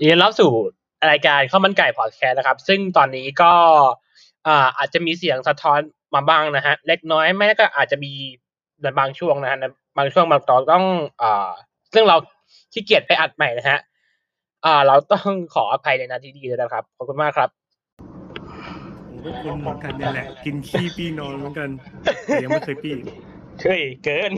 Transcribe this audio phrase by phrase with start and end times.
[0.00, 0.50] ยินดีรับสู่
[1.10, 3.52] รายการข้าวมันไก่พอดแคสต์นะครับ ซึ่งตอนนี้ก็
[4.46, 5.80] อ่าอาจจะมีเสียงสะท้อน
[6.14, 8.12] มาบ้างนะฮะ เล็กน้อยไม่ก็อาจจะมี
[8.82, 9.64] ในบางช่วงนะฮะใน
[9.98, 10.84] บางช่วงบางตอนต้อง
[11.22, 11.50] อ่า
[11.94, 12.16] ซึ่งเรา
[12.72, 13.78] ขี้เกียจไปอัดใหม่นะฮะ
[14.64, 17.50] อ่าเราต้องขออภัยในนาทีนี้ด้วยนะครับ ขอบคุณมากครับ
[19.08, 21.68] ผมก็คนเหมือนกันเนี่ยแหละ กินขี้ปี้นอนเหมือนกัน
[22.24, 22.94] แต่ยังไม่เคยปี้
[23.62, 24.32] เฮ้ยเกิน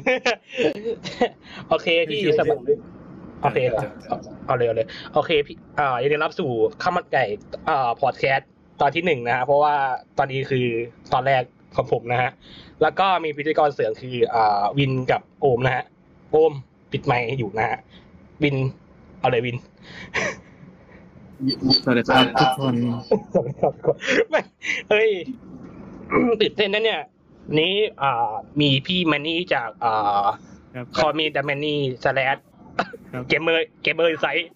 [1.68, 2.60] โอเคพี่สบาย
[3.42, 3.82] โอเคเหรอ
[4.46, 6.50] เอาเลยเอาเลยโอเคพี่อ่ายินดีรับสู่
[6.82, 7.24] ข้าวมันไก่
[7.68, 9.74] อ่าพอดแคสต์ตอนที่หนึ่งนะฮะเพราะว่า
[10.18, 10.66] ตอนนี้คือ
[11.12, 11.42] ตอนแรก
[11.76, 12.30] ของผมนะฮะ
[12.82, 15.84] แล้วก็มีพิธีกรเสริมคืออ่าวินกับโอมนะฮะ
[16.32, 16.52] โอม
[16.92, 17.78] ปิดไมค์อยู่นะฮะ
[18.42, 18.56] วิน
[19.20, 19.56] เอาเลยวิน
[21.84, 22.74] สวัสดีครับทุกคน
[24.28, 24.40] ไม่
[24.88, 25.10] เฮ้ย
[26.40, 27.00] ตื่นเต้นนะเนี่ย
[27.58, 30.24] นี้อ่ามีพี่แมนนี่จากอ่า
[30.74, 32.36] ครับคอมีดัมแมนนี่สแลด
[33.12, 34.48] ครับเกมเมอร์เกมเมอร์ไซต์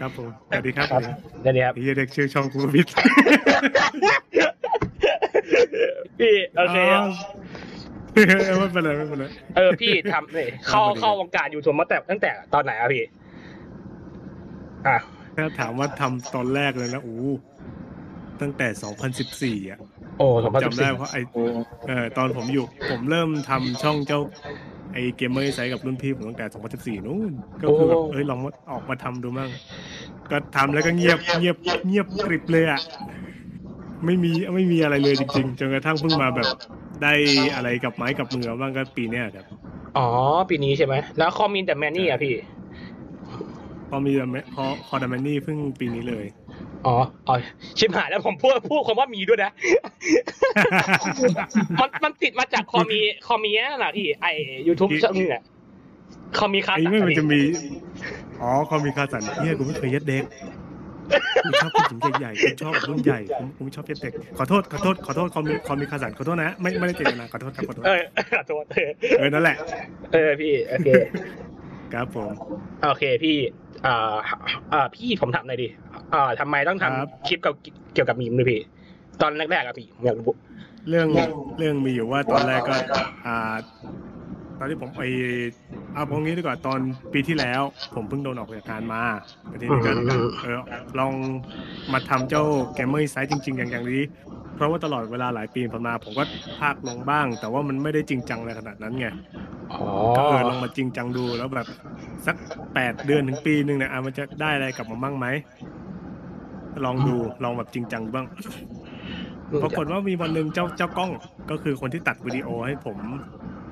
[0.00, 1.02] ครับผมสวัสดีครับครับ
[1.42, 2.92] เดี๋ยวนี้ครับไอ้เหี้ยเด็กชื่อช่องกูวิทย์
[6.18, 6.76] พี่โอเค
[8.12, 9.24] ไม่เป็นไรไม่เป็นไร
[9.56, 13.04] เออพี่ทำเลยเข้าไม่เป็นไรเข้าวงการยูทูบมาแต่ตั้งแต่ตอนไหนอะพี่
[14.86, 14.98] อะ
[15.36, 17.18] ถ้าถามว่าทำตอนแรกเลยนะอู้
[18.40, 19.78] ตั้งแต่ 2014 อะ
[20.18, 21.16] โอ้สผองมพันสิบจำได้สี่เพราะไอ
[21.88, 24.20] เออตอนผมอยู่ ผมเริ่มทำช่องเจ้า
[24.92, 29.50] ไอเกมเมอร์ไซกับรุ่นพี่ผมตั้งแต่ 2014 นู่น ก็คือแบบเอ้ยลองมาออกมาทำดูมั่ง
[30.30, 32.80] ก็ทำแล้วก็เงียบเงียบเงียบกริบเลยอะ
[34.04, 36.48] ไม่มีไม่มีอะไรเลยจริงๆ จนกระทั่งเพิ่งมาแบบ
[37.02, 37.14] ได้
[37.54, 39.46] อะไรกับไม้กับมือบ้างก็ปีเนี้ยครับ
[39.96, 40.06] อ๋อ
[40.50, 42.34] ปีนี้ใช่ไหม แล้วคอมีแต่แมนนี่อะพี่
[43.88, 44.12] พอมี
[44.54, 46.24] พอ Calldamanny เพิ่งปีนี้เลย
[46.86, 46.96] อ๋อ
[47.28, 47.36] อ๋อ
[47.78, 49.50] ชิบหายแล้วผมพูดพูดคำว่า me ด้วยนะ
[51.80, 54.26] มันมันติดมาจาก Call Me Call Me นั่นแหละพี่ไอ
[54.68, 55.42] ยูทูบที่ช่องนึงอะ
[56.38, 57.40] Call Me Cars ไอ้ไม่มันจะมี
[58.42, 60.24] อ๋อ Call Me Carson เนี่ยกูไม่เคยเย็ดเด็ก
[61.44, 68.02] กูชอบผู้หญิงใหญ่ๆกูชอบรุ่นใหญ่กูกูไม่ชอบเย็ดเด็กขอโทษ ขอโทษ ขอโทษ Call Me Call Me Carson ขอโทษนะ ไม่ไม่ได้เจตนา ขอโทษครับ ขอโทษ เออ
[68.36, 69.56] ขอโทษเออเออ นั่นแหละ
[70.12, 70.88] เออ พี่ โอเค
[71.92, 72.30] ครับผม
[72.86, 73.36] โอเค พี่
[73.86, 74.14] อ่า
[74.72, 75.68] อ่า พี่ผมถามหน่อยดิ
[76.12, 77.56] อ่าทำไมต้องครับทำคลิปเกี่ยว
[77.92, 78.60] เกี่ยวกับมีมด้วยพี่
[79.22, 80.34] ตอนแรกๆอะพี่ผมอยากรู้
[80.88, 81.08] เรื่อง
[81.58, 82.76] เรื่องมีอยู่ว่าตอนแรกก็
[83.24, 83.56] อ่า
[84.58, 85.02] ตอนที่ผมไป
[85.92, 86.80] เอาตรงนี้ดีกว่าตอน
[87.12, 87.62] ปีที่แล้ว
[87.94, 89.02] ผมเพิ่งโดนออกจากงานมา
[89.48, 90.60] แล้วทีนี้ก็อืมเออ
[90.98, 91.14] ลอง
[91.92, 92.42] มาทำเจ้า
[92.74, 94.02] เกมเมอร์ไซต์จริงๆอย่างอย่างนี้
[94.54, 96.24] เพราะว่าตลอดเวลาหลายปีผ่านมาผมก็
[96.58, 99.06] พากลงบ้าง แต่ว่ามันไม่ได้จริงจังอะไรขนาดนั้นไง
[99.70, 99.78] อ๋อ
[100.16, 101.66] ก็เออลองมาจริงจังดูแล้วแบบ
[102.26, 102.36] สัก
[102.74, 105.26] แปดเดือนถึงปีหนึ่งเนี่ยอะมันจะได้อะไรกลับมาบ้างไหม
[106.84, 108.26] ลองดูลองแบบจริงจังบ้าง
[109.62, 111.10] ปรากฏว่ามีวันหนึ่งเจ้าเจ้ากล้อง
[111.50, 112.98] ก็คือคนที่ตัดวิดีโอให้ผม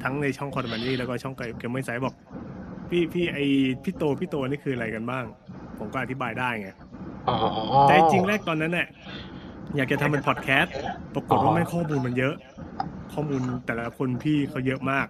[0.02, 2.14] ทั้งในช่องคอนมันนี่แล้วก็ช่องเกมไม่ไซบอก
[2.90, 3.38] พี่พี่ไอ
[3.84, 5.24] พี่โตพี่โตนี่คืออะไรกันบ้าง
[5.78, 6.68] ผมก็อธิบายได้ไง
[7.28, 7.36] อ๋อ
[7.88, 8.88] แต่จริงแรกตอนนั้นเนี่ย
[9.76, 10.74] อยากจะทำเป็นพอดแคสต์
[11.14, 12.34] ปรากฏว่าไม่ข้อมูลมันเยอะ
[13.12, 15.06] ข้อมูลแต่ละคนพี่เขาเยอะมาก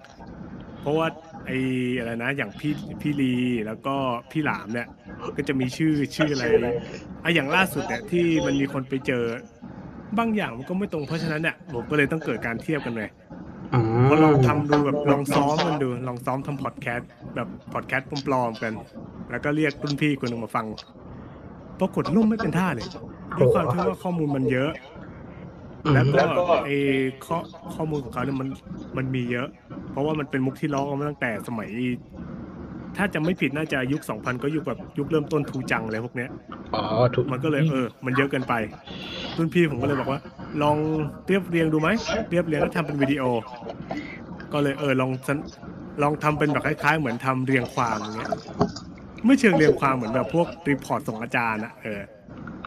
[0.81, 1.07] เพราะว่า
[1.47, 1.51] ไอ
[1.99, 3.35] อะไรนะ อย่างพี่พี่ลี
[3.67, 3.95] แล้วก็
[4.31, 4.89] พี่หลามเนี่ย
[5.37, 6.45] ก็จะมีชื่อชื่ออะไร
[7.25, 9.25] อะอย่างล่าสุดเนี่ยที่มันมีคนไปเจอ
[10.19, 13.09] บางอย่างมันก็ไม่ตรงเพราะฉะนั้นเนี่ยผมก็เลยต้องเกิดการเทียบกันเลย
[13.75, 18.73] อืมพอลองทำดูแบบลองซ้อมกันดูลองซ้อมทำพอดแคสต์แบบพอดแคสต์ปลอมๆกัน
[19.31, 20.67] แล้วก็เรียกรุ่นพี่คนหนึ่งมาฟัง
[21.81, 22.89] ปรากฏล่มไม่เป็นท่าเลย
[23.39, 24.71] ด้วยความที่ว่าข้อมูลมันเยอะ
[25.93, 26.77] แล้วก็ไอ้
[27.27, 27.39] ข้อ
[27.75, 28.49] ข้อมูลของเขาเนี่ยมัน
[28.97, 29.49] มันมีเยอะ
[29.91, 31.69] เพราะว่ามันเป็นมุกที่ร้องมาตั้งแต่สมัย
[32.97, 36.31] ถ้าจะไม่ผิดน่าจะยุค2000ก็ยุคแบบยุคเริ่มต้นทูจังอะไรพวกเนี้ย
[36.75, 36.83] อ๋อ
[37.15, 38.55] ถูกมันก็เลยเออ มันเยอะเกินไป
[39.37, 40.21] รุ่นพี่ผมก็เลยบอกว่า
[40.63, 40.77] ลอง
[41.27, 41.89] เรียบเรียงดูไหม
[42.31, 43.23] เรียบเรียงแล้วทำเป็นวิดีโอ
[44.53, 45.39] ก็เลยเออลองสัน
[46.03, 48.31] ลองทำเป็นแบบคล้าย ๆ เหมือนทำเรียงความอย่างเงี้ย
[49.27, 52.01] ไม่เชิงเรียงความเหมือนแบบพวกรีพอร์ตส่งอาจารย์อะเออ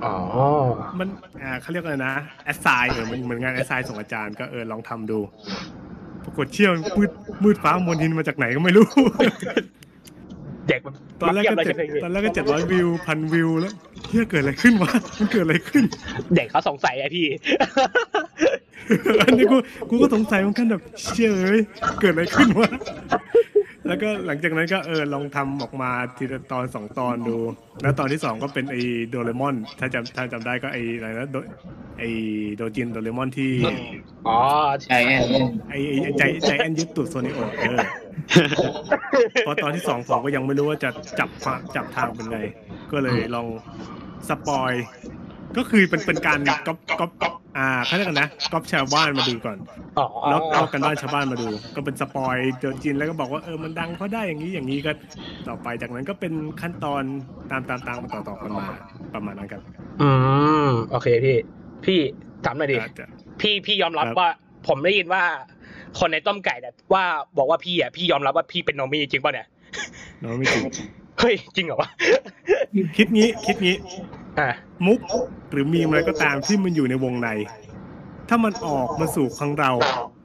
[0.04, 0.16] อ๋อ
[1.00, 1.08] มัน
[1.42, 2.14] อ่าเขาเรียกอะไรนะ
[2.46, 5.20] แอสไซน์เออมันเหมือนงานแอสไซน์ส่งอาจารย์ก็เออลองทำดู
[6.24, 7.12] ปรากฏเชี่ยวมืด
[7.44, 8.88] มืดฟ้ามนทินมาจากไหนก็ไม่รู้
[10.70, 13.74] เด็กมันตอนแรกก็เทีเจ็ยดบเลยตอนแรกก็เจ็ดร้อยวิวพันวิวแล้ว
[14.08, 15.84] เฮียเกิดอะไรขึ้นวะมันเกิดอะไรขึ้น
[16.36, 17.28] เด็กเขาสงสัยไอพี่
[19.22, 19.58] อันนี้กู
[19.90, 20.81] กูก็สงสัยเหมือนกันแบบ
[21.14, 21.62] เชื่อเอ้ย
[22.00, 22.69] เกิดอะไรขึ้นวะ
[23.88, 27.38] แล้วก็หลังจากนั้นก็เออลองทำออกมาทีละตอนสองตอนดู
[27.81, 28.75] แล้วตอนที่สองก็เป็นไอ
[29.09, 31.38] โดเรมอน ถ้าจำถ้าจำได้ก็ไออะไรนะโด
[32.00, 32.03] ไอ
[32.56, 33.51] โดจินโดเรมอนที่
[34.27, 34.39] อ๋อ
[34.83, 35.24] ใช่แอน
[35.69, 37.80] ไอไอ้ใจใจแอนยึดตูดโซนิโอเออ
[39.45, 40.89] พอตอนที่สองผมก็ยังไม่รู้ว่าจะ
[41.19, 42.39] จับความจับทางเป็นไง
[42.91, 43.47] ก็เลยลอง
[44.30, 44.71] สปอย
[45.58, 49.58] ก็คือเป็นเป็นการก๊อปก๊อปก๊อปอ่าเขาเรียกกันนะก๊อปชาวบ้านมาดูก่อน
[50.00, 54.92] อ๋อแล้วเอากันบ้านชาวบ้านมาดู ก็เป็นสปอยเจอจินแล้วก็บอกว่าเออมันดังเพราะได้อย่างนี้อย่างนี้ก็
[55.48, 57.04] ต่อไปจากนั้นก็เป็นขั้นตอน
[57.52, 58.66] ตามตามตามต่อต่อกันมา
[59.14, 59.62] ประมาณนั้นครับ
[60.02, 60.10] อื
[60.68, 61.38] มโอเคพี่
[61.86, 62.00] พี่
[62.46, 63.08] ถามหน่อยดิอาจจะ
[63.42, 64.30] พี่พี่ยอมรับครับว่า
[64.68, 65.24] ผมได้ยินว่า
[66.00, 67.04] คนในต้มไก่เนี่ยว่า
[67.38, 69.48] บอกว่าพี่อะพี่ยอมรับว่าพี่เป็นโนมี่จริงป่ะเนี่ย
[70.24, 70.64] น้องไม่จริง
[71.20, 71.90] เฮ้ยจริงเหรอวะ
[72.98, 74.23] คิดงี้คิดงี้อะ
[74.85, 75.00] มุก
[75.51, 77.30] หรือมีมอะไรก็ตามที่มันอยู่ในวงใน
[78.30, 79.71] ถ้ามันออกมาสู่ของเรา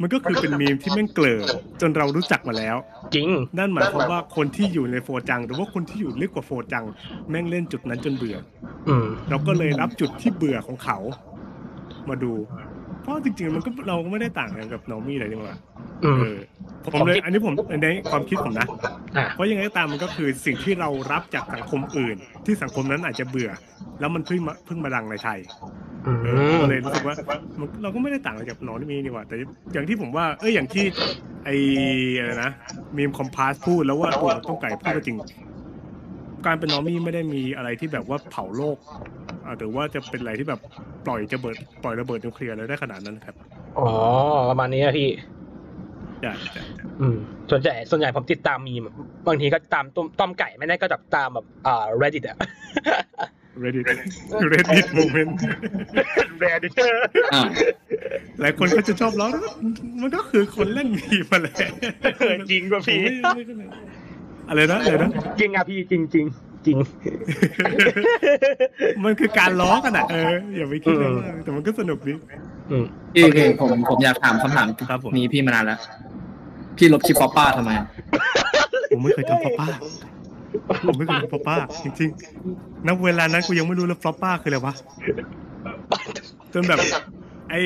[0.01, 1.43] มันก็คือเป็นมีมที่แม่งเกลิอ
[1.81, 2.77] จนเรารู้จักมาแล้ว
[3.15, 3.29] จริง
[3.59, 6.85] นั่นหมายความว่าคนที่อยู่ในโฟจัง หรือว่าคนที่อยู่ลึกกว่าโฟจัง
[7.31, 8.37] แม่งเล่นจุดนั้นจนเบื่อ
[8.89, 10.99] อืมเราก็เลยรับจุดที่เบื่อของเขา
[12.09, 12.33] มาดู
[13.09, 15.57] เพราะจริงๆมันก็เราก็ไม่ได้ต่างกันกับนอมี่เลยนี่หว่า
[16.05, 16.39] อืมเออ
[16.93, 18.67] ผมเลยอันนี้ผมในความคิดผมนะ
[19.17, 22.17] อะเพราะยังไงก็ตามมันก็คือสิ่งที่เรารับจากสังคมอื่น
[22.47, 23.51] ที่สังคมนั้นอาจจะเบื่อ
[24.01, 25.39] แล้วมันเพิ่งมาเพิ่งมาดังในไทย
[26.07, 27.15] อืเออมก็เลยรู้สึกว่า
[27.59, 29.37] มันเราก็ไม่ได้ต่างอะไรจากหนอนมีนี่หว่า แต่
[29.73, 30.85] อย่างที่ผมว่า เอ้ยอย่างที่
[31.45, 31.51] ไอ
[32.19, 32.51] อะไรนะ
[32.97, 35.19] มีมคอมพาสพูดแล้วว่าตัวต้องไก่พูดก็จริง
[36.47, 38.77] การเป็นนอมี่ไม่ได้มีอะไรที่แบบว่าเผาโลก
[39.28, 39.28] อ่า
[39.59, 40.61] หรือว่าจะเป็นอะไรที่แบบ
[41.07, 43.35] ปล่อยจะเบิดปล่อยระเบิดนิวเคลียร์อะไรได้ขนาดนั้นครับ
[43.79, 43.89] อ๋อ
[44.51, 45.09] ประมาณนี้อะพี่
[46.23, 46.63] ใช่ใช่
[47.01, 47.17] อืม
[47.51, 48.87] ส่วนใหญ่ส่วนใหญ่ผมติดตามมีม
[49.27, 52.39] บางทีก็ตามต้มต้มไก่ไม่ได้ก็แบบตามแบบอ่า reddit อะ
[53.63, 53.85] reddit
[54.53, 55.33] reddit moment
[56.43, 56.73] reddit
[57.35, 57.43] อ่า
[58.41, 59.29] หลายคนก็จะชอบล้อ
[60.01, 61.57] มันก็คือคนเล่นมีมาแหละ
[62.19, 63.67] เออจริงป่ะพี่ผมไม่ไม่
[64.49, 65.11] อะไรนะอะไรนะ
[65.41, 66.27] จริงอะพี่จริงจริง
[66.67, 66.77] จริง
[69.05, 72.13] มันคือการล้อกันอะเอออย่าไปคิดเลยว่าแต่มันก็สนุกดี
[72.71, 72.85] อืม
[73.15, 75.79] พี่คือผมผมอยากถามคำถามครับผมนี้พี่มานานแล้ว
[76.77, 77.71] พี่ลบชิปป๊อปป้าทำไม
[78.91, 79.67] ผมไม่เคยทำ Floppa
[80.87, 84.75] ผมไม่เคยทำ Floppa จริงๆณเวลานั้นกูยังไม่รู้เลย Floppa คืออะไรวะ
[86.55, 86.81] จนแบบ
[87.51, 87.61] ไอ้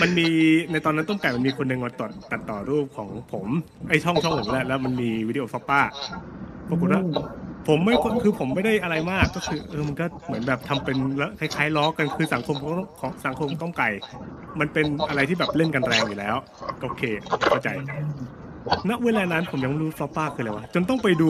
[0.00, 0.28] มันมี
[0.70, 3.46] ในตอนนั้นต้มไก่มันมีคนหนึ่งมาตัดตัดต่อรูปของผม
[3.88, 5.80] ไอ้ช่องช่องผมแหละแล้วมันมีวิดีโอ Floppa
[6.68, 7.02] ปรากฏว่า
[7.68, 7.94] ผมไม่
[8.24, 13.88] คือผมไม่ได้อะไรมากก็คือเออมันก็เหมือนแบบทำเป็นแล้วคล้ายๆล้อกันคือสังคมของของสังคมต้มไก่
[14.60, 16.36] มันเป็นอะไรที่แบบเล่นกันแรงอยู่แล้ว
[16.80, 17.02] ก็โอเค
[17.50, 17.68] เข้าใจ
[18.88, 21.28] ณเวลานั้นผมยังไม่รู้ Floppa คืออะไรวะจนต้องไปดู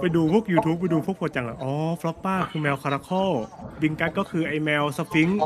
[0.00, 3.30] ไปดูพวก YouTube ไปดูพวกโปรจังอะอ๋อ Floppa คือแมว caracal
[3.82, 5.40] Bingus ก็คือไอแมวสฟิงค์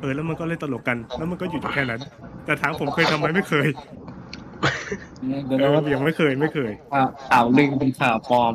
[0.00, 2.00] เออแล้วมันก็เล่นตลกกัน แล้วมันก็อยู่แค่นั้น
[2.44, 3.68] แต่ถามผมเคยทำไหมไม่เคย
[5.46, 8.54] เดี๋ยวเอนะอยังไม่เคยไม่เคยว่าข่าวลือเป็นข่าวปลอม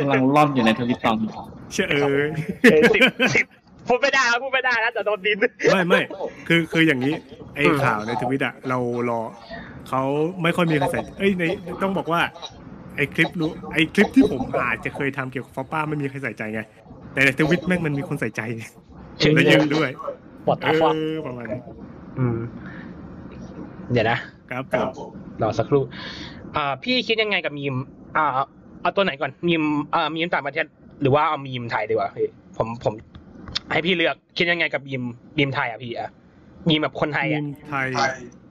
[0.00, 1.30] กำลังล่อนอยู่ในทวิตตอนนี้
[1.72, 2.02] เชื่อเออ
[2.62, 3.02] เออสิบ
[3.34, 3.44] สิบ
[3.86, 5.36] พูดไม่ได้ครับพูดไม่ได้นะแต่โดนดิน
[5.72, 6.00] ไม่ไม่
[6.48, 7.14] คือคืออย่างนี้
[7.54, 8.78] ไอ้อืมข่าวในทวิตอะเรา
[9.10, 9.20] รอ
[9.88, 10.02] เขา
[10.42, 11.42] ไม่ค่อยมีใครใส่เอ้ยใน
[11.82, 12.20] ต้องบอกว่า
[12.96, 16.60] ไอ้คลิปรู้ไอ้คลิปที่ผมอาจจะเคยทำเกี่ยวกับฟลอปป้าไม่มีใครใส่ใจไง
[17.12, 18.42] แต่ในทวิตแม่งมันมีคนใส่ใจ
[19.18, 19.90] เชื่อและเยอะด้วย
[20.46, 21.60] ปวดเอตาฟอดอประมาณนี้
[22.18, 22.38] อืม
[23.92, 24.18] เดี๋ยวนะ
[24.50, 24.88] ครับผม
[25.42, 25.82] รอสักครู่
[26.56, 27.76] อ่าพี่คิดยังไงกับมีม
[28.16, 28.26] อ่า
[28.82, 29.62] เอาตัวไหนก่อนมีม
[29.94, 30.66] อ่ามีมต่างประเทศ
[31.00, 32.94] หรือว่าเอามีมไทยดีกว่าพี่ผมผม
[33.72, 35.02] ให้พี่เลือกคิดยังไงกับมีม
[35.38, 36.10] มีมไทยอะพี่อะ
[36.68, 37.90] มีมแบบคนไทยมีอะมไทย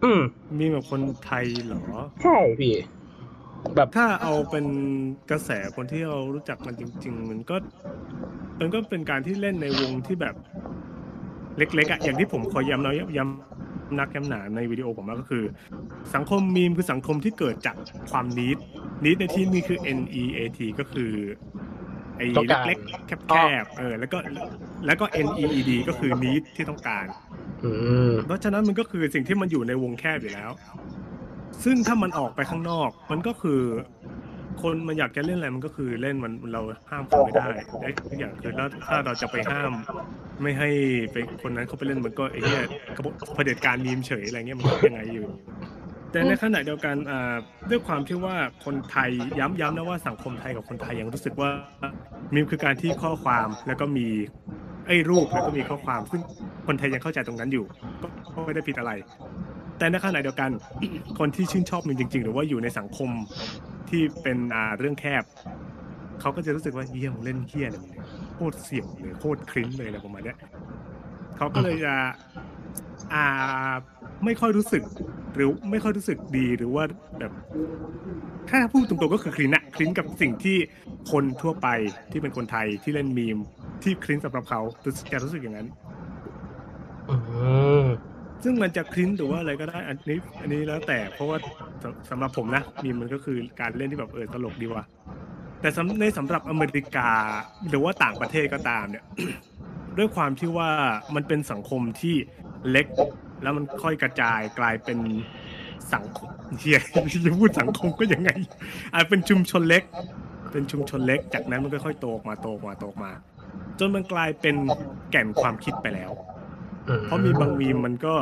[0.04, 0.22] อืม
[0.60, 1.84] มีแบบคนไทยเหรอ
[2.24, 2.76] ใช่พี่
[3.76, 4.66] แบบ ถ้าเอาเป็น
[5.32, 7.56] กระแสคนที่เรารู้จักมันจริง ๆ มันก็
[8.60, 10.36] มันก็เป็นการที่เล่นในวงที่แบบ
[11.58, 15.44] เล็กๆอะอย่างที่ผมขอย้ำนะย้ำ นักย้ำหนาในวิดีโอผมว่าก็คือ
[16.16, 17.76] สังคมมีมคือสังคมที่เกิดจาก
[18.12, 18.58] ความนิด
[19.06, 21.12] นิดในที่นี้คือ N E A T ก็คือ
[22.18, 24.18] ไอ้ต้องการเล็กๆแคบๆเออแล้วก็
[24.86, 27.06] แล้วก็ N E E D ก็คือนิดที่ต้องการ
[27.64, 27.72] อื
[28.12, 30.52] มเพราะฉะนั้นมันก็คือสิ่งที่มันอยู่ในวงแคบอยู่แล้ว
[31.64, 33.62] ซึ่งถ้ามันออกไปข้างนอก มันก็คือ
[34.62, 37.48] คนมันอยากจะเล่นอะไรมันก็คือเล่นมันเราห้ามคนไม่ได้
[37.82, 39.72] ไอ้ทุกอย่างคือแล้วถ้าเราจะไปห้าม
[40.42, 40.70] ไม่ให้
[41.12, 42.64] ไปคนนั้นเขาไปเล่นมันก็ไอ้เนี่ย
[42.96, 45.26] กระบเผด็จการมีมเฉยอะไรเงี้ยมันก็ยังไงอยู่
[46.12, 47.36] แต่ในขณะเดียวกันอ่า
[47.70, 48.36] ด้วยความที่ว่า
[48.66, 51.50] คนไทยย้ำย้ำนะว่าสังคมไทยกับคนไทยยังรู้สึกว่า
[52.34, 54.08] มีมคือการที่ข้อความแล้วก็มี
[54.88, 56.22] ไอ้รูปแล้วก็มีข้อความซึ่ง
[56.68, 57.66] คนไทยยังเข้าใจตรงนั้นอยู่
[58.34, 58.92] ก็ไม่ได้ผิดอะไร
[59.78, 60.50] แต่ในขณะเดียวกัน
[61.20, 63.10] คนที่ชื่นชอบมีมจริง ๆ หรือว่าอยู่ในสังคม
[63.90, 65.24] ที่เป็นอ่าเรื่องแคบ
[66.20, 70.38] เขาก็จะรู้สึกว่าเยี่ยมงเล่นเฮี้ยอะไรเนี่ยโคตรเสี่ยวเลยโคตรคลิ้นเลยอะไรประมาณเนี้ย
[71.36, 71.94] เขาก็เลยจะ
[73.12, 73.18] อ่า
[74.26, 74.84] ไม่ค่อยรู้สึก
[75.36, 76.84] หรือไม่ค่อยรู้สึกดีหรือว่า
[77.20, 77.32] แบบ
[78.50, 80.58] ถ้าพูดตรงๆก็คือคลิ้นอะคลิ้นกับสิ่งที่
[81.12, 81.68] คนทั่วไป
[82.12, 83.38] ที่เป็นคนไทยที่เล่นมีม
[83.84, 84.62] ที่คลิ้นสำหรับเขา
[85.12, 85.68] จะรู้สึกอย่างนั้น
[87.08, 87.79] อืม
[88.44, 91.38] ซึ่งมันจะคลิ้นหรือว่าอะไรก็ได้อันนี้อันนี้แล้วแต่เพราะว่า
[91.84, 94.86] สำสำหรับผมนะมีมันก็คือการเล่นที่แบบเออตลกดีว่ะ
[95.62, 95.70] แต่
[96.00, 97.10] ในสำหรับอเมริกา
[97.70, 99.06] หรือว่าต่างประเทศก็ตามเนี่ย
[99.98, 100.70] ด้วยความที่ว่า
[101.16, 102.16] มันเป็นสังคมที่
[102.70, 102.88] เล็ก
[103.44, 105.00] แล้วมันค่อยกระจายกลายเป็น
[105.94, 106.30] สังคม
[106.60, 106.80] เฮีย
[107.26, 108.32] จะพูดสังคมก็ยังไง
[108.94, 109.84] อาจเป็นชุมชนเล็ก
[110.52, 113.12] เป็นชุมชนเล็ก จากนั้นมันก็ค่อยโตออกมาโตออกมาโตออกมา
[113.80, 114.56] จนมันกลายเป็น
[115.12, 116.12] แก่นความคิดไปแล้ว
[117.04, 118.14] เพราะมีบางมีมมันก็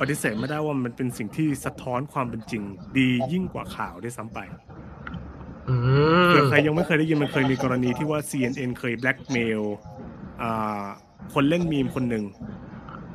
[0.00, 2.62] ปฏิเสธไม่ได้ว่ามันเป็นสิ่งที่สะท้อนความเป็นจริง
[2.98, 4.38] ดียิ่งกว่าข่าวด้วยซ้ำไป
[5.68, 5.74] อื
[6.22, 9.62] มเผื่อใครยังไม่เคยได้ยินมันเคยมีกรณีที่ว่า CNN เคยแบล็กเมล
[10.42, 10.84] อ่า
[11.34, 12.24] คนเล่นมีมคนหนึ่ง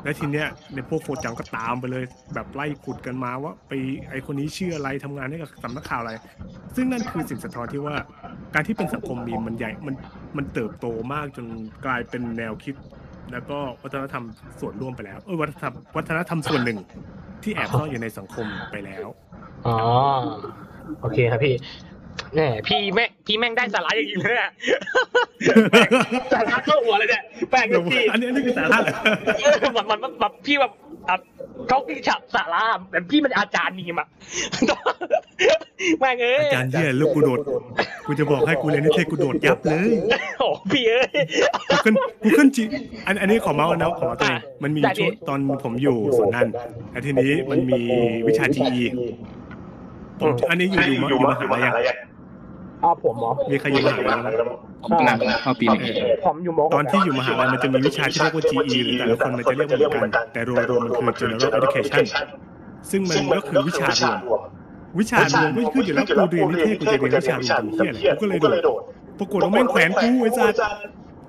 [0.03, 3.71] และทีเนี้ยในพวกโคจังก็ตามไปเลย แบบไล่ขุดกันมาว่า ไป
[4.09, 6.13] ไอคนนี้ชื่ออะไรทำงานให้กับสำนักข่าวอะไร
[6.75, 7.95] ซึ่งนั่นคือสิ่งสะท้อนที่ว่า
[8.53, 9.95] การที่เป็นสังคมมีมมันใหญ่มัน
[10.37, 11.45] มันเติบโตมากจน
[11.85, 12.75] กลายเป็นแนวคิด
[13.31, 14.23] แล้วก็วัฒนธรรม
[14.59, 16.79] ส่วนร่วมไปแล้วเออวัฒนธรรมวัฒนธรรมส่วนหนึ่ง
[17.43, 19.07] ที่แอบซ่อนอยู่ในสังคมไปแล้ว
[19.67, 19.75] อ๋อ
[21.01, 21.55] โอเคครับพี่
[22.33, 24.51] แหมพี่แม่งพี่แม่งได้สาระอย่างนี้เลยอะ
[26.33, 28.93] สาระเข้าหัวเลยเนี่ยแปลกจริงอันนี้อันนี้คือสาระเหรอ
[29.43, 30.71] เออมันมันมันแบบพี่แบบ
[31.09, 31.17] อะ
[31.67, 34.07] เขาพี่ฉับสาระแต่พี่มันอาจารย์มีมอะ
[35.99, 37.39] แม่งเอ้ยอาจารย์เหี้ยลูกกูโดด
[38.05, 39.87] กูจะบอกให้กูเรียนนิเทศกูโดดยับเลย
[40.39, 41.07] โอ้พี่เอ้ย
[41.69, 42.63] กูขึ้นกูขึ้นจี
[43.07, 46.47] อันอันนี้ขอเมาส์นะขอเมาส์ตัวเองมันมีได้พี่ช่วงตอนผมอยู่ส่วนนั้น
[46.91, 47.79] แล้วทีนี้มันมี
[48.27, 48.83] วิชา GE
[50.19, 51.97] ผมอันนี้อยู่อยู่มอยู่มหาลัยยัง
[52.83, 54.19] อ๋อผมเหรอมีใครอยู่มหาลัยบ้าง
[54.83, 55.81] ผมกำลังเข้าปีหนึ่ง
[56.25, 62.05] ผมอยู่มตอนที่อยู่มหาลัยมันจะมีวิชาที่เรียกว่า GE หรือแต่ละคนมันจะเรียกไม่เหมือนกัน แต่รวมๆมันคือ General Education
[62.91, 64.41] ซึ่งมันก็คือวิชารวม
[64.99, 68.81] วิชารวมก็คืออยู่แล้วกูเรียนนิเทศกูจะเรียนวิชารวมทำเหี้ยอะไรกูก็เลยโดด
[69.19, 70.53] ปรากฏว่าแม่งแขวนกูไอ้สัส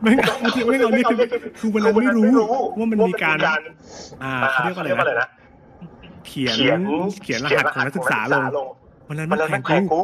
[0.03, 1.19] แม่งเอาที่แม่งเอานี่คือ
[1.59, 2.31] คือวันนั้นไม่รู้
[2.79, 3.39] ว่ามันมีการ
[4.23, 5.29] อ่าเขาเรียกว่าอะไรนะ
[6.27, 6.59] เขียน
[7.23, 8.45] เขียนรหัสของนักศึกษาลง
[9.09, 10.01] วันนั้นมัมันนนั้นแข่นังกกูแข่งกู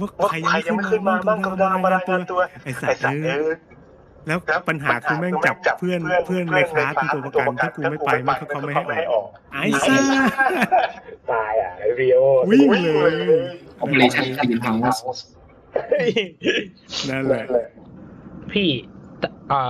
[0.00, 3.50] ว่าว่าใครใครยัยังงไม่ไม่ขึ้ขึ้นนมามาบ้าบ้างงกำกำลัลังงมารารายงางงานนตัตัววไอ้สัไอ้ตว์สัตว์เอเอออ
[4.26, 9.96] แล้วแล้วปัญหาคือแม่งจับเพื่อนเพื่อนในคลาสเป็นตัวประกันถ้ากูไม่ไปแม่งเขาไม่ให้ออก ไอ้ซ่า
[11.30, 12.18] ตายอะไอพีโอ
[12.50, 12.76] วิ่งเล
[13.10, 13.12] ย
[13.80, 15.24] ออปเปอเรชั่นคลีนเฮาส์
[17.08, 17.44] นั่นแหละ
[18.52, 18.68] พี่
[19.22, 19.62] ตอ่า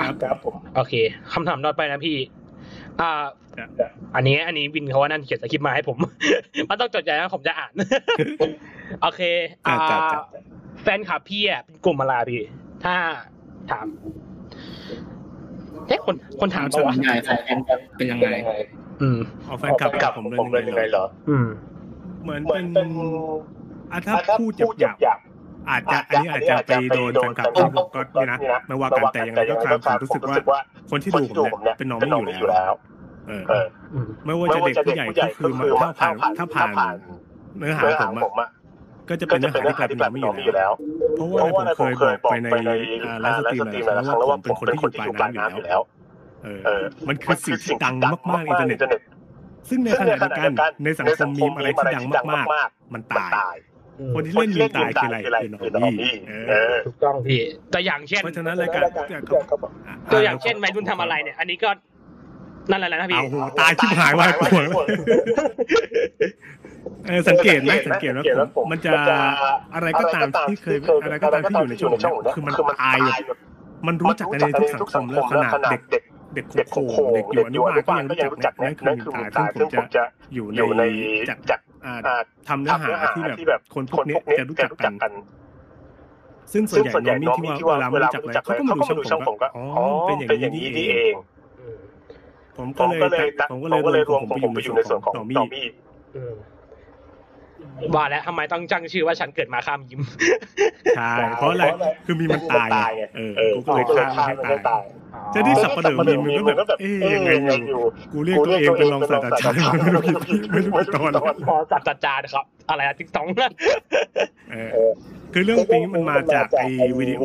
[0.00, 0.94] ครับครับผม โอเค
[1.32, 2.16] คำถามต่อไปนะพี่
[3.00, 3.10] อ่า
[3.58, 3.68] ครับ
[4.14, 5.96] อันนี้ อันนี้วินเขาว่านั่นเขียนสคริปต์มาให้ผม
[6.68, 7.72] มันต้องจดใจนะผมจะอ่าน
[9.02, 9.20] โอเค
[9.66, 10.42] อ่าจ้ะจ้ะจ้ะ
[10.82, 12.42] แฟนคลับพี่อะเป็นกลุ่มอะไรพี่
[12.84, 12.94] ถ้า
[13.70, 13.86] ถาม
[15.88, 17.38] เอ๊ะคนคนถามส่ปะววะนใหญ่ของ
[17.96, 18.28] เป็นยังไง
[19.02, 21.48] อืมเอาแฟนคลับกับผมผมเลเลยยยัยังงไงไงเหรเหอรอ อืม
[22.22, 22.88] เหมือนเหมืเป็อนนเป็น
[23.92, 30.58] อะถ้าถ้าพูพูดดหหยาบยาบๆอาจจะอันนี้อาจจะไปโดนแฟนคลับที่ผมก็นี่นะไม่ว่ากันแต่อย่างไรก็ตามผมรู้สึกว่า
[30.90, 32.72] คนที่คนดูที่ผดูมผมเนี่เนี่ยยเป็นน้องเป็นไม่น้องอไม่ยู่อยู่แล้แล้วว
[33.28, 36.94] เออเอออืมไม่ว่าไม่จะว่าเด็กจะผู้เด็กใหญ่ผู้ใหญ่ก็ก็คืคืออมันถ้าถ้าผ่าผ่านนถ้าถ้าผ่าผ่านน
[37.58, 38.48] เนื้อหาเนื้อผหามผอะมอะ
[39.08, 40.72] ก็จะก็เป็นจะเนื้อเป็นหาเนื้อที่หากลายที่เป็นกน้ลาอยงเป็นไม่น้องอยู่ไม่อยู่แล้วแล้ว
[41.14, 45.80] เพราะว่าเพเนี่ยราะผมว่าเคเนี่ยยผมบอกเคยไปในบอกอ่าไลฟ์สตรีมหลายครั้งแล้วว่าผมเป็นคนที่อยู่ปลายน้ำอยู่แล้ว
[46.44, 47.94] เออเออ มันคือสิ่งที่ดัง
[48.32, 49.00] มากๆในอินเทอร์เน็ต
[49.68, 50.50] ซึ่งในขณะเดียวกัน
[50.84, 53.56] ในสังคมมีมอะไรที่ดังมากๆ มันตาย
[54.14, 57.40] คนที่เล่นมีมตายคืออะไรคือน้องพี่เอเอออถูกต้องพี่
[57.70, 58.82] แต่อย่างเช่นเพราะฉะนั้นรายการ
[60.12, 61.70] ตัวอย่างเช่นไมรุ่นทำอะไรเนี่ย อันนี้ก็
[62.70, 64.72] นั่นแหละนะพี่เอาโหตายชิบหายวายปวงแล้ว
[67.08, 68.92] เออสังเกตไหมสังเกตว่าผมมันจะ
[69.74, 73.38] อะไรก็ตามที่เคยอะไรก็ตามที่อยู่ในช่วงนี้คือมันตายแบบ
[73.86, 76.04] มันรู้จักกันในทุกสังคมแล้วขนาดเด็กเด็ก
[76.56, 80.02] เด็กโขโขงงเด็กอยู่อนุบาลก็ยังรู้จักนะนั่นคือนั่นมีคือตายซึ่งผมจะตายซึ่งผมจะ
[80.34, 80.84] อยู่อยู่ในใน
[81.28, 82.14] จากจากอ่าอ่า
[82.48, 85.12] ทำเนื้อทำหาเนื้อหาที่ที่แบแบบบคนพควกนเนี้พยวกเนี้ยจะรู้จะจักรู้กัจันกกัน
[86.52, 91.14] ซึ่งส่ซึ่วนงใหญ่ส่วนใหญ่น้น้อองงมี่มี่ที่ที่ว่าว่าเวเวลาลาไม่ไม่รู้รู้จัจักกอะไรอะไรเขาเขาก็ก็มามาอ๋ออ๋อเป็นอย่างเป็นนี้อย่างนี่นี้เอนี่งเอง
[92.56, 95.66] ผมผก็มเลยก็เลยผมก็ผเลยมก็รเลวยมรวมผมผมไปไปออยู่ยู่ในในส่ส่ววนนขขอองงน้องมี่น้องมี่
[96.16, 96.34] อืม
[97.94, 100.00] ว่าแล้วทำไมต้องจังชื่อว่าฉันเกิดมาข้ามยิ้ม
[100.96, 101.64] ใช่เพราะอะไร
[102.06, 104.82] คือมีมันตายไงเออเออกูก็เลยฆ่ามันให้ตาย
[105.34, 107.30] จะได้สับประเดิมมีมันก็แบบเอ๊ยยังไง
[107.68, 107.82] อยู่
[108.12, 110.14] กูเรียกตัวเองเป็นรองศาสตราจารย์ไม่รู้กี่
[110.52, 113.26] ไม่รู้กี่ตอนแล้วพอสัตว์จารย์ครับ อะไรอะติ๊งต๊อง
[114.52, 114.56] เอ
[114.88, 114.90] อ
[115.32, 116.66] คือเรื่องปิงมันมาจากไอ้
[116.98, 117.22] วิดีโอ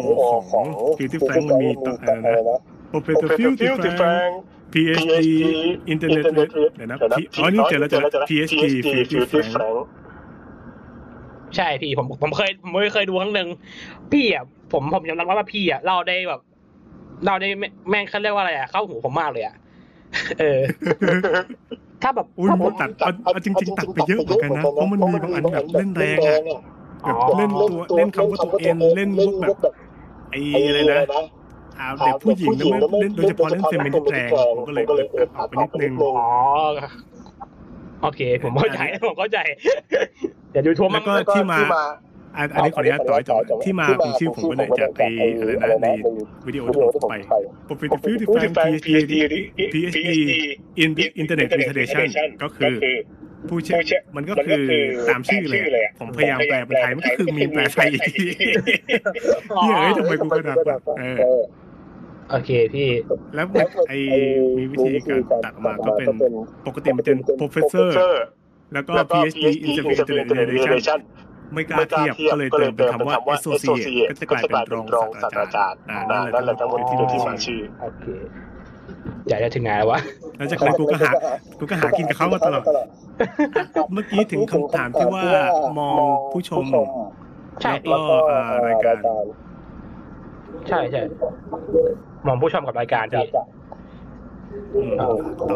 [0.52, 0.66] ของ
[0.98, 1.94] ฟิวตี้แฟงมันมีต่อ
[2.26, 4.30] อะไรนะโปรเฟสเตอร์ Filthy Frank
[4.78, 5.20] PhD
[5.94, 6.26] Internet
[6.76, 9.52] เดี๋ยวนะ P- อ๋อนี่เจอแล้วเจอแล้ว PhD Filthy Frank
[11.56, 13.48] ใช่พี่ผมผมเคยผมเคยดูครั้งหนึ่ง
[14.12, 14.44] พี่อะ
[14.74, 16.42] ผมผมยอมรับว่าพี่อะเล่าได้แบบ
[17.24, 19.56] เล่าได้แม่แม่งเขาเรียกว่าอะไรอะเข้าหูผมมากเลยอะ
[20.40, 20.62] เออ
[22.04, 26.36] ถ้าแบบอุ้ยถ้าผผมมตัดเอาเอาจริงๆตัดไปเยอะเหมือนกันนะเพราะมันมีบางอันแบบเล่นแรงอะ
[27.04, 29.10] แบบเล่นตัวเล่นคำว่าตัวเอ็นเล่น
[29.48, 29.74] พวกแบบ
[30.32, 31.02] ไอ้อะไรนะ
[31.80, 36.30] อ่าเด็กผู้หญิงแล้วไม่เล่นโดยเฉพาะเล่นเฟมินิสต์แรงผมก็เลยเออออกไปนิดนึงอ๋อ
[38.04, 39.40] โอเค ผมเข้าใจผมเข้าใจ
[40.52, 41.60] เดี๋ยวดูทัวร์แล้มั่วงก็ที่มา
[42.38, 45.08] อันอันนี้ขออนุญาตต่อให้จบที่มาของชื่อผมก็เลยจากไอ้
[45.62, 45.88] อะไรนะใน
[46.48, 47.16] วิดีโอที่ผมไป
[47.68, 49.14] Profitable Define PhD
[49.74, 49.98] PhD
[50.84, 50.90] in
[51.22, 52.08] Internet Presentation
[52.44, 52.76] ก็คือ
[53.50, 54.64] ผู้เชี่ยวมันก็คือ
[55.10, 58.24] ตามชื่อเลยอะผมพยายามแปลเป็นไทยมันก็คือมีมแปลไทยอีกที
[59.60, 61.04] เฮ้ยเอ้ยทำไมกูกระดาษแบบเอ
[61.40, 61.42] อ
[62.32, 62.90] โอเคพี่
[63.36, 63.46] แล้ว
[63.90, 63.98] ไอ้
[64.58, 66.08] มีวิธีการตัดออกมาก็เป็น
[66.68, 67.90] ปกติมันเป็น professor
[68.74, 71.00] แล้วก็ PhD in Internet Presentation
[71.54, 78.06] ไม่กล้าเทียบก็เลยเติมเป็นคำว่า associate ก็จะกลายเป็นรองศาสตราจารย์อ่านั่นแหละทั้งหมดที่ที่มาชื่อโอเค
[79.30, 80.00] อยากจะถึงไหนแล้ววะ
[80.38, 81.12] แล้วจากนั้นกูก็หา
[81.60, 82.64] กูก็หากินกับเขามาตลอด
[83.94, 85.26] เมื่อกี้ถึงคำถามที่ว่า
[85.80, 86.64] มองผู้ชม
[87.62, 88.96] ใช่แล้วก็อ่ารายการ
[90.70, 91.02] ใช่ใช่
[92.28, 93.26] มองผู้ชมกับรายการพี่
[94.76, 95.08] อืมต่อ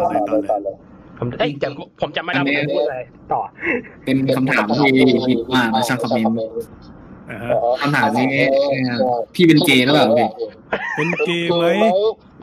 [0.09, 0.75] เลยต่อเลย
[1.17, 1.67] ผมเอ้ยแต่
[2.01, 2.97] ผมจำไม่ได้ว่าผมพูดอะไร
[3.33, 3.41] ต่อ
[4.05, 4.89] เป็นคำถามที่
[5.27, 6.37] ฮิตมากนะช่างคอมเมนต์
[7.29, 8.27] อ่าฮะคำถามนี้
[9.35, 10.27] พี่เป็นเกย์หรือเปล่าพี่
[10.95, 11.65] เป็นเกย์ไหม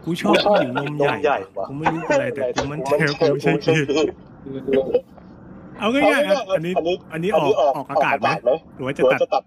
[0.04, 1.36] กูชอบผู้หญิงนมใหญ่
[1.68, 3.86] กูไม่รู้เป็นอะไรแต่กูมั่นใจว่ากูไม่ใช่เกย์
[5.78, 6.72] เอาง่ายๆครับอันนี้
[7.12, 7.44] อันนี้ออก
[7.76, 8.28] ออกอากาศไหม
[8.76, 9.42] หรือว่าจะตัด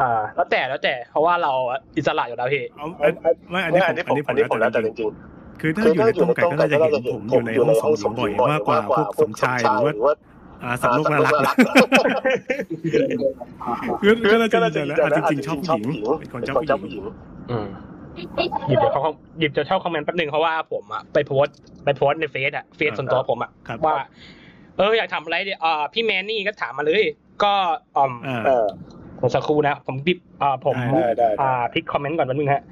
[0.00, 1.52] อ่า แล้วแต่แล้วแต่เพราะว่าเรา
[1.96, 3.12] อิสระอยู่แล้วพี่เอาอัน
[3.50, 10.14] ไม่อันนี้ผมอันนี้ผมแล้วแต่จริงๆคือถ้าอยู่ในต้มไก่ก็น่าจะเห็นผมอยู่ในห้องส่งหญิงบ่อยมากกว่าพวกสมชายหรือว่า
[10.62, 11.54] อ่าสัตว์โลกน่ารักนะ
[14.02, 15.84] คือก็น่าจะยืนยันแล้วอะจริงๆชอบผู้หญิง
[16.18, 17.02] เป็นคนชอบผู้หญิง
[17.50, 17.66] อืม
[18.68, 19.02] หยิบเดี๋ยวเขา
[19.38, 23.96] หยิบจะเช่าคอมเมนต์แป๊บหนึงเพราะว่าผมอะไปโพสต์ไปโพสต์ในเฟซอะเฟซส่วนตัวผมอะครับว่า
[24.76, 27.04] เอออยากทำอะไรเนี่ยอ่าพี่แมนนี่ก็ถามมาเลย
[27.44, 27.52] ก็
[27.96, 28.95] อ่อมอ่าผม
[29.34, 32.62] สักครู่นะ ผมพิบอ่าผมได้ได้อ่าพิกคอมเมนต์ก่อนแป๊บนึงฮะ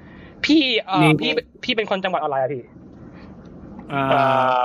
[0.44, 1.30] พี่เอ่อนี่พี่
[1.64, 2.62] พี่เป็นคนจังหวัดอะไรอะพี่
[3.92, 4.64] อ่า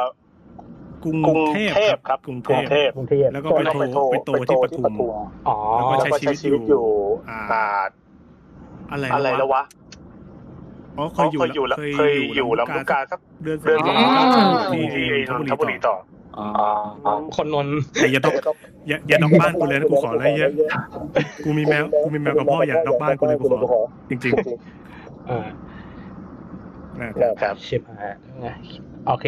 [1.03, 1.41] กรุง
[1.73, 5.11] เทพครับกรุงเทพกรุงเทพแล้วก็ไปโตไปโตที่ปทุม
[5.47, 6.85] อ๋อแล้วก็ใช้ชีวิตอยู่
[7.29, 7.61] อ่า
[8.91, 9.63] อะไรอะไรแล้ววะ
[10.97, 14.25] อ๋อเคเขายอยู่เคยอยู่แล้วเคยอยู่ลำลูกกาสักเดือนเดือนสองอ๋อ
[14.73, 15.95] ที่ที่ที่นนนททบุบุรีรีต่อ
[16.37, 16.67] ต่อ
[17.05, 18.27] อ๋อคนนนท์แต่อย่าด
[18.95, 20.51] อกอย่าอย่าดอกบ้านกูเลยนะกูขออะไรเยอะ
[21.43, 24.33] กูมีแมวกูมีแมวกับพ่ออย่าดอกบ้านกูเลยกูขอจริง
[25.29, 28.13] อ่าๆนะครับชิบหาย
[29.07, 29.25] โอเค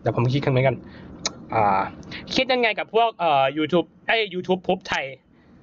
[0.00, 0.76] เดี๋ยวผมคิดคำนี้กัน
[1.54, 1.64] อ่า
[2.34, 5.04] คิดยังไงกับพวกเอ่อ YouTube ไอ้ YouTube พุบไทย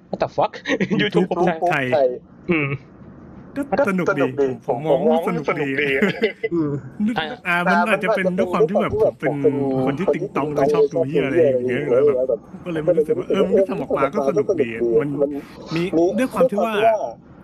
[0.09, 0.51] what the fuck
[1.01, 1.37] YouTube พุบ
[1.69, 2.07] ไทยไทย
[2.51, 2.67] อืม
[3.55, 4.23] ก็สนุกดี
[4.67, 5.69] ผมมองว่าสนุกดี
[6.53, 6.71] อืม
[7.47, 9.33] อ่ามันอาจจะเป็นด้วยความที่แบบผมเป็น
[9.85, 14.69] คนที่ติ๊งตองแล้วชอบดูเหี้ยอะไรอย่างเงี้ยแล้วแบบก็เลยไม่รู้สึกว่าเออมันก็ทำออกมาก็สนุกดี
[15.01, 15.09] มัน
[15.75, 15.83] มี
[16.19, 16.73] ด้วยความที่ว่า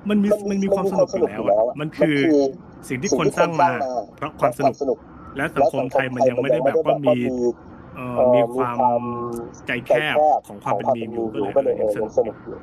[0.09, 2.17] มันมีมันมีความสนุกอยู่แล้วอะมันคือ
[2.87, 3.69] สิ่งที่คนสร้างมา
[4.17, 4.97] เพราะความสนุก
[5.37, 7.17] และสังคมไทยมันยังไม่ได้แบบว่ามี
[7.95, 8.79] เอ่อมีความ
[9.67, 12.57] ใจแคบของความเป็นมีมอยู่ก็เลยยังสนุกอยู่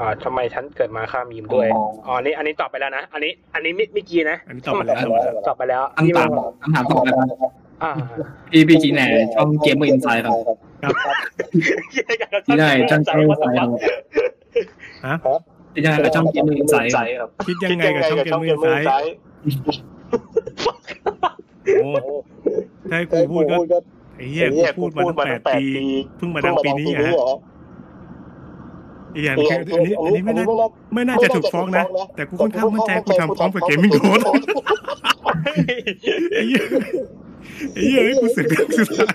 [0.00, 1.66] อ่าทำไมฉันเกิดมาข้ามมีมด้วย
[2.06, 4.98] อ๋ออันนี้อันนี้ตอบไปแล้วนะอันนี้ อันนี้ไม่ไม่กี้นะอันนี้ตอบไปแล้ว
[5.46, 6.28] ตอบไปแล้วคำถาม
[6.62, 7.50] คำถามต่อไปครับ
[7.82, 7.90] อ่า
[8.52, 10.34] พี่พี่จีแหน่ช่อง Gamer Inside ครับ
[12.46, 13.68] จีแหน่ช่อง Gamer Inside ครับ
[15.06, 15.16] ฮะ
[15.74, 19.14] จีแหน่กับช่อง Gamer Inside ครับครับคิดยังไงกับช่อง Gamer Insideส์
[21.80, 21.88] โอ้
[22.90, 23.56] ถ้าให้กูพูดก็
[24.16, 25.64] ไอ้เหี้ยกูพูดมาตั้งแปดปี
[26.16, 27.14] เพิ่งมาดังปีนี้อะฮะ
[29.14, 30.46] อีกอย่างคืออันนี้อันนี้ไม่น่า
[30.94, 31.84] ไม่น่าจะถูกฟ้องนะ
[32.16, 34.20] แต่กูค่อนข้างมั่นใจกูทำพร้อมกับ GamingDose
[36.32, 36.62] ไอ้เหี้ย
[37.72, 39.08] ไอ้เหี้ยให้กูเสือกเรื่องสุดท้าย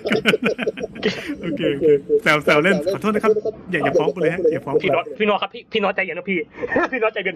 [1.41, 1.85] โอเคโอเค
[2.23, 3.31] แซวแซวเล่นขอโทษนะครับ
[3.71, 6.37] อย่าอย่าฟ้องกูเลยฮะอย่าฟ้องกูพี่โน็อตพี่โน็อตครับพี่พี่โน็อตใจเย็นนะพี่
[6.91, 7.35] พี่โน็อตใจเย็น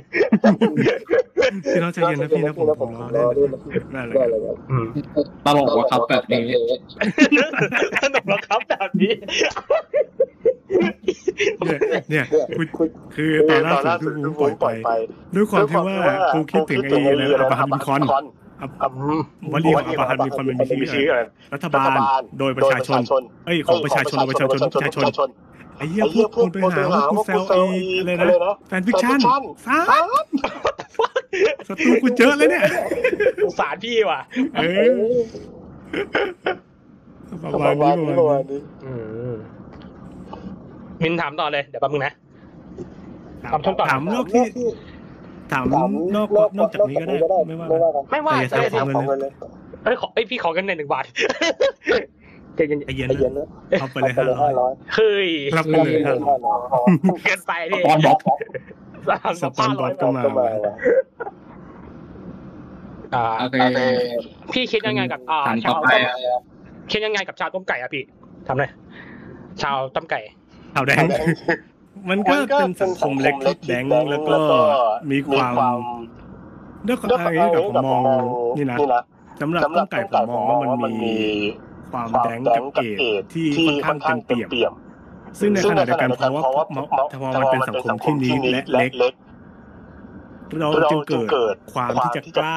[1.74, 3.22] พี่น้องใจเย็นนะพี่นะผมผมรอเล่
[3.82, 4.86] นนั่นแหละครับอืม
[5.46, 6.44] ตลกว่ะครับแบบนี้
[8.04, 9.12] สนุกแล้วครับแบบนี้
[11.66, 12.26] เนี่ยเนี่ย
[12.58, 12.62] กู
[13.16, 14.32] คือตอนล่าสุดที่กู
[14.64, 14.90] ปล่อยไป
[15.36, 15.96] ด้วยความที่ว่า
[16.34, 18.02] กูคิดถึงไอ้อะไรนะอับราฮัมลินคอล์น
[18.62, 19.22] อับอืม
[19.54, 21.22] วลีของอับราฮัมลินคอล์นมันมีชื่ออะไร
[21.54, 21.84] รัฐบา
[22.18, 23.00] ลโดยประชาชน
[23.46, 25.30] เอ้ยของประชาชนโดยประชาชนประชาชน
[25.78, 27.60] ไอ้เหี้ยพวกคุณไปหาว่ากูแซวไอ้
[28.00, 28.12] อะไร
[28.46, 29.20] นะ fanfiction
[29.66, 29.80] ซ่า
[31.68, 32.64] ศัตรูกูเจอเลยเนี่ย
[33.44, 34.20] สงสารพี่ว่ะ
[34.56, 34.92] เออ
[37.54, 38.94] ประมาณนี้ประมาณนี้อื
[41.04, 42.14] มมินถามต่อเลย เดี๋ยวแป๊บนึงนะ
[43.46, 44.44] ถามช่วงต่อ ถามนอกที่
[45.52, 45.66] ถาม
[46.16, 49.32] นอกนอกจากนี้ก็ได้ไม่ว่ากันไม่ว่าแต่อย่าแต่ถามของเงินเลย
[49.84, 51.06] เอ้ยขอเอ้ยพี่ขอกันหนึ่งบาท
[52.56, 53.48] ใจเย็นไอเย็นนะ
[53.80, 56.60] เอาไปเลยห้าร้อยๆเฮ้ยรับไปเลยห้าร้อย
[57.24, 58.18] เกินไปพี่ตอนบล็อก
[59.42, 60.24] สปอนบอสก็มา
[63.16, 63.58] อ่าโอเค
[64.54, 66.00] พี่คิดยังไงกับอ่าถามชาต่อวไปต้
[66.40, 66.42] ม
[66.92, 68.04] คิดยังไงกับชาวต้มไก่อะพี่
[68.48, 68.70] ทำเลย
[69.62, 70.20] ชาวต้มไก่
[70.76, 71.04] ขาวแดง
[72.10, 74.38] มันก็เป็นสังคมเล็กที่แดงแล้วก็
[75.12, 75.78] มีความ
[76.88, 78.22] ด้วยความอะไรกับผมมอง
[78.58, 78.78] นี่นะ
[79.42, 81.18] สำหรับต้มไก่ผมมองว่ามันมี
[81.92, 82.80] ความแดงกับเก
[83.20, 83.48] ตที่
[83.86, 84.74] ค่อนข้างเต็มเปี่ยม
[85.40, 86.74] ซึ่งในขณะเดียวกันเพราะว่าพ
[87.26, 89.14] อมันเป็นสังคมที่นี้และเล็ก
[90.60, 92.56] เราจึงเกิดความที่จะกล้า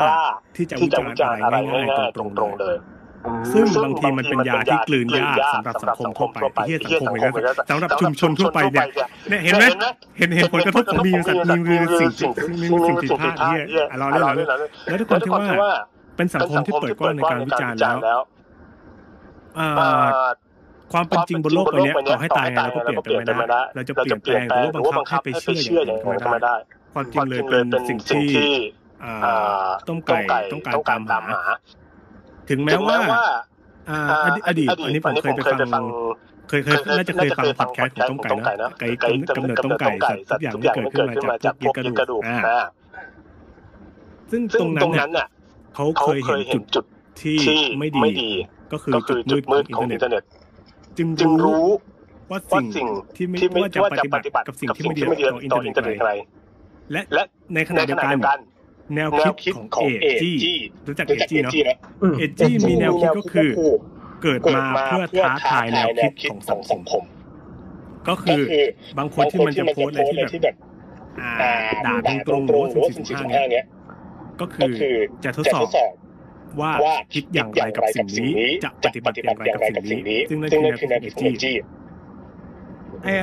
[0.56, 0.88] ที่จะวิ
[1.20, 2.76] จารณ์อะไรง่ายๆตรงๆเลย
[3.52, 7.32] ซึ่งบางทีมันเป็นยาที่กลืนยากสำหรับสังคมทั่วไปไอ้เหี้ยสังคมเลยนะ
[7.70, 8.86] สำหรับชุมชนทั่วไปเนี่ย
[9.28, 9.64] เนี่ยเห็นไหม
[10.18, 12.10] เห็นเห็นผลกระทบของมีสัตว์มีมือสิ่ง
[12.60, 14.48] มีสิ่งผิดพลาดเหี้ยอะเราเล่นเราเล่น
[14.86, 15.46] แล้วทุกคนที่ว่า
[16.16, 17.96] เป็นสังคมที่เปิดกว้างในการวิจารณ์แล้ว
[19.58, 20.06] อ่า
[20.92, 26.54] ความเป็นจริงบนโลกใบนี้ต่อให้ตายไงเราก็เปลี่ยนแปลงไม่ได้เราจะเปลี่ยนแปลงหรือว่าบังคับให้ไปเชื่ออย่างนั้นก็ไม่ได้
[26.94, 28.28] ความจริงเลยเป็นสิ่งที่
[29.04, 30.18] อ่าต้มไก่
[30.52, 31.42] ต้องการตามหา
[32.50, 32.98] ถึงแม้ว่า
[33.90, 33.98] อ่า
[34.46, 35.40] อดีตอันนี้ผมเคยไป
[35.74, 35.84] ฟัง
[36.48, 38.88] เคยเคยน่าจะเคยฟังพอดแคสต์ของต้มไก่นะไก่
[39.36, 39.90] กำเนิดต้มไก่
[40.30, 42.60] สัตว์ทุกอย่างที่เกิดขึ้นมาจากพวกเย็นกระดูกอ่า
[44.30, 45.26] ซึ่งตรงนั้นเนี่ย
[45.74, 46.84] เขาเคยเห็นจุด
[47.22, 47.38] ที่
[47.78, 48.30] ไม่ดี
[48.72, 48.92] ก็คือ
[49.30, 50.22] จุดมืดของอินเทอร์เน็ต
[51.20, 51.66] จึงรู้
[52.30, 52.38] ว่า
[52.76, 55.02] สิ่งที่ไม่ว่าจะปฏิบัติกับสิ่งที่ไม่ดี
[55.52, 56.12] ต่ออินเทอร์เน็ตอะไร
[56.92, 57.22] และ
[57.54, 58.38] ในขณะเดียวกัน
[58.94, 59.10] แนว
[59.42, 59.66] คิดของ
[60.02, 61.52] เอจี้รู้จักเอจี้เนาะ
[62.18, 63.48] เอจี้มีแนวคิดก็คือ
[64.22, 67.02] เกิดมาเพื่อท้าทายแนวคิดของสังคม
[68.08, 68.40] ก็คือ
[68.98, 70.54] บางคนที่มันจะโพสอะไรที่แบบ
[71.20, 71.52] อ่า
[71.86, 73.64] ด่าตรงๆหรือว่าสุ่มสี่สุ่มห้าเนี้ย
[74.40, 74.72] ก็คือ
[75.24, 75.66] จะทดสอบ
[76.60, 81.56] ว่าคิดอย่างไรกับสิ่งนี้จะปฏิบัติอย่างไรกับสิ่งนี้ ซึ่งนั่นคือแนวคิดของเอจี้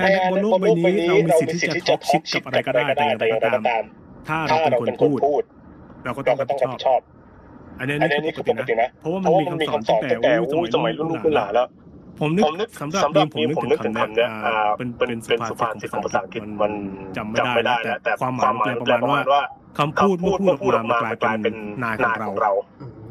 [0.02, 3.62] ไอ้บนโลกใบนี้เรามีสิทธิ์ที่จะท็อปชิดกับอะไรก็ได้แต่อย่างไรก็ตาม
[4.28, 4.88] ถ้าเราเป็นคน
[5.26, 5.44] พูด
[6.06, 7.00] เราก็ต้องรับผิดชอบ
[7.80, 10.10] อันนี้นี่คือปกตินะ เพราะว่ามันมีคำสอนตั้งแต่
[10.74, 11.68] สมัยรุ่นลูกหลานแล้ว
[12.20, 14.26] ผมนึกสำหรับนี้ผมนึกถึงคำนี้
[14.78, 16.72] เป็นเป็นสุภาษิตของภาษาอังกฤษมัน
[17.18, 19.42] จำไม่ได้แล้วแต่ความหมายแปลประมาณว่า
[19.80, 21.96] คำพูดเมื่อพูดออกมามันกลายเป็นนาย
[22.30, 22.52] ของเรา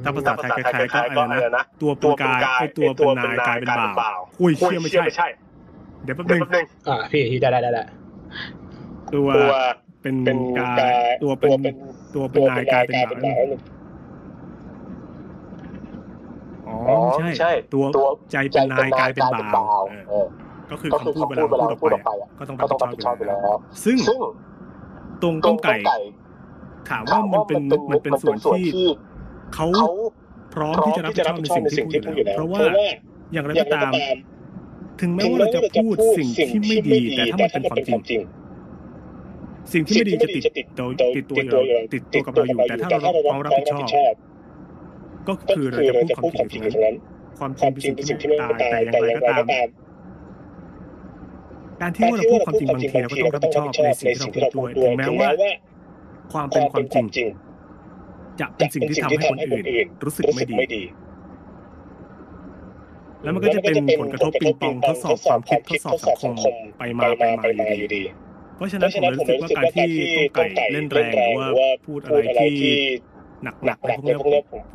[0.05, 3.68] ถ้าภาษาไทยคล้ายๆก็อะไรนะ ตัวเป็นกายไอตัวเป็นนายกลายเป็น
[4.01, 5.27] บ่าวอุ้ยเชื่อไม่ใช่
[6.05, 6.40] เดี๋ยวแป๊บนึง
[6.88, 7.85] อ่าพี่ได้ได้ได้ได้
[9.14, 9.29] ตัว
[10.03, 10.81] เป็นกาย
[11.23, 11.53] ตัวเป็น
[12.15, 13.43] ตัวเป็นนายกลายเป็นบ่าว
[16.69, 16.97] อ๋อ
[17.38, 17.85] ใช่ตัว
[18.33, 19.43] ใจเป็นนายกลายเป็นบ่า
[19.81, 19.85] ว
[20.71, 23.99] ก็คือคำพูดเวลาพูดออกไปก็ต้องรับผิดชอบอยู่แล้วซึ่ง
[25.23, 25.77] ตรงต้มไก่
[26.91, 28.65] ถามว่ามันเป็นมันเป็นส่วนที่
[29.55, 29.67] เขา
[30.55, 32.61] พร้อมที่จะรับผิดชอบในสิ่งที่พูดอยู่แล้วเพราะว่า
[33.33, 33.93] อย่างไรก็ตาม
[35.01, 38.21] ถึงแม้ว่าเราจะพูดสิ่งที่ไม่ดี แต่ถ้ามันเป็นความจริง
[39.72, 41.61] สิ่งที่ไม่ดีจะติดตัวติดตัวเรา
[41.94, 44.14] ติดตัวกับเราอยู่ แต่ถ้าเราพร้อมรับผิดชอบ
[45.29, 46.96] ก็คือเราจะพูดความจริงตรงนั้น
[47.38, 49.44] ความจริงเป็นสิ่งที่ไม่ตายแต่อย่างไรก็ตาม
[51.81, 55.31] การที่ว่าเราพูดความจริงบางทีเราก็ต้องรับผิดชอบในสิ่งที่เราพูดด้วยถึงแม้ว่า
[56.33, 57.29] ความเป็นความจริง
[58.40, 60.83] จะเป็นสิ่งที่ทำให้คนอื่น รู้สึกไม่ดี
[63.22, 68.22] แล้วมันก็จะเป็นผลกระทบปิงปองทดสอบความคิดทดสอบสังคมไปมาไปมาอยู่ดีเพ
[68.62, 69.90] ราะฉะนั้นผมรู้สึกว่าการที่
[70.37, 72.77] ต้มไก่เล่นแรงหรือว่าพูดอะไรที่
[73.64, 74.14] หนักๆอะไรพวกนี้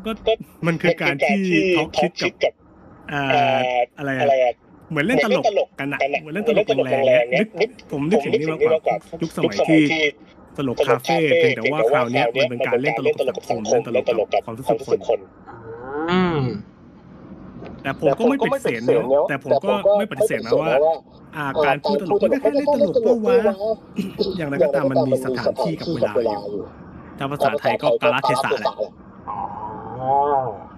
[0.05, 0.33] ก็
[0.67, 1.41] มันคือการที่
[1.73, 2.11] เขาคิด
[2.43, 2.53] กับ
[3.11, 3.23] อ่า
[3.97, 4.53] อะไรอะ
[4.89, 9.83] เหมือนเล่นตลกกันอะเหมือนเล่นตลกแรงๆนึกผมนึกถึงนี่มากกว่ายุคสมัยที่
[10.57, 15.19] ตลกคาเฟ่เพียงแต่ว่าคราวนี้มันเป็นการเล่นตลกกับสังคมเล่นตลกกับความรู้สึกคน
[16.11, 16.41] อืม
[17.87, 20.71] แต่ผมก็ไม่ปฏิเสธนะแต่ผมก็ไม่ปฏิเสธนะว่า
[21.35, 23.55] อ่าการพูดตลกมันก็แค่เล่นตลกเพื่อว่า
[24.37, 26.63] อย่างไรก็ตามมันมีสถานที่กับเวลาอยู่
[27.17, 28.73] ถ้าภาษาไทยก็กาลเทศะแหละ
[29.29, 30.11] อ๋อ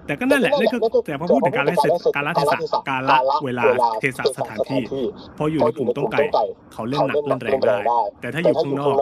[0.05, 2.57] แต่ก็นั่นแหละนั่นคือแต่พอพูดถึงการละเทศะการละเทศะ
[2.89, 3.65] การละเวลา
[3.99, 4.81] เทศะสถานที่
[5.37, 6.19] พออยู่ในกลุ่มต้มไก่
[6.73, 7.77] เขาเล่นหนักเล่นแรงได้
[8.21, 8.95] แต่ถ้าอยู่ข้างนอก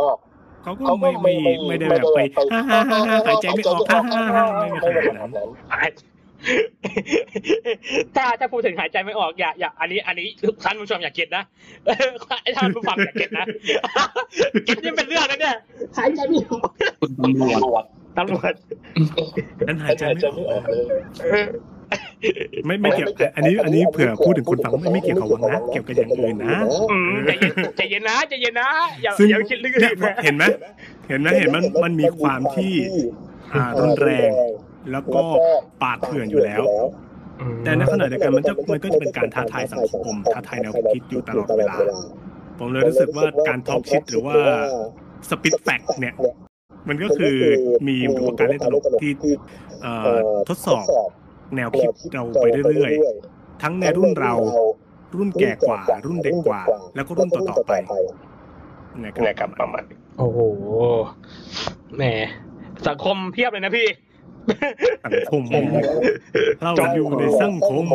[0.63, 1.33] เขาก็ไม่ไม่
[1.67, 2.19] ไม่ได้แบบไป
[2.53, 5.31] ฮ่าฮ่าฮ่าฮ่าหายใจไม่ออกฮ่าฮ่าฮ่าไม่มีขนาดนั้น
[8.15, 10.27] ถ้าถ้าพูดถึงหายใจไม่ออกอย่าอย่าอันนี้ อันนี้
[10.63, 11.43] ท่านผู้ชมอย่าเก็ตนะ
[12.57, 13.45] ท่านผู้ฟังอย่าเก็ตนะ
[14.65, 15.55] เก็ตนี่เป็นเรื่องนะเนี่ย
[15.97, 16.69] หายใจไม่ออก
[16.99, 17.83] คุณตำรวจ
[18.17, 18.53] ตำรวจ
[19.67, 20.63] นั้นหายใจไม่ออก
[22.65, 26.57] ไม่ไม่เกี่ยวอันนี้ อันนี้เผื่อพูดถึงคนฟังไม่ไม่เกี่ยวกับวังนะเกี่ยวกับอย่างอื่นนะ
[26.91, 28.69] อืมใจเย็นใจเย็นนะใจเย็นนะ
[29.03, 30.43] อย่าซึ่งอย่าคิดลึกเนี่ยๆนะเห็นไหม
[31.09, 32.73] เห็นไหมเห็นมันมันมีความที่
[33.53, 34.31] อ่ารุนแรง
[34.91, 35.21] แล้วก็
[35.81, 36.61] ปาดเถื่อนอยู่แล้ว
[37.63, 41.75] แต่ในขณะเดียวกันมันจะมันก็จะเป็นการท้าทายสังคมท้าทายแนวคิดอยู่ตลอดเวลา
[42.59, 44.35] ผมเลยรู้สึกว่าการท็อล์กชิดหรือว่า
[45.29, 46.15] สปิทแฟกเนี่ย
[46.87, 47.35] มันก็คือ
[47.87, 49.11] มีรือว่าการเล่นตลกที่
[50.49, 50.85] ทดสอบ
[51.55, 54.33] แนวคิดเราไปเรื่อยๆ ทั้งในรุ่นเรา
[55.17, 56.61] รุ่นแก่กว่า รุ่นเด็กกว่า
[56.95, 57.71] แล้วก็รุ่นต่อๆไป
[59.03, 59.83] นะครับประมาณ
[60.17, 60.39] โอ้โห
[61.95, 62.03] แหม
[62.87, 63.87] สังคมเพียบเลยนะพี่
[65.05, 65.41] สังคม
[66.61, 67.85] เราอยู่ในสังคม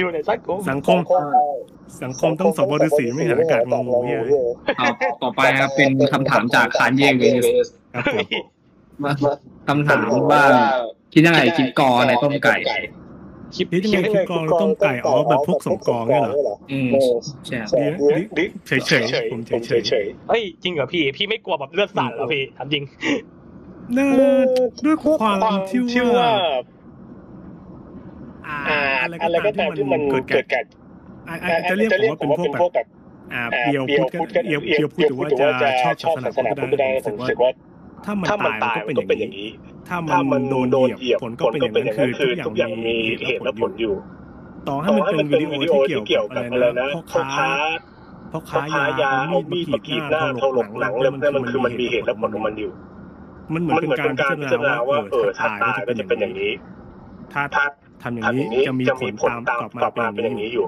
[0.00, 0.98] อยู่ในสังคม สังคม
[2.02, 4.20] สังคมต้องสมบูรณ์สีไม่หาอากาศงงเนี่ย
[5.22, 7.24] ต่อไปครับเป็นคำถามจากคานเย่เว
[7.64, 8.26] สครับผม
[9.68, 10.42] คำถามว่า
[11.12, 12.56] คิดยังไงคิปกอในต้มไก่
[13.56, 16.90] คิดยังไงคิปกองต้มไก่อ๋อแบบพวกสมกองเนี่ยเหรออืม
[17.46, 17.58] ใช่
[18.66, 22.82] เฉยเฉยผมเฉยเฉยเฮ้ยจริงเหรอพี่ พี่ไม่กลัวแบบเลือดสาดเหรอพี่ถามจริง
[23.96, 24.08] น่า
[24.84, 25.38] ด้วยความ
[25.70, 26.30] ที่ว่า
[29.22, 30.64] อะไรก็ตามที่มันเกิดเกิด
[31.70, 32.86] จะเรียกว่าเป็นพวกแบบ
[33.60, 37.50] เปียวพูดกันเปียวพูดถึงว่าจะชอบศาสนาพุทธได้ผมรู้สึกว่า
[38.04, 39.48] ถ้ามันตายมันก็เป็นอย่างนี้
[40.10, 43.94] ถ้ามันโดนเหยียบผลก็เป็นอย่างนั้นคือทุกอย่างมีเหตุและผลอยู่
[44.68, 47.50] ต่อให้มันเป็นวิดีโอที่เกี่ยวกับอะไรนะพ่อค้า
[48.32, 52.72] พ่อค้ายาเอามีดมากีดหน้าเขาหลงหลังแล้วมันคือมันมีเหตุและผลของมันอยู่
[53.52, 56.52] มันเหมือนเป็นการพิจารณาว่าเออถ้าตายมันจะเป็นอย่างนี้
[57.34, 57.42] ถ้า
[58.02, 60.66] ทำอย่างนี้จะมีผลตามกลับมาเป็นอย่างนี้อยู่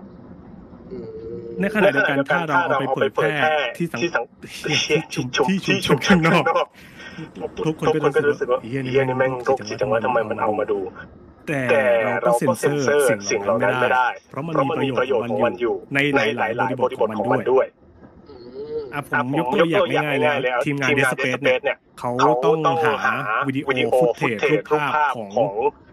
[1.61, 3.33] ในขณะเดียวกันถ้าเราเอาไปเผยแพร่
[3.77, 4.01] ที่สัง
[5.15, 6.45] ชุมที่ชุมข้างนอก
[7.67, 10.79] ทุกคนก็จะรู้สึกว่าเฮียนี่แม่งโรคจิตจังว่าทำไมมันเอามาดู
[11.49, 15.99] แต่เราก็เซ็นเซอร์สิ่งเหล่านั้นไม่ได้ เพราะมันมีประโยชน์ของมันอยู่ ใน
[16.39, 17.67] หลายๆบริบทของมันด้วย
[18.95, 22.11] อะผมยกตัวอย่างง่ายๆเลยทีมงานเดสเปซเนี่ย เขา
[22.45, 23.15] ต้องหา
[23.49, 25.53] วิดีโอฟุตเทจรูปภาพของ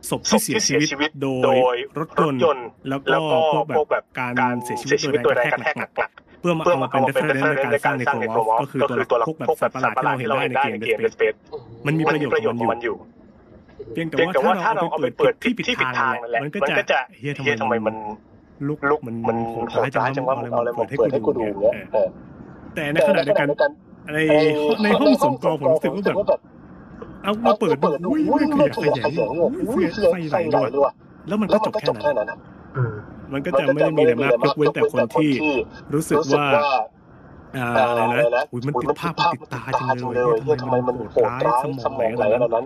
[0.10, 2.10] ศพที่เสียชีวิตโดยรถ
[2.44, 3.38] ยนต์แล้วก็
[3.76, 6.12] พวกแบบการเสียชีวิตโดยแรงกระแทกหนัก
[6.42, 11.34] เพื่อมาเอามาเป็นเรฟเฟอร์เรนในการสร้างในตัววอลก็คือตัวพวกแบบสัตว์ประหลาดที่เราเห็นได้ในเกมเดสเปซ
[11.86, 12.96] มันมีประโยชน์ของมันอยู่
[13.94, 17.96] เพียงแต่ว่าถ้าเราเอาไปเปิดที่ผิดทางแหละมันก็จะเฮียทำไมมัน
[18.68, 19.68] ลุกมันมัโหด
[20.00, 21.88] ร้ายจังว่ามันเาอะไรมาเปิดให้กูดูเนี่ย
[22.76, 23.48] แต่ในขณะเดียวกัน
[24.14, 24.18] ใน
[24.84, 26.40] ในห้องสมกองผมรู้สึกว่าแบบ
[27.24, 28.42] เอามาเปิดดูอุ้ย
[28.76, 29.28] ขยะขยะ
[29.70, 30.92] อุ้ยไฟไหลด้วย
[31.28, 32.28] แล้วมันก็จบแค่นั้น
[33.34, 35.32] มันก็จะไม่ได้มีอะไรมากยกเว้นแต่คนที่
[35.94, 36.46] รู้สึกว่า
[37.56, 40.20] อะไรนะอุ้ยมันติดภาพติดตาจริงเล
[40.54, 41.42] ยทำไมมันโหดร้าย
[41.84, 42.66] สมองอะไรนั้น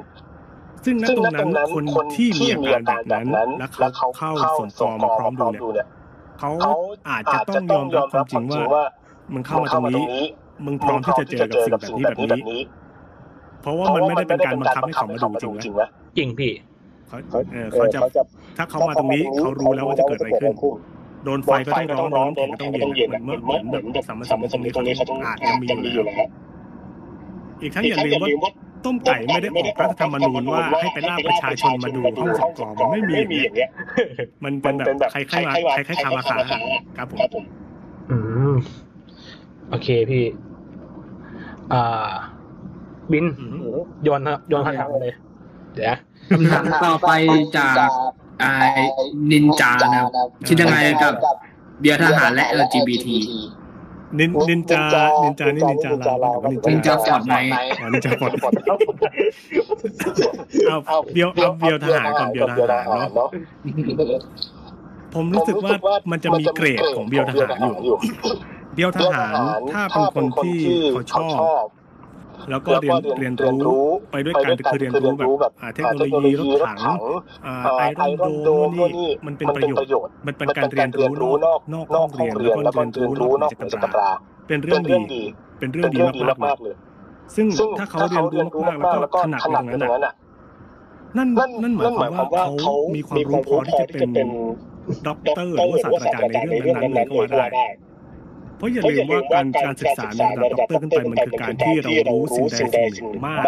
[0.86, 2.30] ซึ่งณตรงนั้นคนที่
[2.62, 5.88] มีอาการแบบนั้นและเขาเข้าสมกองมาพร้อมดูเนี่ย
[6.40, 6.52] เขา
[7.10, 8.84] อาจจะต้องยอมรับความจริงว่า
[9.34, 10.26] มันเข้ามาตรงนี้
[10.66, 12.62] มึงพร้อมที่จะเจอกับสิ่งแบบนี้แบบนี้
[13.62, 15.80] เพราะว่ามันไม่ได้เป็นการบังคับให้เขามาดูจริงไห
[16.18, 16.52] จริงพี่
[17.08, 17.18] เขา
[17.72, 18.00] เขาจะ
[18.58, 20.54] ถ้าเขามาตรงนี้เขารู้แล้วว่าจะเกิดอะไรขึ้น
[21.26, 26.28] โดนไฟก็ต้องร้อนร้อนแข็งก็ต้องเย็นเหมือนเหมือนแบบสัมสัมตรงนี้ตรงนี้ออาจจะมีอยู่แล้ว
[27.62, 28.52] อีกทั้งอย่าลืมว่า
[28.86, 33.70] ต้มไก่ไม่ได้ออกรัฐธรรมนูญว่าให้ไปล่าประชาชนมาดูห้องสอบกรองมันไม่มีอย่างเงี้ย
[34.44, 36.38] มันเป็นแบบใครใครมาใครใครคามาขา
[36.98, 37.44] ครับผม
[38.12, 38.18] อื
[38.54, 38.56] ม
[39.70, 40.24] โอเคพี่
[41.74, 42.12] อ่า
[43.12, 43.26] บิน
[44.04, 45.14] โยนโยนคำถามเลย
[45.76, 45.96] เดี๋ยว
[46.30, 47.12] คำถามต่อไป
[47.58, 47.76] จาก
[48.40, 48.52] ไอ้
[49.32, 50.04] นินจานะ
[50.48, 51.14] คิดยังไงกับ
[51.80, 53.08] เบียร์ทหารและ LGBT
[54.20, 54.82] นินนินจา
[55.24, 55.92] นินจา นี่นินจา
[56.24, 56.32] ลา
[56.70, 57.34] นินจาฟอดไน
[57.92, 58.32] นินจาฟอด
[60.88, 63.30] เอาเบียวเอาเบียวทหารก่อนเบียร์ทหารเนาะ
[65.14, 65.74] ผมรู้สึกว่า
[66.12, 67.98] มันจะมีเกรดของเบียวทหารอยู่
[68.78, 69.34] เบี้ยวทหาร
[69.74, 70.60] ถ้าเป็นคนที่
[70.92, 71.16] เขาช
[71.52, 71.66] อบ
[72.50, 74.94] แล้วก็เรียนเรียนรู้ไปด้วยกันคือเรียน
[75.26, 76.80] รู้แบบเทคโนโลยีรถถัง
[77.80, 77.84] ไอ
[78.22, 82.34] รอนโดนี่มันเป็นประโยชน์ มันเป็นการเรียนรู้นอกนอกห้องเรียน
[82.66, 84.10] แล้วก็เรียนรู้นอกจิจกรรา
[84.48, 85.22] เป็นเรื่องดี
[85.60, 86.00] เป็นเรื่องดี
[86.46, 86.76] มากๆเลย
[87.36, 87.48] ซึ่ง
[87.80, 90.14] ถ้าเขาเรียนรู้มากๆแล้วก็ถนัดตรงนั้นน่ะ
[91.18, 91.30] นั่น
[91.64, 94.30] นั่นหมายความว่าเขามีความรู้พอที่จะเป็น
[95.08, 97.68] ด็อกเตอร์หรือศาสตราจารย์ในเรื่องนั้นๆเลยก็ว่าได้
[98.58, 103.44] เพราะอย่าลืมว่าการการศึกษาใระดับด็อกเตอร์ขึ้นไปมันคือการที่เรารู้สิ่งใดสิ่งหนึ่งมาก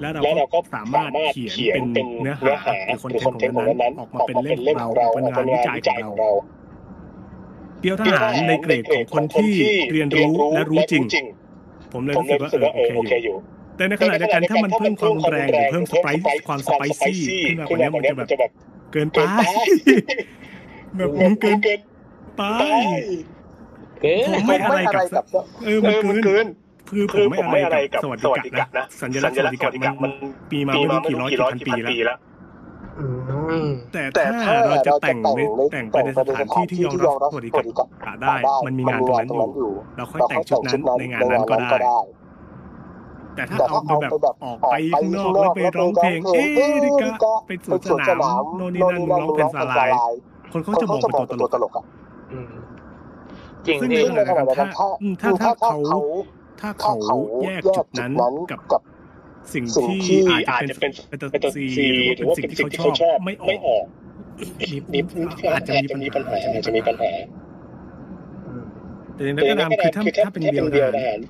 [0.00, 6.30] และเราก็สามารถเขียนเป็นเนื้อหาหรือ content ของนั้นออกมาเป็นเล่มเราเป็นงานวิจัยของเรา
[7.82, 9.52] เดียวทหารในเกรดของคนที่
[9.92, 11.24] เรียนรู้และรู้จริง
[11.92, 13.36] ผมเลยรู้สึกว่าเออโอเคอยู่
[13.76, 18.50] แต่ในขณะเดียวกันถ้ามันเพิ่มความแรงหรือเพิ่มสไปซ์ความสไปซี่ขึ้นมากว่นี้มันจะแบบ
[18.92, 19.18] เกินไป
[20.96, 21.58] แบบมันเกิน
[22.36, 22.42] ไป
[37.46, 41.98] ดิกักัตตได้ได้ มันมีมันงานมีตรงงานนั้นตรองยู่นั้นอยู่ เราค่อยเราแต่ค่งอยชุดแต่งนั้นชุดนั้นในงานในนั้งานนก็นั้นได้ก็ได้
[43.36, 49.90] แต่ถ้าแต่เอาถ้าไปเอาแบบไปแบบออกไปไปข้างนอกข้างนแล้อวกไปแล้วร้องเพลงไปร้องเพลงเอ๊ะดิกะเอ๊ะดิกะไปสวนสนามโน่นนี่นั่นมึงร้องเพลงสลาย
[50.52, 51.84] คนเขาจะมองเป็นตัวตลกตลกอะ
[53.66, 54.46] จริงซึ่งนขะเดียวกัน
[55.22, 55.68] ถ้าถ้าเขา
[56.60, 58.12] ถ้าเขาแยกจุดนั้น
[58.72, 58.82] กับ
[59.54, 59.64] สิ่ง
[60.06, 60.18] ที่
[60.50, 61.64] อาจจะเป็นเป็นตัวซี
[62.16, 63.46] หรือว่าเป็นสิ่งที่เขาชอบไม่อ
[63.76, 63.84] อก
[65.52, 65.72] อาจจะ
[66.02, 67.12] มีปัญหาอาจจะมีปัญหา
[69.14, 71.20] แต่ในนั้นามคือถ้าถ้าเป็นเดียวกัน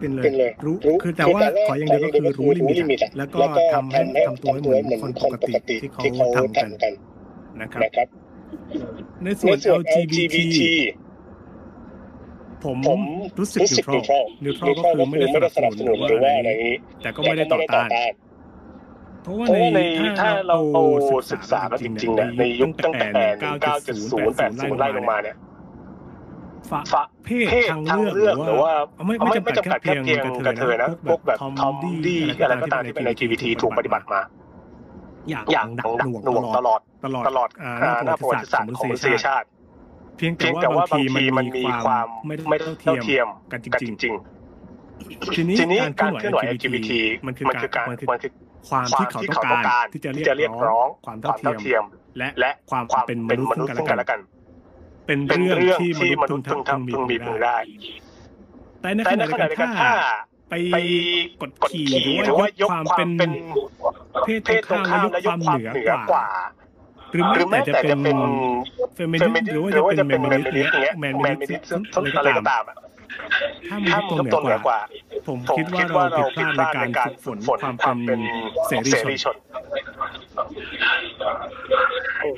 [0.00, 5.34] เป็นเลยรู้คือแต่ว่าขออย่างเดียวก็คือรู้ลิมิตแล้วก็ทำให้ทำตัวเหมือนคนปก
[5.68, 6.92] ติที่เขาทำกัน
[7.60, 8.08] นะครับ
[9.24, 10.36] ในส่วน LGBT
[12.64, 12.78] ผม
[13.40, 13.60] รู้สึก
[13.94, 17.88] นิวทรอลนิวทรัลก็คือไม่ได้สนับสนุนหรือว่าอะไรนี้ แต่ก็ไม่ได้ต่อต้าน
[19.22, 19.78] เพราะว่าใน
[20.20, 20.58] ถ้าเรา
[21.32, 23.08] ศึกษาจริงๆเนี่ยในยุคตั้งแต่
[23.88, 25.36] 970 80 ไล่ลงมาเนี่ย
[26.92, 28.72] ฝั่งเพศทางเลือกหรือว่า
[29.06, 31.74] ไม่ไม่จำกัดแค่เพียงกระเทยนะพวกแบบทอม
[32.06, 34.20] ดี้อะไรก็ตามที่เป็นใน LGBT ถูกปฏิบัติมา
[35.52, 35.86] อย่างหนัก
[36.24, 37.48] หน่วงตลอดตลอดตลอด
[37.80, 39.46] หน้าประวัติศาสตร์ของมนุษยชาติ
[40.20, 41.02] เพียงแต่ว่าบางที
[41.36, 43.68] มันมีความไม่เท่าเทียมกันจ
[44.04, 46.90] ริงๆทีนี้การเคลื่อนไหว LGBT
[47.26, 47.86] มันคือการ
[48.68, 51.82] ความที่เขาต้องการที่จะเรียกร้องความเท่าเทียม
[52.40, 54.20] และความเป็นมนุษย์กันและกัน
[55.06, 55.90] เป็นเรื่องที่
[56.22, 57.56] มนุษย์พึงทำพึงมีพึงได้
[58.80, 59.92] แต่ในขณะเดียวกัถ้า
[60.50, 60.54] ไป
[61.40, 61.88] กดขี่
[62.24, 62.84] หรือว่ายกความ
[63.18, 63.30] เป็น
[64.24, 66.26] เพศตรงข้ามและยกความเหนือกว่า
[67.12, 68.16] หรือแม้แต่จะเป็น
[68.94, 71.60] เฟมินิสต์หรือว่าจะเป็น meninist เนี้ย meninist
[72.18, 72.64] อะไรก็ตาม
[73.90, 74.78] ถ้ามนุษย์เหนือกว่า
[75.28, 75.38] ผม
[75.78, 78.20] คิดว่าเราผิดพลาดในการฝึกฝนความเป็น
[78.66, 79.36] เสรีชน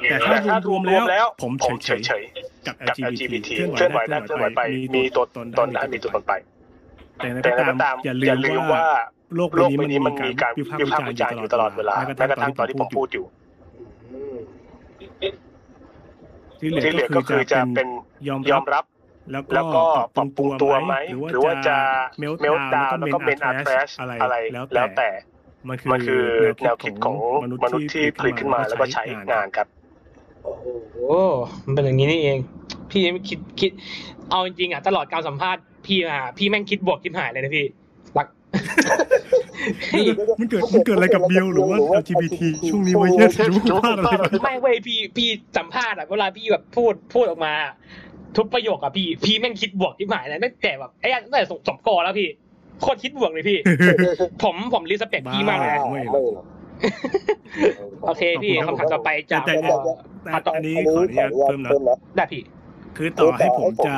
[0.08, 0.16] แต่
[0.48, 1.52] ถ้ารวมแล้ว ผม
[1.85, 2.74] เฉยๆกับ
[3.11, 4.62] LGBT เคลื่อนไหวได้เคลื่อนไหวไป
[4.94, 6.32] มีตัวตนตนได้มีตัวตนไป
[7.44, 8.87] แต่ก็ตามอย่าลืมว่า
[9.37, 13.24] โลกใบนี้มันมีการวิพากษ์วิจารณ์อยู่ตลอดเวลาแม้กระทั่งตอนที่ผมพูดอยู่
[16.58, 17.88] ที่เหลือก็คือจะเป็น
[18.50, 18.85] ยอมรับ
[19.32, 19.82] แล้วก็
[20.16, 20.94] ปรับปรุงตัวไหม
[21.32, 21.76] หรือว่าจะ
[22.18, 25.08] เมลดาวแล้วก็เป็นอาร์ตแฟชอะไรแล้วแต่
[25.68, 26.24] มันคือ
[26.64, 29.66] แนวคิดของมนุษย์ที่ผลิตขึ้นมาแล้วก็ใช้งานครับ
[30.44, 30.64] โอ้โห
[31.66, 32.38] มันเป็นอย่างนี้นี่เอง
[32.90, 33.70] พี่คิดคิด
[34.30, 37.66] เอาจริงๆอะตลอดการสัมภาษณ์พี่อะพี่แม่งคิดบวกคิดหายเลยนะพี่
[40.40, 44.10] มันเกิดมันเกิดอะไรกับบิลหรือว่า LGBT ช่วงนี้วะเยอะรู้พลาดอะไร
[44.42, 47.54] ไม่เว้ยพี่พี่สัมภาษณ์อะเวลาพี่แบบพูดพูดออกมา
[48.36, 52.28] ทุกประโยคอะพี่พี่แม่งคิดบวกที่หมายนะตั้งแต่แบบไอ้ยันตั้งแต่สมกอแล้วพี่
[52.80, 53.58] โคตรคิดบวกเลยพี่
[54.42, 55.70] ผมผมรีสเปคพี่มากเลย
[58.04, 59.54] โอเคพี่คำถามต่อไปจากแต่
[60.54, 61.70] อันนี้ขออนุญาตเพิ่มนะ
[62.16, 62.42] ได้พี่
[62.96, 63.94] คือต่อให้ผมจะ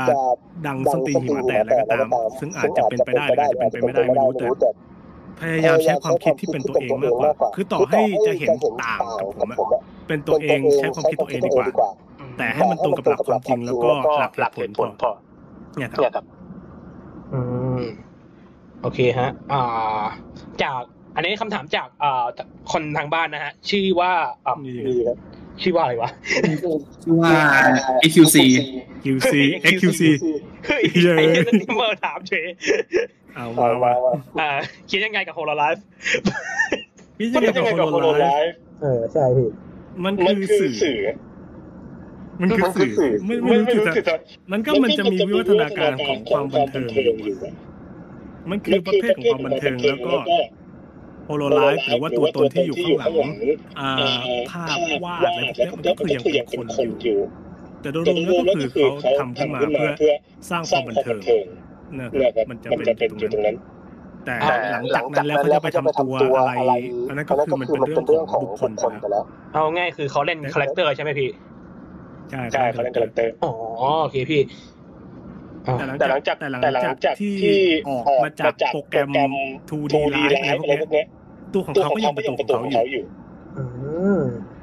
[0.67, 2.07] ดังสตีหิมะแต่แล้วก็ตาม
[2.41, 4.47] ซึ่งอาจจะเป็นไปได้หรืออาจจะเป็นไปไม่ได้ไม่รู้แต่
[5.41, 8.51] พยายามใช้ความคิดที่เป็นตัวเองมากกว่า คือต่อให้จะเห็น
[8.83, 9.27] ต่างกับ
[9.59, 9.69] ผม
[10.09, 11.69] เป็นตัวเองใช้ความคิดตัวเองดีกว่า
[12.39, 15.11] แต่ให้มันตรงกับหลักความจริงแล้วก็หลักหลักผลพอ
[15.79, 16.25] เนี่ยครับ
[17.33, 17.41] อื
[17.81, 17.83] ม
[18.83, 20.05] โอเคฮะ อ่า
[20.63, 20.83] จาก
[21.15, 22.25] อันนี้คำถามจากอ่า
[22.73, 24.13] คนทางบ้านนะฮะ ชื่อว่า
[24.47, 24.55] อ่า
[25.63, 26.11] ชื่อว่าอะไรวะ
[27.05, 27.33] ชื่อว่า
[28.03, 28.37] A Q C
[29.05, 29.35] QC
[29.73, 30.03] XQC
[30.67, 32.47] เฮ้ยเอ้เดนี้มาถามเฉย
[33.35, 33.45] เอา
[33.83, 33.93] ว่า
[34.41, 34.59] ออ
[34.91, 35.85] คิดยังไงกับ Hololive
[37.19, 39.49] คิดยังไงกับ Hololiveเออใช่พี่
[40.05, 40.99] มันคือสื่อ
[42.41, 44.17] มันคือสื่อไม่ไม่รู้จะ
[44.53, 47.13] มันก็มันจะมีวิวัฒนาการของความบันเทิง
[48.51, 50.15] มันคือประเภทของความบันเทิงแล้วก็
[51.27, 53.29] Hololive หรือว่าตัวตนที่อยู่ข้างหลัง
[54.51, 57.19] ภาพวาดอะไรพวกนี้มันก็คือยังเป็นคนอยู่
[57.83, 59.61] แต่โดยรวมแล้วก็คือเขาทำขึ้นมา
[59.99, 60.13] เพื่อ
[60.51, 61.45] สร้างความบันเทิง
[61.99, 62.59] นะครับมัน
[62.89, 63.57] จะเป็นอย่ตรงนั้น
[64.27, 64.35] แต่
[64.73, 66.73] หลังจากนั้นแล้วเขาจะไปทำตัวอะไร
[67.09, 71.31] อันนั้นก็คือมันเป็นเรื่องของบุคคลไปแล้วเอาง่ายคือเขาเล่น character ใช่ไหมพี่
[72.31, 73.53] ใช่ใช่เขาเล่น character อ๋อ
[74.03, 74.41] โอเคพี่
[75.65, 79.09] แต่หลังจากแต่หลังจากที่ออกมาจากโปรแกรม
[79.71, 81.05] 2D ไลฟ์อะไรพวกนี้
[81.53, 83.05] ตู้ของเขาก็ยังประตูของเขาอยู่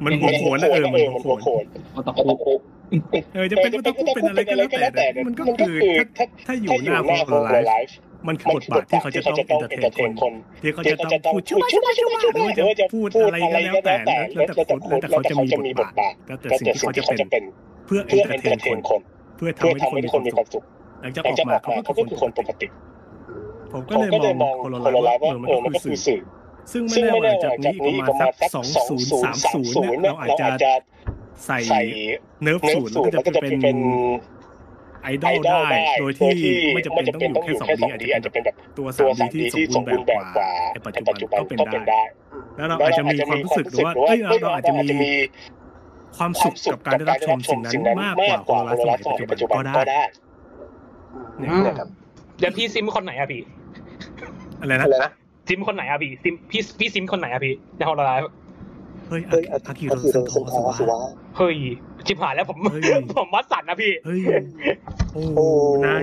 [0.05, 1.63] มันหัวโขนเออมันหัวโขน
[1.95, 2.13] มันตะ
[2.45, 2.55] คุ
[3.33, 5.77] เออจะเป็นต้คุกเป็นอะไรก็แล้วแต่มันก็คือ
[6.47, 6.97] ถ้าอยู่หน้า
[7.29, 13.95] ของไลฟ์มันคือบทบาทที่เขาจะต้อง entertain คนที่เขาจะต้องพูดช่วยช่วยช่วยช่วหรือจะพูดอะไรก็แล้วแต่
[14.35, 17.43] แล้วแต่คนแล้วแต่เขาจะมีบทบาทแล้วแต่สิ่งที่เขาจะเป็น
[17.85, 19.01] เพื่อ entertain คน
[19.37, 19.79] เพื่อทำให้
[20.13, 20.63] คนมีความสุข
[21.01, 22.67] หลังจากออกมาเขาก็คือคนปกติ
[23.71, 23.93] ผมก็
[24.23, 24.75] เลยมองโคโล
[25.05, 26.21] ไลว่าเออมันก็คือสื่อ
[26.71, 27.75] ซึ่งไม่แน่จากนี้
[28.07, 29.61] ประมาณสักสองศูนย์สามศู
[29.93, 30.31] นย์เราอาจ
[30.63, 30.71] จะ
[31.45, 31.59] ใส่
[32.43, 33.77] เนิร์ฟศูนย์แล้ก็จะเป็น
[35.03, 35.61] ไอดอลได้
[35.99, 36.33] โดยที่
[36.73, 39.25] ไม่จำเป็นต้องอยู่แค่สองดีอาจจะเป็นแบบตัวสามดี
[39.55, 40.49] ที่สมบูรณ์แบบกว่า
[40.85, 42.01] ปัจจุบันก็เป็นได้
[42.55, 43.93] แล้วเราอาจจะมีความรู้สึกว่า
[44.41, 44.89] เราอาจจะมี
[46.17, 50.03] ความสุขกับการได้รับชมสิ่งนั้นมากกว่าของเราสมัยปัจจุบันก็ได้
[51.41, 51.87] นี่ยครับ
[52.39, 53.41] เดี๋ยวพี่ซิมคนไหนอะพี่
[54.61, 55.11] อะไรนะ
[55.47, 58.31] ซิมคนไหนอะพี่ซิมพี่พี่ซิมคนไหนอะพี่ในฮอลล์ไลฟ์
[59.07, 60.99] เฮ้ยอากิโรซันโตสุวะ
[61.37, 61.55] เฮ้ย
[62.07, 62.57] ชิบหายแล้วผม
[63.17, 64.19] ผมวัดสันนะพี่เฮ้ย
[65.35, 65.45] โอ้
[65.85, 66.01] นาย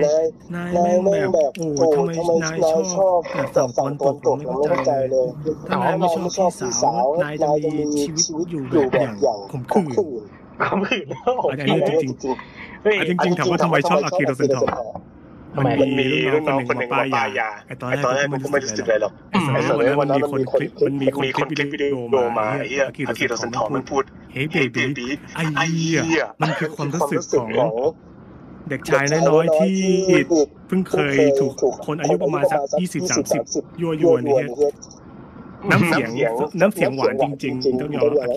[0.55, 2.11] นายแม่งแบบโอ้ทำไม
[2.43, 2.57] นาย
[2.95, 5.27] ชอบสต่ตอนตกผมไม่เข้าใจเลย
[5.67, 6.07] ถ้านไม่
[6.37, 9.87] ชอบพี่สาวนายจะมีชีวิตอยู่แบบอย่างขมขื่น
[10.65, 11.07] ขมขื่น
[11.51, 12.11] อันนี้จริง
[12.83, 14.63] เฮ้ยจริงๆถามว่าทำไมชอบอากิระเซนทตะ
[15.55, 19.13] มันมีรุ่นน้องคนหนึ่งป้ายาไอตอนแรกมันไม่ได้สึกอะไหรอก
[19.53, 21.95] ไอตอนแรกมันมีคนคลิปมันมีคนคลิปวิดีโอ
[22.37, 27.49] มาไอ้เหี้อากิระเซนทตะมันพูดเฮ้ยเบบี้ไอ้เหี้ยมันคือความรู้สึกของ
[28.69, 29.77] เด็กชายน้อยที่
[30.67, 31.53] เพิ่งเคยถูก
[31.85, 33.41] คนอายุประมาณสักยี่สิบสามสิบ
[33.81, 34.45] ยั่วยวนเนี่ย
[35.71, 36.09] น้ำเสียง
[36.61, 38.29] น้ำเสียงหวานจริงๆต้องยอมรับ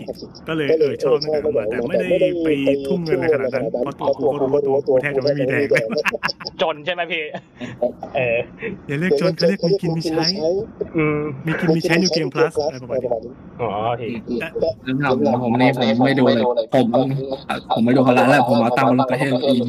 [0.48, 2.48] ก็เลยเออชอบตั้งแต่มาแต่ไม่ได้ไป
[2.86, 5.82] ทุ่มเงินในขนาดนั้นเพราะตัวกูก็รู้ว่าตัวกูแทบจะไม่มีแดงเลย
[6.62, 7.22] จนใช่ไหมพี่
[8.16, 8.38] เออ
[8.86, 10.24] อย่าเรียกจนเขาเรียกมีกินมีใช้
[11.46, 13.68] มีกินมีใช้นิเกมพลัสอะไรประมาณนี้อ๋อ
[13.98, 16.44] เหรอแล้วผมนี่ผมไม่ดูเลย
[16.74, 16.86] ผม
[17.72, 19.60] ผมไม่ดูเขาละแล้วผมเอาตังค์ลงไปให้อีก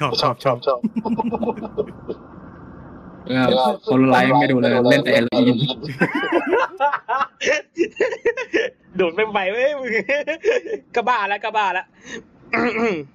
[0.00, 0.78] ชอบชอบชอบ
[3.36, 3.50] ครับ
[3.90, 5.56] คนไลฟ์ไม่ดูเลยเล่นแต่เอลีน
[8.96, 9.70] โดดไม่ไหวเว้ย
[10.94, 11.86] กระบ้าแล้วกระบ้าแล้ว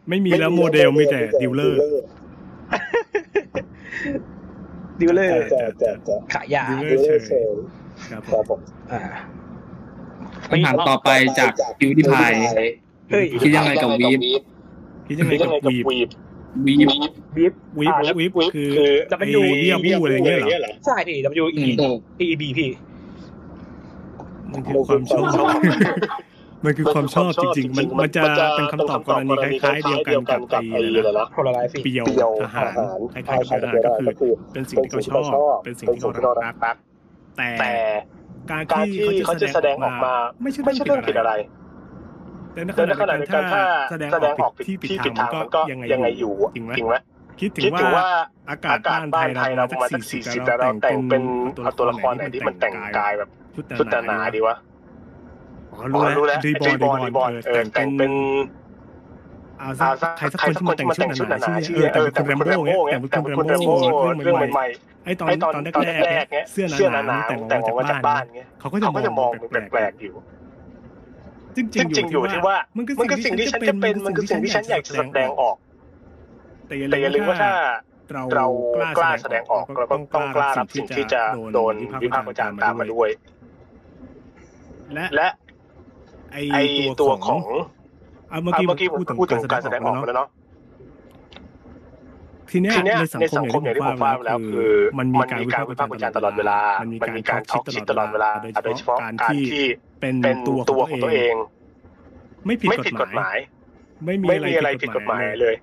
[0.10, 1.78] ไม่มีแล้วโมเดลมีแต่ดิวเลอร์
[5.02, 5.34] ดิวเลอร์
[6.34, 7.52] ขายยาดิวเลอร์เชล
[8.12, 8.60] ครับผม
[10.50, 11.10] คำถามต่อไป
[11.40, 12.32] จากคิวดิพาย
[13.42, 14.20] คิดยังไงกับวีบ
[15.08, 16.10] คิดยังไงกับวีบ
[16.66, 16.90] วีบ
[17.38, 18.70] วีบวีบวีบคือ
[19.12, 21.64] จะเป็นยูเยี่ยมอะไรเงี้ยเหรอใช่พี่จะไป W E
[22.20, 22.70] P E B พี่
[24.52, 25.28] มันคือความชอบ
[26.66, 28.22] มันคือความชอบจริง ๆ มันมันจะ
[28.56, 30.80] เป็นคำตอบกรณีคล้ายๆเดียวกันกับไอ้
[31.18, 31.26] นะ
[31.84, 32.68] เปียวอาหาร
[33.14, 36.12] คล้ายๆกับทหารก็คือ เป็นสิ่งที่เขาชอบเป็นสิ่งที่เขา
[36.44, 36.76] รัก
[37.38, 37.74] แต่
[38.52, 41.34] การที่เขาจะแสดงออกมา ไม่ใช่เรื่องผิดอะไร
[42.54, 42.80] แต่ในข
[43.10, 44.10] ณะเดียวกันถ้าแสดง
[44.42, 44.90] ออกที่ผิด
[45.20, 46.96] ทางก็ยังไงอยู่จริงไหม
[47.40, 48.08] คิดถึงว่า
[48.50, 51.24] อากาศบ้านไทยเราประมาณสักสี่สิบแต่เราแต่งเป็น
[51.78, 54.56] ตัวละครไหนที่มันแต่งกายแบบชุดตนาดีวะ
[55.92, 56.52] รู้แล้วรี
[56.84, 57.32] บอลรีบอล
[57.74, 58.12] แต่งเป็น
[59.62, 59.88] อาซา
[60.18, 63.74] ใครสักคนที่มัแต่งชุดหนาๆชื่อแต่งเป็นคุณแรมโบ้เงี้ยแต่งเป็นคุณแรมโบ้
[64.24, 68.24] เรื่องใหม่ๆไอ้ตอนตอนแรกๆเสื้อหนาๆแต่งออกมาจากบ้าน
[68.60, 70.14] เขาก็จะมองแปลกๆอยู่
[71.56, 72.96] ซึ่งจริงอยู่ที่ว่า มันคือ
[73.26, 75.56] สิ่งที่ฉันจะเป็น มันคือสิ่งที่ฉันอยากจะแสดงออก
[76.68, 77.52] แต่อย่าลืมว่าถ้า
[78.36, 78.46] เรา
[78.98, 81.22] กล้าแสดงออกเราต้องกล้ารับสิ่งที่จะ
[81.54, 83.10] โดนวิพากษ์วิจารณ์ตามมาด้วย
[85.16, 85.28] และ
[86.54, 86.58] ไอ
[87.02, 87.40] ตัวของ
[88.44, 88.88] เมื่อกี้
[89.20, 90.30] พูดถึงการแสดงออกแล้วเนาะ
[92.52, 92.76] ทีเนี้ย
[93.22, 98.30] ในสังคมอย่างที่ผมว่าแล้วคือมันมีการวิพากษ์วิจารณ์ตลอดเวลา มันมีการทอกชิดตลอดเวลา
[98.64, 99.44] โดยเฉพาะการที่
[100.24, 101.36] เป็นตัวของตัวเอง
[102.46, 103.38] ไม่ผิดกฎหมาย
[104.06, 104.16] ไม่
[104.48, 105.56] มีอะไรผิดกฎหมายเลย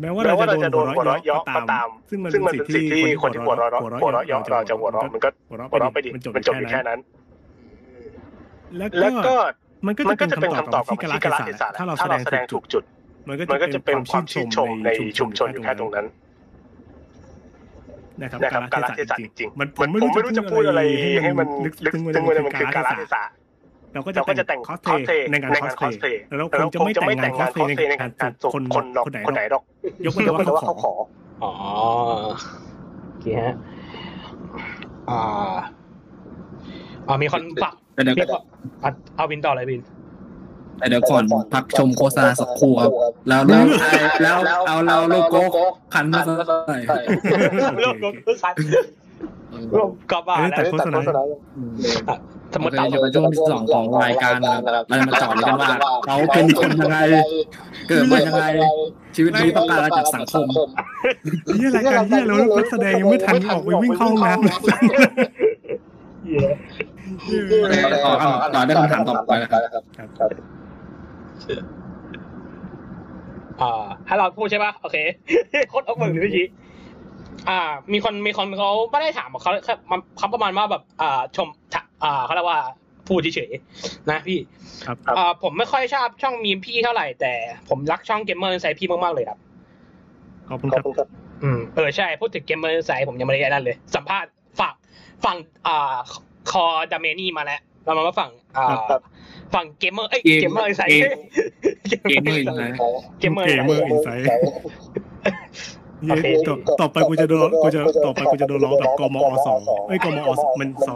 [0.00, 6.98] แม้ว่าเราจะโดนหัวเราะเยาะก็ตาม ซึ่งมันเป็นสิ่งที่คนที่หัวเราะหัวเราะเยาะเราจะหัวเราะมันก็หัวเราะไปดิมันจบอปแค่นั้น
[9.00, 9.34] แล้วก็
[9.86, 10.02] มันก็
[10.32, 12.82] จะเป็นคำตอบของที่กรลาเทศะถ้าเราแสดงถูกจุด
[13.28, 16.06] มันก็จะเป็นความชื่นชมในชุมชนอยู่แค่ตรงนั้น
[18.22, 18.40] นะครับ
[18.72, 20.80] การละเทศะจริงๆมันผมไม่รู้จะพูดอะไร
[21.22, 22.14] ให้มันลึกซึ้งมัน
[22.60, 23.24] คือการละเทศาะ
[23.92, 24.96] พคลอ
[27.66, 29.62] ย์สในเพลย์ในการการจูจูบบคนคนคนคนไหไหนนหรหอรกอก
[30.06, 30.92] ยกเว้นว่าเขาขอ
[31.44, 31.52] อ๋อ
[33.08, 33.54] โอเคฮะ
[35.10, 35.20] อ่า
[37.08, 38.42] อ่ามีคนฝากแต่เดี๋ยวมีคน
[38.84, 39.80] อะเอาวินต่อเลยวิน
[40.78, 41.22] แต่เดี๋ยวก่อน
[41.52, 42.92] พักชมโฆษณาสักครู่ครับ
[43.28, 43.64] แล้วแล้ว
[44.22, 44.36] แล้ว
[44.66, 45.42] เอาเราโลโก้
[45.94, 46.20] คันมา
[46.68, 46.98] ใส่
[47.80, 47.94] โลก
[48.26, 48.58] ก็สัตว์
[49.74, 51.00] โลกกลับมาเอ้ยแล้แต่วโฆษณา
[52.08, 52.16] อะ
[52.54, 55.70] สมมโอติเคต่ออยู่ในช่วงที่สองของรายการนะครับเราจะมาเจอดกันว่า
[56.04, 56.98] เขาเป็นคนยังไง
[57.88, 58.44] เกิดมายังไง
[59.16, 64.54] ชีวิตนี้ต้องการอะไรจากสังคมเนี่ยรายการที่เรานักแสดงยังไม่ทันออกไปวิ่งเข้าห้องน้ำเลย
[68.04, 69.82] ต่อครับต่อได้คำถามต่อไปนะครับ
[73.60, 74.96] อ่าให้เราพูดใช่ป่ะโอเค
[75.68, 76.46] โคตรเอาเบิกเลยเมื่อกี้
[77.48, 77.60] อ่า
[77.92, 79.74] มีคนมีคนเขาไม่ได้ถามเขาเขา
[80.18, 81.48] เขาประมาณว่าแบบอ่าชม
[82.04, 82.60] อ่าเขาเรียกว่า
[83.06, 84.38] พูดเฉยๆนะพี่
[84.86, 87.32] ครับอ่าผมไม่ค่อยชอบช่องมีมพี่เท่าไหร่แต่
[87.68, 89.38] ผมรักช่อง Gamer Inside พี่มากๆเลยครับ
[90.48, 91.08] ขอบคุณขคอบรับคุณครับ
[91.42, 94.30] อืมเออใช่พูดถึง Gamer Inside ผมยังไม่ได้นั่นเลย สัมภาษณ์
[94.60, 94.74] ฝาก
[95.24, 95.36] ฝั่ง
[95.66, 95.96] อ่า
[96.50, 99.02] คอดามนี่มาแล้วเรามาว่าฝั่งอ่าครับ
[99.54, 100.82] ฝั่งเกมเมอร์เอ้ยเกมเกมเมอร์ไซ
[101.88, 110.94] เกมเเย้ต่อต่อไปกูจะโดนกูจะต่อไปกูจะโดนร้องแบบกมอสองเอ้ยกมอสมันสอ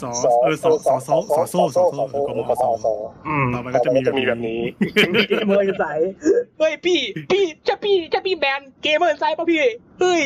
[0.00, 0.10] สอ
[0.42, 2.74] เออสอสอสอสอโซ่สอโซ่กมอสอง
[3.54, 4.60] ต่อไปก็จะมีแบบนี้
[4.94, 5.98] เกมเมอร์สาย
[6.58, 9.64] เฮ้ยพี่ พี่จะพี่จะพี่แบนเกมเมอร์สายป่ะพี่
[10.00, 10.22] เฮ้ย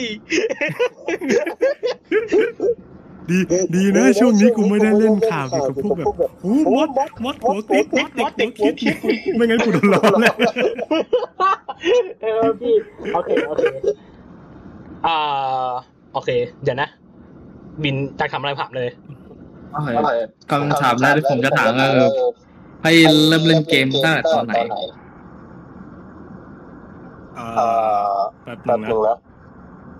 [3.31, 3.39] ดี
[3.75, 6.07] ดีนะช่วงนี้กูไม่ได้เล่นข่าวกับพวกแบบ
[6.43, 6.89] โอ้มด
[7.25, 8.97] มดหัวติดมดเด็กหัวติด
[9.37, 10.35] ไม่งั้นกูโดนล้อแล้ว
[12.23, 12.75] เออพี่
[13.15, 13.63] โอเคโอเค
[15.07, 15.71] อ่า
[16.13, 16.31] โอเค
[16.63, 16.89] เดี๋ยวนะ
[17.83, 18.89] บินจะถามอะไรผ่านเลย
[20.51, 22.09] คำถามแรกที่ผมจะถามก็คือ
[22.83, 22.93] ให้
[23.29, 24.55] เริ่มเล่นเกมตั้งแต่ตอนไหน
[27.35, 27.47] เอ่
[28.13, 29.19] อแบบหนึ่งแล้ว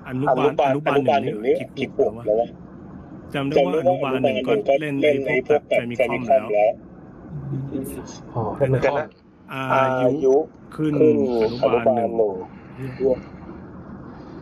[0.09, 0.25] อนุ
[0.59, 2.37] บาลอนุบาลหนึ่งนี่กี่ขวบแล้ว
[3.35, 4.37] จำได้ว่าอนุบาลหนึ่ง
[4.69, 6.45] ก็เล่นในพวกแบบมีคอมแล้ว
[8.35, 8.95] อ๋อเป็นกัน
[9.73, 10.35] อายุ
[10.77, 10.95] ขึ้น
[11.63, 12.33] อนุบาลหนึ่ง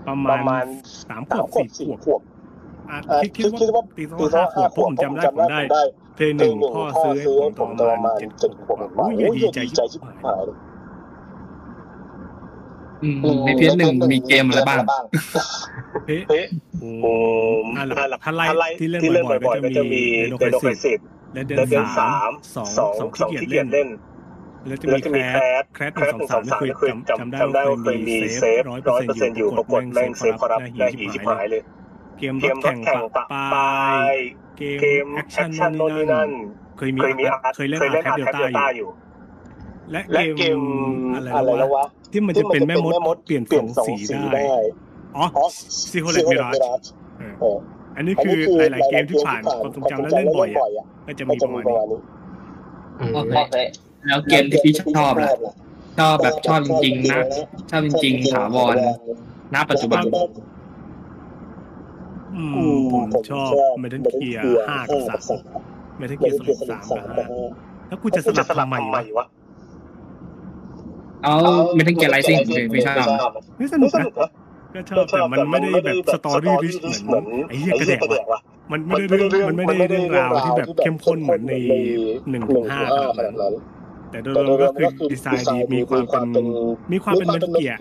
[0.07, 0.65] ประมาณ
[1.09, 2.21] สามขวบสี่ขวบวบ
[3.23, 5.61] คิดคิดว่าตีสองห้าขวบผมจำได้ผมได้
[6.17, 10.45] เพลงหนึ่งพ่อซื้อให้ผมตอนประมาณเจ็ดขวบโอ้ยดีใจใจชิบหาย
[13.05, 14.83] อืมในเพจหนึ่งมีเกมอะไรบ้าง
[16.05, 16.47] เพะ
[16.81, 17.07] โอ้โห
[17.77, 18.47] อะหลักถ้าไล่
[18.81, 20.03] ที่เล่นบ่อยๆก็จะมี
[20.39, 21.01] เดนโดไปสิส
[21.35, 23.89] และเดนเดินสามสองสองที่เกียรเล่เล่น
[24.67, 27.41] แล้วจะมีแคสต์แคสหนึ่งสองสามนี่คือจำจำได้
[27.71, 31.63] ว่าเคยมีเซฟร้อยเปอร์เซ็นต์อยู่ปรากฏแม่งเซฟคอร์รัปต์ได้หีชิบหายเลย
[32.19, 32.79] เกมแข่ง
[33.17, 33.71] ปะปา
[34.13, 34.15] ย
[34.59, 34.63] เก
[35.05, 36.31] มแอคชั่นโน่นนี่นั่น
[36.79, 37.01] เคยมี
[37.57, 38.89] เคยเล่นแคาร์คเดลต้าอยู่
[39.91, 40.01] และ
[40.39, 40.61] เกม
[41.15, 43.95] อะไรแล้วะที่มันจะเป็นแม่มดเปลี่ยนสองสี
[44.33, 44.43] ได้
[45.17, 45.25] อ๋อ
[45.91, 46.51] ซิโคเลตมิรา
[46.85, 46.87] ช
[47.97, 50.49] อันนี้คือหลาย ๆ เกมที่ผ่านความทรงจำและเล่นบ่อย
[51.07, 52.01] ก็จะมีประมาณนี้
[53.15, 53.19] โอ
[53.51, 53.57] เค
[54.07, 55.33] แล้วเกมที่พี่ชอบล่ะ
[55.99, 57.21] ชอบแบบชอบจริงๆนะ
[57.71, 58.77] ชอบจริงๆถาวร
[59.55, 60.05] ณปัจจุบัน
[62.37, 62.45] อื
[62.75, 63.51] อผมชอบ
[63.81, 65.23] Metal Gear ห้ากับสาม
[65.99, 66.37] Metal Gear
[66.71, 67.17] สามกับห้า
[67.89, 68.77] แล้วกูจะสลับทำไม
[69.19, 69.27] วะ
[71.25, 71.35] เอา
[71.75, 72.39] Metal Gear Rising
[72.73, 72.97] ไม่ชอบ
[73.57, 74.31] ไม่สนุกนะ
[74.75, 76.75] ก็ชอบแต่มันไม่ได้แบบ story rich
[77.05, 78.03] เหมือนไอ้เหี้ยกระแดก
[78.33, 78.41] ว่ะ
[78.73, 81.55] มันไม่ได้เรื่องมันไม่ได้เรื่องราวที่แบบเข้มข้นเหมือนใน
[82.31, 83.37] หนึ่งถึงห้าขนบดนั้น
[84.11, 86.45] แต่โดยรวมก็คือดีไซน์ดีมีความเป็น
[86.93, 87.79] มีความเป็นมันเกียร์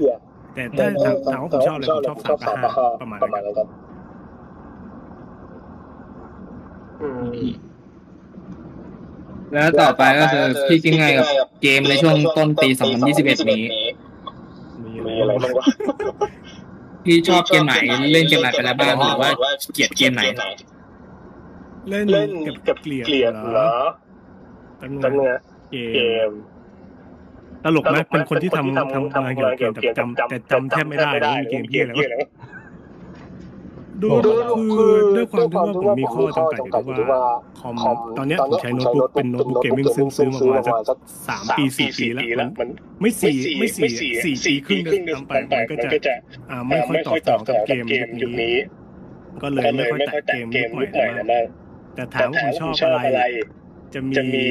[0.55, 0.87] แต่ถ้า
[1.31, 3.67] ถามว่าผมชอบอะไรผมชอบสามกับห้าประมาณนั้นครับ
[9.53, 11.27] แล้วต่อไปก็คือพี่คิงไงกับ
[11.61, 12.69] เกมในช่วงต้นปี
[13.09, 13.63] 2021 นี้
[15.07, 15.49] มีอะไรบ้
[17.05, 17.75] พี่ชอบเกมไหน
[18.13, 19.31] เล่นเกมไหนไปแล้วบ้างหรือว่า
[19.73, 20.23] เกลียดเกมไหน
[21.89, 22.29] เล่น
[22.67, 23.69] กับเกลียดเหรอ
[24.81, 25.33] ตั้งเนื้อ
[25.95, 25.99] เก
[26.29, 26.31] ม
[27.63, 31.93] ตลกไหมเป็นคนที่ทำทำงานเกี่ยวกับเกมแต่จำแต่จำแทบไม่ได้ว่ามีเกมเพี้ยอะไร
[34.01, 34.09] ดู
[34.75, 37.21] คือด้วยความที่ว่าผมมีข้อจำกัดอยู่ว่า
[37.59, 37.75] คอม
[38.17, 40.97] ตอนนี้ผมใช้โน้ตบุ๊กเป็นโน้ตบุ๊ก gaming ซึ่งซื้อมาประมาณสัก
[41.27, 42.25] สามปีสี่ปีแล้ว
[42.59, 42.69] มัน
[43.01, 43.89] ไม่สี่ไม่สี่
[44.25, 46.13] สี่ปีครึ่งเดินไปมันก็จะ
[46.69, 47.83] ไม่ค่อยตอบสนองกับเกม
[48.21, 48.55] ยุคนี้
[49.41, 51.45] ก็เลยไม่ค่อยแตะเกมยุคใหม่มาก
[51.95, 52.73] แต่ถามว่าผมชอบ
[53.05, 53.21] อะไร
[53.93, 53.99] จะ
[54.33, 54.45] มี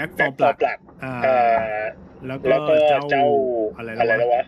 [0.00, 0.56] แบ็กฟอร์มหลัก
[2.26, 2.74] แล้วก็
[3.10, 3.24] เจ้า
[3.76, 4.42] อะไรแล้ววะ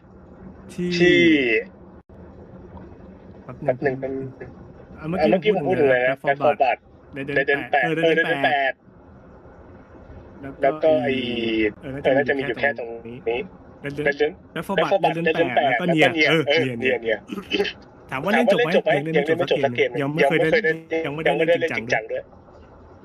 [0.75, 1.19] ที่
[3.43, 4.13] แป๊บหนึ่งเป็น
[5.09, 6.79] เมื่อกี้ผมพูดถึงอะไรนะแบ็กฟอร์มหลัก
[7.15, 8.03] เดินแปดเดิ
[8.37, 8.73] นแปด
[10.63, 11.15] แล้วก็ไอ้
[11.83, 13.19] เออน่าจะมีอยู่แค่ตรงนี้
[14.55, 16.43] แล้วฟอร์บัตเดินแปดแล้วก็เนียเออ
[16.81, 17.19] เนียเนีย
[18.11, 20.49] ถามว่าเล่นจบไหมยังเล่นไม่จบสักเกมยังไม่เคยได้
[21.07, 22.23] ยังไม่ได้เล่นจริงจังด้วย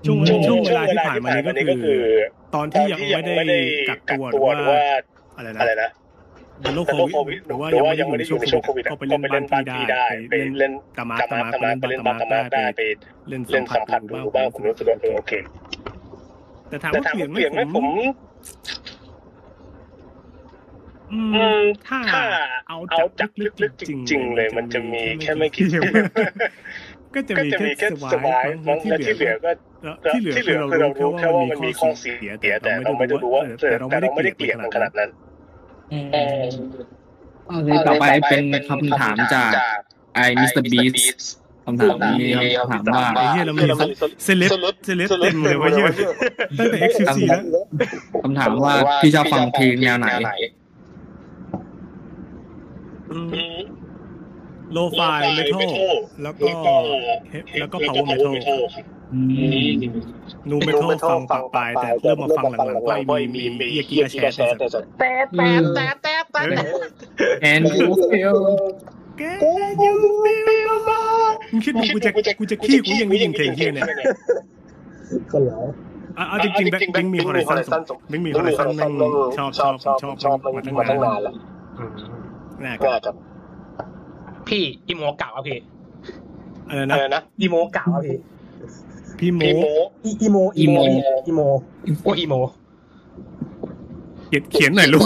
[0.05, 0.17] ช่วง
[0.47, 1.99] ช่วงเวลาที่ผ่านมานี้ก็คือ
[2.55, 2.99] ตอนที่ยัง
[3.37, 4.55] ไม่ได้กักตัวหรือว่า
[5.37, 5.89] อะไรนะ
[6.63, 9.21] อะนโรคโควิดหรือว่ายังไม่ได้อยู่ในช่วงโควิดก็ไปเล่น
[9.51, 12.81] บ้านพี่ได้ไปเล่นตามาตามาไปเล่นตามาได้ไป
[13.29, 15.31] เล่นสัมผัสดูบ้างผมรู้สึกว่าโอเค
[16.69, 17.85] แต่ถามว่าเปลี่ยนไหมผม
[21.87, 21.99] ถ้า
[22.67, 22.77] เอา
[23.19, 23.31] จาก
[23.63, 25.67] ลึกๆจริง ๆ เลย มันจะมีแค่ไม่กี่
[27.15, 29.51] ละเหลืที่เหลืออก็
[30.05, 35.09] ก็ที่เหลือที่เหลือคือเรารู้แค่ว่ามันมีข้อเสียแต่แต่เราเราไม่ไม่ได้ได้รู้รู้ว่าว่าแต่แต่เราเราไม่ไม่ได้ได้เกเกลีลียยดดมัมันนขขนานาดดนั้นั้นน
[37.47, 39.51] เอาเลยต่อไปเป็นคำถามจาก
[40.15, 40.83] ไอ้มิสเตอร์บี
[41.21, 41.23] ส
[41.65, 42.29] คำถามนี้
[42.71, 43.67] ถามว่าไอ้เหี้ยเรามี
[44.23, 44.51] เซเลบ
[44.85, 45.89] เซเลบเต็มเลยว่าเหี้ย
[46.57, 47.41] ตั้งแต่ XQC แล้ว
[48.23, 50.09] คำถามว่าพี่ชอบฟังเพลงแนวไหน
[54.73, 55.01] โลไฟ
[55.35, 55.69] เมทัล
[56.23, 56.51] แล้วก็
[57.59, 58.61] แล้วก็พาวเวอร์เมทัล
[60.49, 62.93] นูเมทัลฟังปักปลายแต่เริ่มมาฟังหลังๆก็
[63.35, 64.67] มีมีเกียร์แชร์แต่
[64.99, 66.41] แต่แต่แต่แต่แต่
[67.41, 68.37] แอนดูเฟล
[69.17, 69.23] แก
[69.83, 71.01] ยูเฟลมา
[71.51, 73.85] มึงคิดมึงกูจะกูจะขี้กูยังไม่ยิงเพลงเฮียเนี่ย
[75.31, 75.59] ก็เหรอ
[76.29, 77.57] เาจริงๆแบงค์มีฮอริซอน
[78.09, 78.91] แบงค์มีฮอริซอนแม่ง
[79.37, 81.33] ชอบชอบชอบชอบมาตั้งนานแล้ว
[82.65, 82.89] น่าก็
[84.49, 85.59] พี่อีโมเก่าอะพี่
[86.69, 88.17] อะไรนะอะไรนะอีโมเก่าอะพี่
[89.19, 89.41] พี่โม
[90.05, 90.77] อีอีโมอีโม
[91.27, 91.41] อีโม
[92.03, 92.35] โอ้อีโม
[94.29, 95.03] เขียนเขียนหน่อยลูก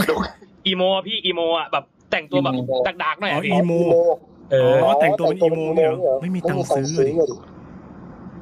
[0.68, 2.54] อีโมพี่อีโมอะแบบแต่งตัวแบบ
[3.04, 3.74] ดักๆหน่อยอ๋ออีโม
[4.52, 7.12] เออแต่งตัวเป็นอีโมเนี่ยไม่มีตังค์ซื้อเลย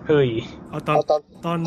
[0.07, 0.29] เฮ้ย
[0.69, 0.97] เอาตอน
[1.45, 1.57] ตอน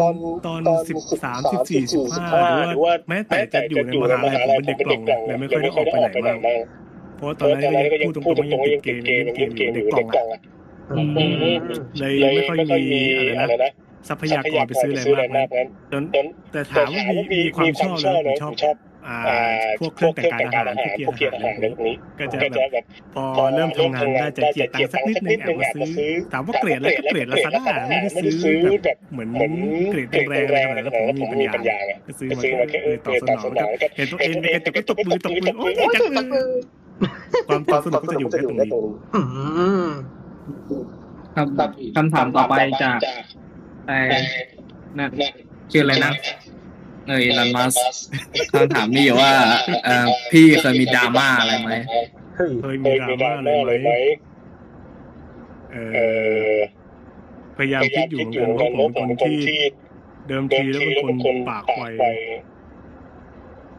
[0.47, 2.27] ตอนสิบสามสิบสี่สิบห้า
[2.71, 6.63] หรือว่าแม้แต่จะอยู่ในมหาลัยผมเป็นเด็กกล่องเลยไม่ค่อยได้ออกไปไหนมาก
[7.25, 7.61] พราะตอนนั้น
[7.93, 8.21] ก็ยังพูดตร
[8.57, 10.41] งๆว่ยังติดเกมยังติดเกมอยู่กล่องอะ
[11.99, 12.81] เลยไม่ค่อยมี
[13.39, 13.71] อะไรนะ
[14.09, 15.67] ทรัพยากรไปซื้ออะไรมากนั้น
[16.53, 17.03] แต่ถามว่า
[17.35, 18.55] มีความชอบเลยชอบ
[19.81, 21.55] พวกเครื่องแต่งการอาหารพวกเกียร์อาหาร
[21.87, 22.37] นี้ก็จะ
[22.73, 29.29] แบบพอเริ่มทำงานได้จะเกียร์ตังสักนิดนึงแอบมาซื้อถามว่าเกรดแล้วก็เกรดละซาด้าไม่ได้ซื้อแบบเหมือน
[29.93, 32.29] เกรดแรงๆอะไรแล้วผมมีปัญญาก็ซื้อ
[32.61, 33.53] มาแค่เออตอบสนอง
[33.97, 36.05] เห็นตัวเองเองแต่ก็ตบมือตบมือโอ้ยจัง
[37.47, 38.71] ความความสนุกก็จะอยู่แค่ตรงนี้
[41.37, 41.45] ครั
[41.97, 42.99] คำถามต่อไปจาก
[43.87, 43.99] ไอ้
[44.99, 45.11] นั่น
[45.73, 46.13] ชื่ออะไรนะ
[47.09, 47.75] เอ้ยลันมัส
[48.53, 49.33] คำถามนี่ว่า
[49.87, 49.89] อ
[50.31, 51.71] พี่เคยมีดราม่าอะไรไหม
[52.63, 53.91] เคยมีดราม่าอะไรไหม
[55.73, 55.77] เอ
[56.53, 56.57] อ
[57.57, 59.61] พยายามคิดอยู่เหมือนกันเพราะผมเป็นคนที่
[60.29, 61.83] เดิมทีแล้วเป็นคนปากไว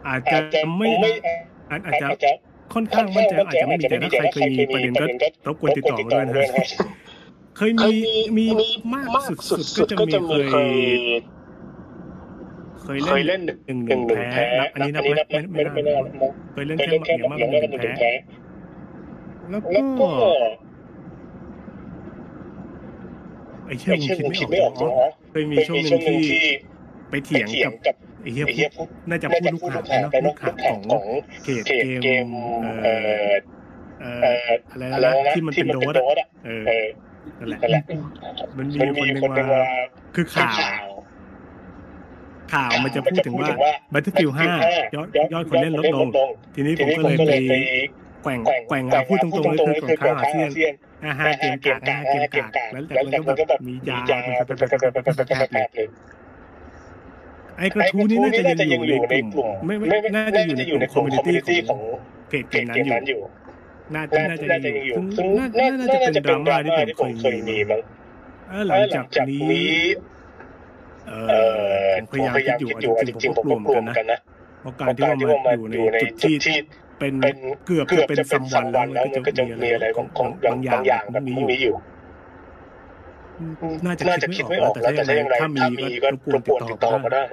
[0.07, 0.39] อาจจะ
[0.77, 0.89] ไม่
[1.69, 2.07] อาจจะ
[2.73, 5.05] ค่อนข้างมั่นใจอาจจะไม่มีแต่ถ้าใครเคยมีประเด็นก็
[5.47, 6.65] รบกวนติดต่อด้วยนะฮะ
[7.57, 7.91] เคยมี
[8.37, 8.45] มี
[8.93, 10.71] มากสุดก็จะมีเคย
[12.83, 18.11] เคยเล่นหนึ่งหนึ่งแพ้อันนี้นับไม่ไม่ไม่เคยเล่นแค่อย่างมากหนึ่งแพ้
[19.49, 19.61] แล้ว
[19.99, 20.09] ก็
[23.65, 23.99] ไอ้เชื่อม
[24.37, 24.73] คิดไม่ออก
[25.31, 26.21] เคยมีช่วงหนึ่งที่
[27.09, 28.45] ไปเถียงกับ ไอ้เฮีย
[28.75, 30.81] พูดน่าจะพูดลูกหาดนะลูกหัดของ
[31.43, 31.63] เขต
[32.03, 32.27] เกม
[32.73, 32.93] เอ่
[34.71, 36.87] อะไรนะที่มันเป็นโดดอะเออ
[37.39, 37.83] นั่นแหละ
[38.57, 38.77] มันมี
[39.21, 39.61] คนหนึ่งมา
[40.15, 40.51] คือข่า
[40.83, 40.85] ว
[42.53, 43.49] ข่าวมันจะพูดถึงว่า
[43.93, 46.07] Battlefield 5ยอดยอดคนเล่นลดลง
[46.55, 47.55] ทีนี้ผมก็เลยไป
[48.23, 50.73] แกว่งแกว่งพูดตรงๆเลยคือของข้าวอาเซียน
[51.05, 53.99] อาหารเกมกากอาหารเกมกากแล้วแต่มันก็แบบมียา
[54.45, 55.87] แบบแบบแบบแบบแบบเลย
[57.57, 59.27] ไอกระทู้นี่น่าจะยังอยู่ในกลุ่ม
[59.65, 61.81] ไม่ไม่น่าจะอยู่ในกลุ่มคอมมูนิตี้ของ
[62.29, 63.21] เพจเกมนั้นอยู่
[63.95, 65.47] น่าจะน่าจะยังอยู่ซึ่งน่า
[65.95, 67.81] จะเป็นดราม่าที่ผมเคยมีมั้ง
[68.67, 69.69] หลังจากนี้
[71.07, 71.13] เอ
[71.87, 72.69] อพยายามคิดอยู่
[73.07, 74.19] จริงๆผมรวมกันนะ
[74.61, 75.23] เพราะการที่ว่ามั
[75.55, 76.11] นอยู่ในจุด
[76.45, 76.57] ที่
[76.99, 77.13] เป็น
[77.65, 80.07] เกือบจะเป็นสัมวันแล้วก็จะมีอะไรของ
[80.45, 81.75] บางอย่างแบบนี้อยู่
[83.85, 85.63] น่าจะคิดไม่ออกแต่ถ้ายังไงถ้ามี
[86.03, 87.23] ก็รบกวนติดต่อมาได้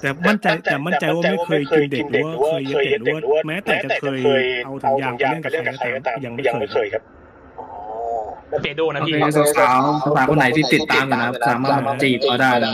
[0.00, 7.02] แต่มั่นใจแต่มั่นใจว่าไม่เคยกินเด็กหรือว่าเคยเห็นเด็กหรือว่าแม้แต่จะเคยเอาถังยางไปเล่นกับใครก็ตามยังไม่เคยครับ
[8.62, 12.72] เปโดนะพี่สาวสาวคนไหนที่ติดตามนะครับสามารถจีบเราได้นะ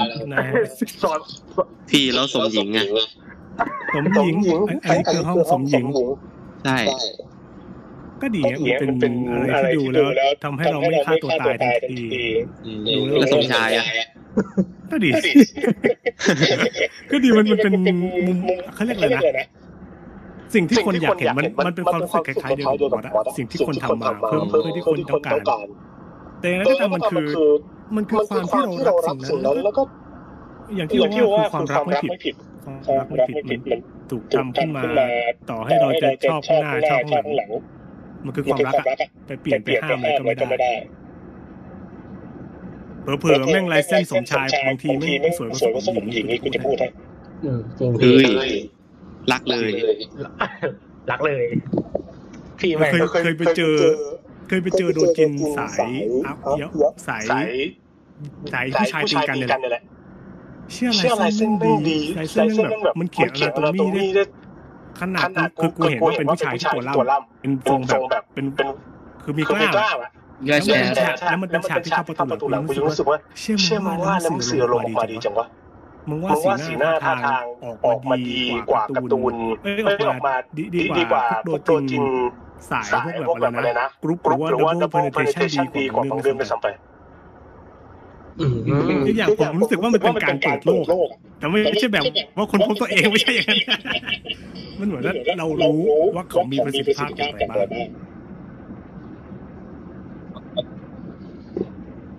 [1.91, 2.79] พี่แล้วสมหญิงไง
[3.95, 4.05] สม
[4.45, 5.87] หญิงอันนี้คือห้องสมหญิง
[6.65, 6.79] ใช่
[8.23, 8.43] ก็ดี
[8.89, 9.13] มันเป็น
[9.55, 12.03] อะไรที่ดูแล้วทำให้เราไม่ฆ่าตัวตายทันที
[12.97, 13.85] ดูแล้วสมชายอะ
[14.91, 15.11] ก็ดี
[17.11, 17.99] ก็ดีมันมันเป็นมุม
[18.75, 19.23] เขาเรียกอะไรนะ
[20.55, 23.03] สิ่งที่คนอยากเห็นมันมันเป็นความรู้สึกคล้ายๆเดียวกัน
[23.37, 25.41] สิ่งที่คนทำมาเพื่อเพื่อที่คนต้องการ
[26.41, 27.51] แต่นั้นก็ตามมันคือ
[27.97, 29.83] มันคือความที่เรารักสิ่งนั้นแล้วก็
[30.77, 32.35] อย่างที่ว่าคือความรักไม่ผิด
[32.87, 34.85] ความรักไม่ผิดมันถูกทำขึ้นมา
[35.51, 37.51] ต่อให้เราจะชอบหน้าชอบหลัง
[38.25, 38.75] มันคือความรัก
[39.27, 40.73] ไปเปลี่ยนไปห้ามอะไรก็ไม่ได้
[43.21, 44.91] เผลอๆแม่งไรเส้นสมชายบางที
[45.23, 46.89] ไม่สวยก็สวยก็สมหญิงนี่กูจะพูดให้
[49.33, 49.71] รักเลย
[51.11, 51.45] รักเลย
[52.59, 53.75] พี่แเคยเคยไปเจอ
[54.49, 55.91] เคยไปเจอโดจินสาย
[56.27, 57.23] อัพยอะสาย
[58.53, 59.83] สายผู้ชายตีกันเนี่ยแหละ
[60.73, 62.49] เชื่ออะไรเส้นดีลายเส้น
[62.85, 64.25] แบบมันเขียนอะไรตัวนี้ได้
[65.01, 68.47] ขนาดคือกูเห็นว่าเป็นผู้ชายที่ตัวล่ำเป็นทรงแบบเป็น
[69.23, 69.91] คือมีกล้า
[71.31, 75.47] แล้วมันเป็นฉากที่เข้าประตูหลังกูรู้สึกว่าเชื่อมว่าหนัเสือลงมาดีจังวะ
[76.09, 77.45] มึงว่าสีหน้าท่าทาง
[77.87, 79.35] ออกมาดีกว่าการ์ตูน
[79.85, 80.35] ไม่ออกมา
[80.99, 82.03] ดีกว่าพวกตัวจริง
[82.71, 82.89] สาย
[83.27, 86.67] พวกแบบอะไรนะกรุ๊ปหรือว่าดับเบิลเพอร์เทชันดีกว่าของเดิมไปสัมไป
[89.07, 91.09] อีกอย่างผมรู้สึกว่ามันเป็นการเปิดโลก
[91.39, 92.05] แต่ไม่ใช่แบบ
[92.37, 93.59] ว่าคนพบตัวเองไม่ใช่อย่างนั้น
[94.79, 95.81] มันเหมือนว่าเรารู้
[96.17, 97.89] ว่าเขามีประสิทธิภาพอย่างไรบ้าง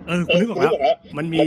[0.08, 0.74] เออคุณนึกออกแล้ว
[1.18, 1.46] มันมี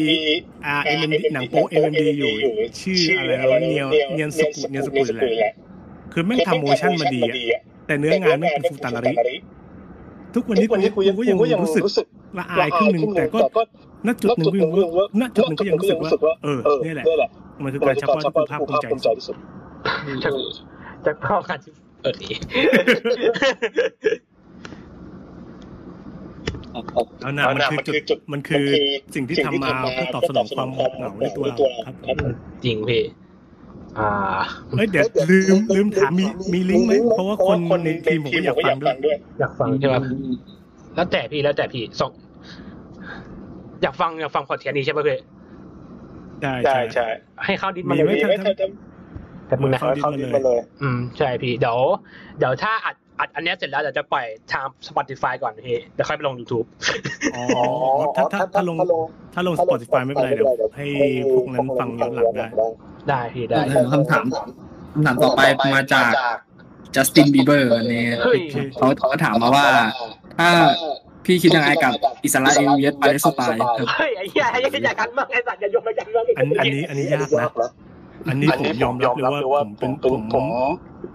[0.66, 2.32] อ่าเอ็มดีหนังโป๊เอ็มอดีอยู่
[2.80, 5.06] ชื่ออะไรนะว่าเนียเนียนสกุลเนียนสกุล
[5.38, 5.52] แหละ
[6.12, 7.20] คือแม่งทำโมชั่นมาดี
[7.50, 9.12] อะแต่เนื้องานแม่งเป็นฟูตานาริ
[10.34, 11.00] ทุกวันนี้กู
[11.40, 11.84] ก็ยังรู้สึก
[12.38, 13.38] ละอายขึ้นหนึ่งแต่ก็
[14.06, 14.90] ณจุดหนึ่งก็ยัง
[15.20, 17.28] ณจุดหนึ่งก็ยังรู้สึกว่า เออนี่แหละ
[17.62, 19.36] มันคือการชักว่าที่ภาคภูมิใจที่สุด
[21.06, 21.72] จากพ่อการที่
[22.02, 22.28] เออดี
[27.22, 27.78] เล้วนามันคือ
[28.08, 28.66] จุดมันคือ
[29.14, 31.94] สิ่งที่ทำมาเพื่อตอบสนองความเหงาในตัวเราครับ
[32.64, 33.02] จริงพี่
[33.98, 34.10] อ่า
[34.70, 39.96] เฮ้ยเดี๋ยวลืมลืมถามมีมีลิงก์ไหมเพราะว่าคนในทีมผมอยากฟังด้วย อยากฟังใช่ไหม
[40.94, 42.12] แล้วแต่พี่แล้วแต่พี่สอง
[43.82, 45.20] อยากฟังอยากฟังพอดแคสต์นี้ใช่ไหมเพื่อน
[46.42, 47.06] ใช่ใช่ใช่
[47.44, 48.72] ให้เข้าดิสมาเลยไม่ทัน
[49.48, 50.04] แต่มึงนะเข้าดิส
[50.34, 51.78] มาเลย อืมใช่พี่เดี๋ยว
[52.38, 56.64] เดี๋ยวถ้าอัดอัดอันนี้เสร็จแล้วเดี๋ยวจะปล่อยทาง Spotify ก่อนพี่เดี๋ยวค่อยไปลงยูทูบ
[57.34, 57.42] อ๋อ
[58.16, 58.76] ถ้าถ้าถ้าลง
[59.34, 60.86] ถ้าลง Spotify ไม่เป็นไรเดี๋ยวให้
[61.32, 62.46] พวกนั้นฟังย้อนหลังได้
[63.08, 63.56] ได้พี่ได้
[63.92, 64.24] คำถาม
[64.92, 65.42] คำถามต่อไป
[65.74, 66.12] มาจาก
[66.94, 69.66] Justin Bieber เนี่ยเขาเขาถามมาว่า
[70.38, 70.50] ถ้า
[71.24, 71.92] พี่คิดยังไงกับ
[72.24, 77.28] อิสราเอลเวสปาเลสไตน์ครับเฮ้ไอ้เหี้ยไอ้เหี้ยกันบ้างไอ้สัตว์อย่าโยงไปกันบ้างอันอันนี้อันนี้ยาก
[77.60, 77.68] นะ
[78.28, 80.44] อันนี้ผมยอมรับเลยว่าผมเป็นผม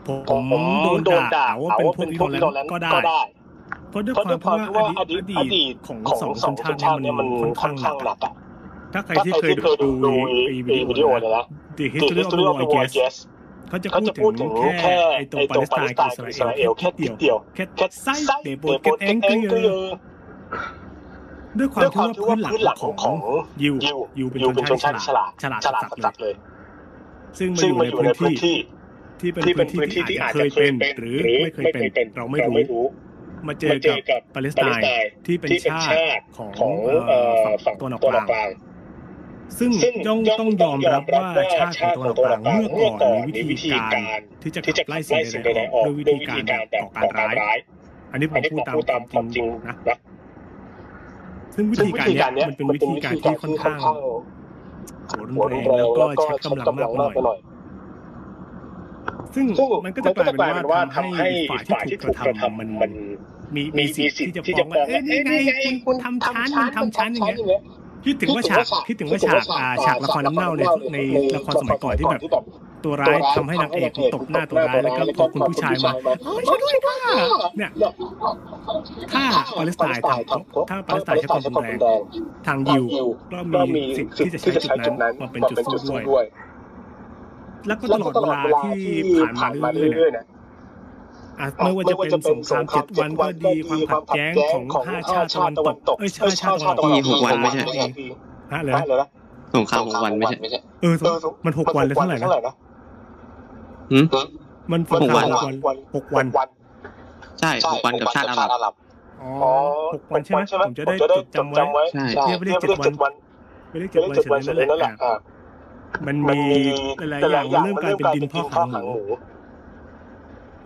[0.07, 0.61] ผมผม
[1.05, 2.91] โดนด่าว่าเป็นพวกที่โดนแล้วก็ได้
[3.89, 4.23] เพราะด้วยควา
[4.55, 4.85] มที่ว่า
[5.39, 6.53] อดีตของสองสัญ
[6.83, 7.27] ชาติเนี่ยมัน
[7.61, 8.33] ค่อนข้างหลักอะ
[8.93, 9.89] ถ้าใครที่เคยดู
[10.89, 11.45] วิดีโอเนี่ยนะ
[11.77, 13.17] The History of the War Guest
[13.69, 13.89] เขาจะ
[14.21, 14.49] พูดถึง
[14.81, 19.17] แค่ไอ้ตัวปาเลสไตน์กับอิสราเอลแค่เดียวแค่ไซส์เดบดแค่เอง
[19.49, 19.93] เกอร์
[21.59, 23.15] ด้วยความที่ว่าพื้นหลักของ
[23.63, 23.75] ยิว
[24.17, 26.35] ยิวเป็นชนชาติฉลาดฉลาดสัตเลย
[27.39, 28.55] ซึ่งมันอยู่ในพื้นที่
[29.21, 32.39] ที่เป็นพื้นที่ที่อาจจะเคยเป็นหรือไม่เคยเป็นเราไม่
[32.71, 32.85] รู้
[33.47, 33.75] มาเจอ
[34.09, 34.83] กับปาเลสไตน์
[35.25, 35.79] ที่เป็นชา
[36.17, 36.51] ติของ
[37.65, 38.49] ฝั่งตะวันออกกลาง
[39.59, 39.71] ซึ่ง
[40.07, 41.25] ย่องต้องยอมรับว่า
[41.55, 47.57] ชาติของตัวต่างเมื่อก่อนมีวิธีการที่จะขับไล่สิ่งใดๆออกด้วยวิธีการก่อการร้าย
[48.11, 49.75] อันนี้ผมพูดตามความจริงนะ
[51.55, 53.77] ซึ่งวิธีการนี้มันเป็นวิธีการที่ค่อนข้าง
[55.07, 57.39] โหดแรงแล้วก็ใช้กำลังมากไปหน่อย
[59.35, 59.45] ซึ่ง
[59.85, 61.27] มันก็จะกลายเป็นว่าทำให้
[61.71, 62.91] ฝ่ายที่ถูกกระทำมัน
[63.55, 65.53] มีมีสิทธิ์ที่จะฟ้องว่าเอ้ยนี่ไง
[65.85, 67.61] คุณทำชั้นมันทำชั้นอย่างเงี้ย
[68.07, 69.43] คิดถึงว่าฉากคิดถึงว่าฉาก
[69.85, 70.97] ฉากละครน้ำเน่าในใน
[71.35, 72.21] ละครสมัยก่อนที่แบบ
[72.85, 75.91] ตัวร้ายทำให้นางเอกตกหน้าตัวร้ายแล้วก็พอคุณผู้ชายมา
[76.47, 76.97] ช่วยด้วยค่ะ
[77.57, 77.71] เนี่ย
[79.13, 79.23] ถ้า
[79.57, 80.31] ปาเลสไตน์ท
[80.69, 81.77] ถ้าปาเลสไตน์ใช้ความรุนแรง
[82.47, 82.85] ทางยิว
[83.53, 86.25] ก็มีสิทธิ์ที่จะใช้จุดนั้นมาเป็นจุดสู้ด้วย
[87.67, 88.75] แล้วก็ตลอดเวลาที่
[89.39, 90.25] ผ่านมาเรื่อยๆเนี่ย
[91.63, 94.33] ไม่ว่าจะเป็นสงครามเจ็ดวันก็ดีความขัดแย้ง
[94.73, 96.09] ของห้าชาติตะวันตกเอ้ย
[96.41, 97.61] ชาติตะวันตกหกวันไม่ใช่
[98.53, 99.07] ฮะเหรอ
[99.55, 100.37] สงครามหกวันไม่ใช่
[100.81, 100.95] เออ
[101.45, 102.53] มันหกวันเลยเท่าไหร่นะ
[104.71, 105.25] มันหกวัน
[105.95, 106.47] หกวัน
[107.39, 108.73] ใช่หกวันกับชาติอาหรับ
[109.21, 109.31] อ๋อ
[109.93, 112.05] หกวันใช่ไหมผมจะได้จดจำไว้ใช่
[112.39, 113.13] ไม่ได้เจ็ดวัน
[113.69, 114.91] ไม่ได้เจ็ดวันเสร็จแล้แหละ
[116.07, 116.39] มันมี
[117.11, 118.83] หลายอย่างเริ่มกลายเป็นดินพ่อขาหมู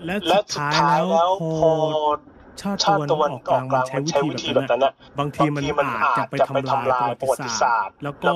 [0.05, 0.19] และว
[0.55, 1.73] สุดท้ายแล้ววพพอ
[2.61, 5.63] ชาติตะวันออกกลางงมัใช้วิธีแบบนั้นนะบางทีมัน
[6.01, 8.31] อาจจะไปทำลาลายประวัติศาสตร์แล้วก็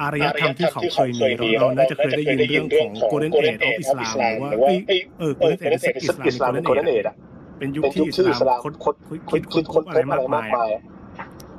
[0.00, 7.14] อารยธรรมที่เขาเคยมีเราเราน่าจะเคยได้ยินเรื่องของ Golden Age of Islam ว่าเอ้ยเออ เออ Golden เป็นเอ of กอิสลาม Islam โกลเด้นเอ็ดอะ
[7.58, 8.94] เป็นยุคที่ชื่อิสลามคดคด
[9.30, 10.48] คิดคิดคดอะไรมากมาย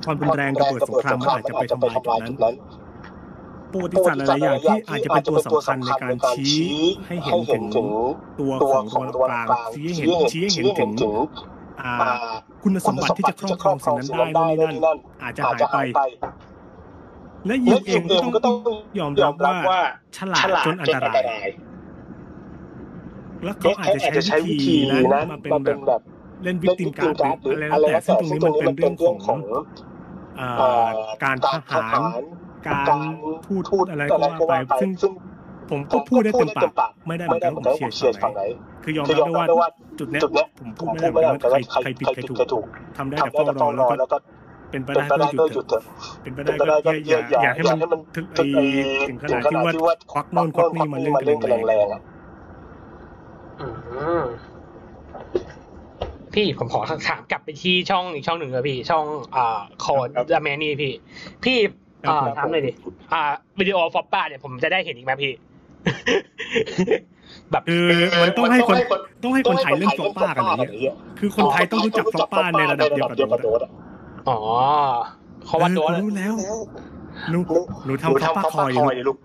[0.05, 2.55] ความรุนแรงกระเบิดสงครามมันอาจจะไปทำลายจุดนั้น
[3.71, 6.69] ประวัติาสตร์หลายอย่างที่อาจจะเป็นตัวสำคัญในการชี้
[7.07, 7.87] ให้เห็นถึง
[8.39, 11.13] ตัวของตัวกางชี้ให้เห็นชี้ให้เห็นถึง
[12.63, 15.43] คุณสมบัติที่จะครอบครองสิ่งนั้นได้นี่นั่นอาจจะ
[15.73, 16.01] หายไป
[17.47, 18.01] และยิวเอง
[18.35, 18.55] ก็ต้อง
[18.99, 19.33] ยอมรับ
[19.69, 19.81] ว่า
[20.17, 21.13] ฉลาดจนอันตรา
[21.45, 21.47] ย
[23.43, 26.01] แล้วเขาอาจจะใช้วิธีนั้นมาเป็นแบบ
[26.43, 27.23] เล่นวิกติมการ์ด
[27.71, 29.37] อะไรแล้วแต่ซึ่งตรงนี้มันเป็นเรื่องของ
[31.23, 31.99] การทหาร
[32.67, 32.85] การ
[33.45, 34.91] พูดพูดอะไรก็ว่าไปซึ่ง
[35.69, 37.63] ผมก็พูดได้เต็มปาก ไม่ได้เหมือนกันผม
[37.95, 38.41] เชียร์ฝั่งไหน
[38.83, 40.21] คือยอมรับได้ว่าจุดนี้
[40.59, 42.21] ผมพูดไม่ได้เหมือนกันว่ใครผิดใคร
[42.53, 42.65] ถูก
[42.97, 43.67] ทำได้แต่เฝ้ารอ
[43.99, 44.17] แล้วก็
[44.71, 45.81] เป็นไปได้ก็หยุดเอะ
[46.23, 46.53] เป็นไปได้
[46.85, 47.77] ก็อย่าอย่าให้มัน
[48.15, 48.25] ถึง
[49.07, 49.57] ถึงขนาดที่
[49.87, 51.87] ว่าควักโน่นควักนี่มาเรื่นกันแรง
[56.33, 59.05] พี่ผมขอถามกลับไปที่ช่องอีกช่องหนึ่งเลยพี่ ช่อง
[59.35, 60.93] อ่า Calldamanny พี่
[61.43, 61.57] พี่
[62.07, 62.71] อ่าถามเลยดิ
[63.13, 63.21] อ่า
[63.59, 65.31] วิดีโอฟอปป้าเนี่ยผมจะได้เห็นอีกไหมพี่
[67.51, 67.85] แบบคือ
[68.23, 68.75] มันต้องให้คน
[69.23, 73.71] ต้องให้คนไทยเล่น Floppa กันอย่างเงี้ยคือคนไทยต้องรู้จัก Floppa ในระดับเดียวกับ Doge อะ
[74.29, 74.39] อ๋อ
[75.45, 76.35] เขาว่าตัวเออกูรู้แล้ว
[77.31, 77.39] หนู
[77.85, 79.17] หนูทำฟลอปป้าคอยดิลูก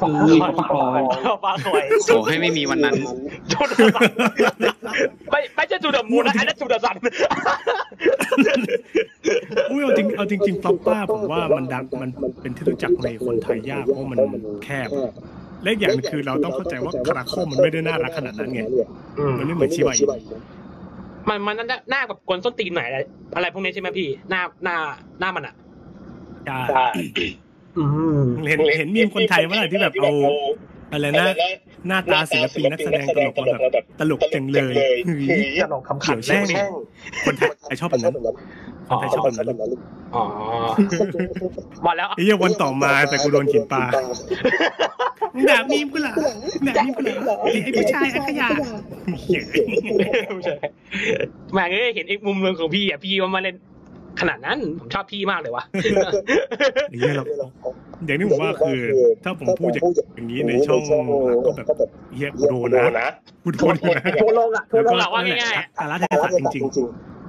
[0.00, 1.00] อุ้ยปะคอย
[1.44, 2.94] ป้าคอยโอ้ให้ไม่มีวันนั้น
[3.52, 4.10] จุดสัน
[5.30, 6.96] ไม่ไม่ใช่จุดมูลนะอันนั้นจุดสัน
[9.70, 14.18] อุ้ยเอาจริงเอาจริงๆฟลอปป้าผมว่ามันดังมันเป็นที่รู้จักในคนไทยยากเพราะมัน
[14.64, 14.88] แคบ
[15.62, 18.60] และอีกอย่างหนึงคือเราต้องเข้าใจว่าคาราโคมมันไม่ได้น่ารักขนาดนั้นไง
[19.38, 20.04] มันไม่เหมือนชิบะอิ
[21.28, 22.98] มันมันน่าหน้าแบบกวนส้นตีนหน่อยอะไร
[23.36, 24.76] อะไรพวกนี้ใช่ไหมพี่ หน้าหน้า
[25.20, 25.54] หน้ามันอะ
[26.46, 26.60] ใช่
[28.48, 30.10] เห็นเห็นมีมคนไทยเมื่อไหร่ที่แบบเอา
[30.92, 31.26] อะไรนะ
[31.86, 34.74] หน้าตาศิลปินนักแสดงตลกมาแบบตลกจังเลย
[35.06, 35.26] เฮ้ย
[35.62, 36.44] จะลองคำขัเขีนยวแช่ง
[37.24, 38.12] คนไทยชอบแบบนั้น
[38.88, 39.80] คนไทยชอบแบบนั้นลูก
[40.14, 40.24] อ๋อ
[41.86, 43.82] มาแล้วไอ้เหี้ยวันต่อมาแต่กูโดนขีดปลา
[45.34, 46.12] มึงด่ามีมกูเหรอ
[46.64, 48.48] มึงด่ามีมกูเหรอไอ้ไอ้ผู้ชายไอ้ขยะ
[49.20, 49.40] เหี้ย
[51.54, 53.56] แม่งเอ้ยเห็นอีกมุมหนึงของพี่อะพี่ว่ามาเล่น
[54.20, 55.64] ขนาดนั้นผมชอบพี่มากเลยวะ
[56.90, 57.24] ไอ้เหี้ยเรา
[58.06, 58.80] อย่างที่ผมว่าคือ
[59.24, 59.76] ถ้าผมพูดอ
[60.18, 60.80] ย่างนี้ในช่อง
[61.44, 61.66] ก็แบบ
[62.14, 62.68] เหี้ยกูโดน
[63.00, 63.08] นะ
[63.42, 66.64] กูโดนอยู่นะโทรลงอะโทรแล้วลก็งอะว่าง่ายๆอะสาระเทศะจริง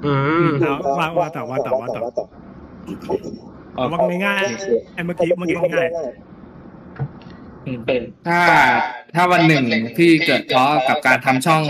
[0.06, 0.14] อื
[0.46, 2.00] มๆแล้วว่าว่าแต่ว่าแต่ว่าแต่
[3.76, 5.90] เอาว่าง่ายๆไอ้เมื่อกี้เมื่อกี้ง่าย
[8.28, 8.42] ถ้า
[9.16, 9.66] ถ้าวันหนึ่ง
[9.98, 11.64] พี่เกิดท้อกับการทำช่อง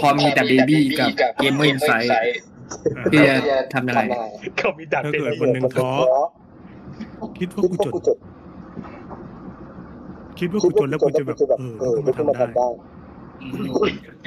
[0.00, 2.16] พอมีแต่เบบี้กับเกมเมอร์อินไซต์
[3.12, 4.00] พี่จะทำยังไง
[4.58, 5.90] เขามีดักถ้าเป็นเกิดคนหนึ่งท้อ
[7.38, 8.18] คิดว่ากูจน
[10.38, 11.36] คิดว่ากูจนแล้วกูจะแบบ
[11.80, 12.68] เออกูมาทำได้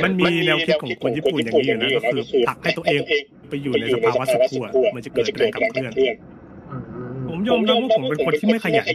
[0.03, 2.99] มันมีแนวคิดของคนญี่ปุ่นอย่างนี้อยู่นะก็คือผลักให้ตัวเอง
[3.49, 5.93] ไปอยู่ในสภาวะสุขขั้วมันจะเกิดแรงขับเคลื่อน
[7.29, 8.85] ผมยอมรับว่าผมเป็นคนที่ไม่ขยัน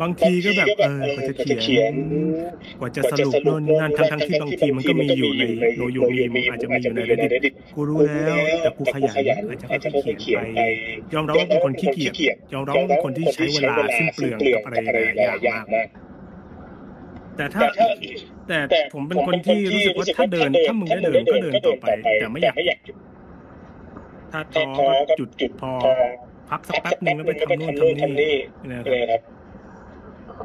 [0.00, 1.94] บางทีก็แบบเออกว่าจะเขียน
[2.80, 5.42] กว่าจะสรุปโน่นนี่นั่นทั้งทั้งๆที่บางทีมันก็มีอยู่ใน
[5.76, 9.16] โนยูมีมอาจจะมีอยู่ใน reddit กูรู้แล้วแต่กูขยัน
[9.48, 9.76] อาจจะค่
[10.10, 10.60] อยๆเขียนไป
[11.14, 14.76] ยอมรับว่าเป็นคนขี้เกียจยอมรับว่าเป็นคนที่ใช้เวลาสิ้นเปลืองกับอะไร
[15.28, 15.88] หลายอย่างมาก
[17.36, 17.64] แต่ถ้า
[18.70, 21.86] แต่ผมเป็นคนที่รู้สึกว่าถ้าเดินถ้ามึงได้เดินก็เดินต่อไป
[22.18, 22.54] แต่ไม่อยาก
[22.86, 22.96] หยุด
[24.32, 24.86] ถ้าท้อก็
[25.18, 25.72] จุดจุดพอ
[26.50, 28.34] พักสักแป๊บหนึ่งแล้วไปทำนู่นทำนี่
[28.70, 29.20] นะครับ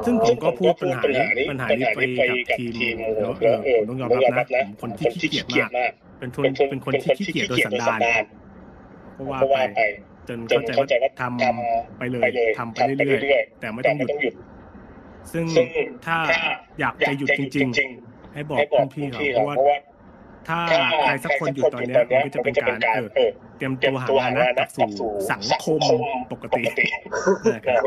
[0.06, 1.02] ซึ่งผมก็พูดปัญหา
[1.38, 2.02] นี้ปัญหานี้ไป
[2.50, 5.46] กับทีมแล้วเออผมต้องยอมรับนะผมคนที่ขี้เกียจ
[5.78, 8.00] มาก เป็นคนเป็นคนที่ขี้เกียจโดยสันดาน
[9.14, 9.40] เพราะว่า
[9.76, 9.80] ไป
[10.30, 10.40] จน
[10.76, 12.30] เข้าใจว่าทำไปเลย
[12.60, 14.34] ทำไปเรื่อยๆแต่ไม่ต้องหยุด
[15.34, 15.46] ซึ่ง
[16.06, 16.18] ถ้า
[16.80, 17.68] อยากจะหยุดจริง
[18.06, 19.56] ๆ ให้บอกคุณพี่เขาเพราะว่า
[20.48, 20.60] ถ้า
[21.04, 22.78] ใครสักคนหยุดตอนเนี้ยมันก็จะเป็นการ
[23.16, 24.90] เออเตรียมตัวหางานนะกลับสู่
[25.32, 25.82] สังคม
[26.32, 26.64] ปกติ
[27.56, 27.82] นะครับ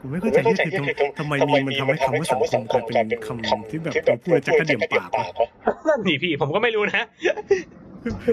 [0.00, 0.54] กูไม่เข้าใจที่
[0.88, 5.26] คือทำทำไมมีมันทำให้คำว่าสังคมกลายเป็นคำที่แบบเราพูดแล้วจะกระเดี่ยมปากวะ
[5.88, 7.04] นั่นนี่พี่ผมก็ไม่รู้นะ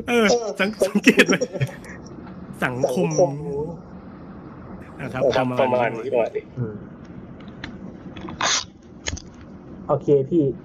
[0.10, 0.26] เออ
[0.60, 1.36] สังสังเกตไหม
[2.66, 3.10] สังคม
[5.02, 5.24] นะครับ
[5.62, 6.10] ประมาณนี้
[9.88, 10.65] โอเคพี่อ่า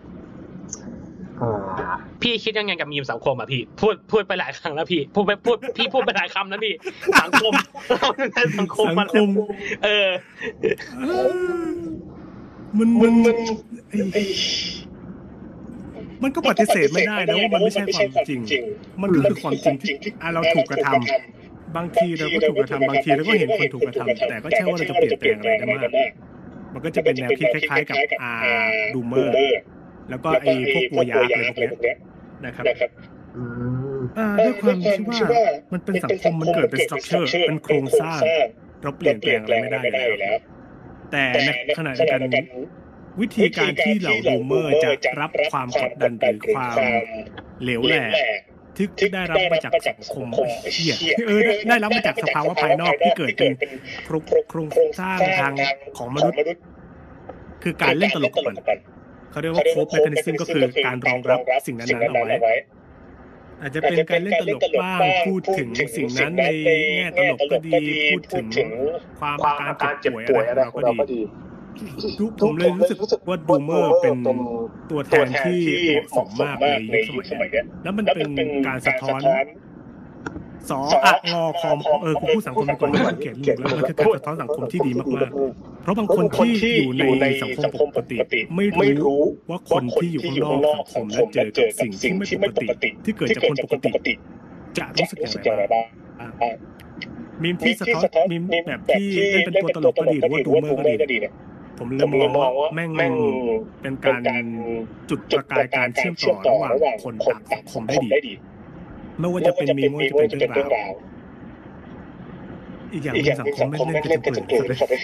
[2.22, 6.74] พี่คิดยังไงกับมีมสังคมอะพี่พูดพูดไปหลายครั้งแล้วพี่พูดไปพูดพี่พูดไปหลายคำแล้วพี่
[7.22, 7.52] สังคม
[7.88, 9.28] เราเป็นสังคมสัมางคม
[9.84, 10.08] เออ
[10.98, 11.28] เออ
[12.78, 13.36] มันมันมัน
[13.88, 14.22] ไอ้
[16.22, 18.40] มันก็ปฏิเสธไม่ได้นะว่ามันไม่ใช่ความจริง
[19.00, 25.90] มันก็คือความจริงที่อะเราถูกกระทำบางทีเราก็ถูกกระทำบางทีเราก็เห็นคนถูกกระทำแต่ก็ใช่ว่าเราจะเปลี่ยนแปลงอะไรได้มาก
[26.74, 28.32] มันก็จะเป็นแนวคิดคล้ายๆกับอา
[28.94, 29.34] ดูเมอร์
[30.10, 31.96] แล้วก็ไอ้พวกปัวยาอะไรพวกเนี้ย
[32.44, 32.64] นะครับ
[33.36, 33.42] อื
[33.98, 38.20] มอ่าด้วยความที่ว่ามันเป็นสังคมมันเกิดเป็นสตรัคเจอร์เป็นโครงสร้าง
[38.82, 40.36] เราเปลี่ยนแปลงอะไรไม่ได้อยู่แล้ว
[41.12, 42.20] แต่ในขณะเดียวกัน
[43.20, 44.90] วิธีการที่เหล่าดูเมอร์จะ
[45.20, 46.76] รับความกดดันหรือความ
[47.62, 48.10] เหลวแหลก
[48.76, 50.26] ที่ได้รับมาจากสังคม
[50.72, 50.94] เชี่ย
[51.26, 53.52] เออได้รับมาจากสภาวะภายนอกที่เกิดเป็น
[54.50, 54.68] โครง
[55.00, 55.52] สร้างทาง
[55.98, 56.38] ของมนุษย์
[57.62, 58.56] คือการเล่นตลกกับมัน
[59.30, 62.54] เขาเรียกว่าโคบแมคานิซึมก็คือการรองรับสิ่งนั้นๆเอาไว้
[63.60, 68.22] อาจจะเป็นการเล่นตลกบ้างพูดถึงสิ่งนั้นในแง่ตลกก็ดีพูด
[68.56, 68.68] ถึง
[69.20, 69.36] ความ
[69.82, 71.20] การเจ็บป่วยอะไรของเราก็ดี
[72.20, 74.18] ทุกผมเลยรู้สึกว่าดูเมอร์เป็น
[74.90, 75.60] ตัวแทนที่
[75.92, 76.56] เหมาะสมมาก
[76.90, 79.20] ในยุคสมัยนี้แล้วมันเป็นการสะท้อน
[80.68, 88.16] สออะงอคอมเออกูพูดสังคมไปก่อนแล้วเกลียดลูกแล้วมันคือการสะท้อนสังคมที่ดีมากๆ เพราะบางคนที่อยู่ในสังคมปกติ
[88.56, 94.14] ไม่รู้ว่าคนที่อยู่ข้างนอกสังคมและเจอกับสิ่งที่ไม่ปกติ ที่เกิดจากคนปกติ
[94.78, 95.86] จะรู้สึกอย่างไรบ้าง
[97.42, 101.18] มีมที่สะท้อนมีมแบบที่เล่เป็นตัวตลกก็ดีหรือว่าดูเมอร์ก็ดี
[101.78, 102.90] ผมเลยมองว่าแม่ง
[103.82, 104.22] เป็นการ
[105.10, 106.34] จุดประกายการเชื่อมต่อ
[106.72, 107.96] ระหว่างคนต่างสังคมได้
[108.28, 108.34] ดี
[109.20, 110.90] ไม่ว่าจะเป็นมีมไม่ว่าจะเป็นเรื่องราว
[112.92, 114.94] อีกอย่างหนึ่งสังคมไม่เล่นกันจนเปื่อยสุดเล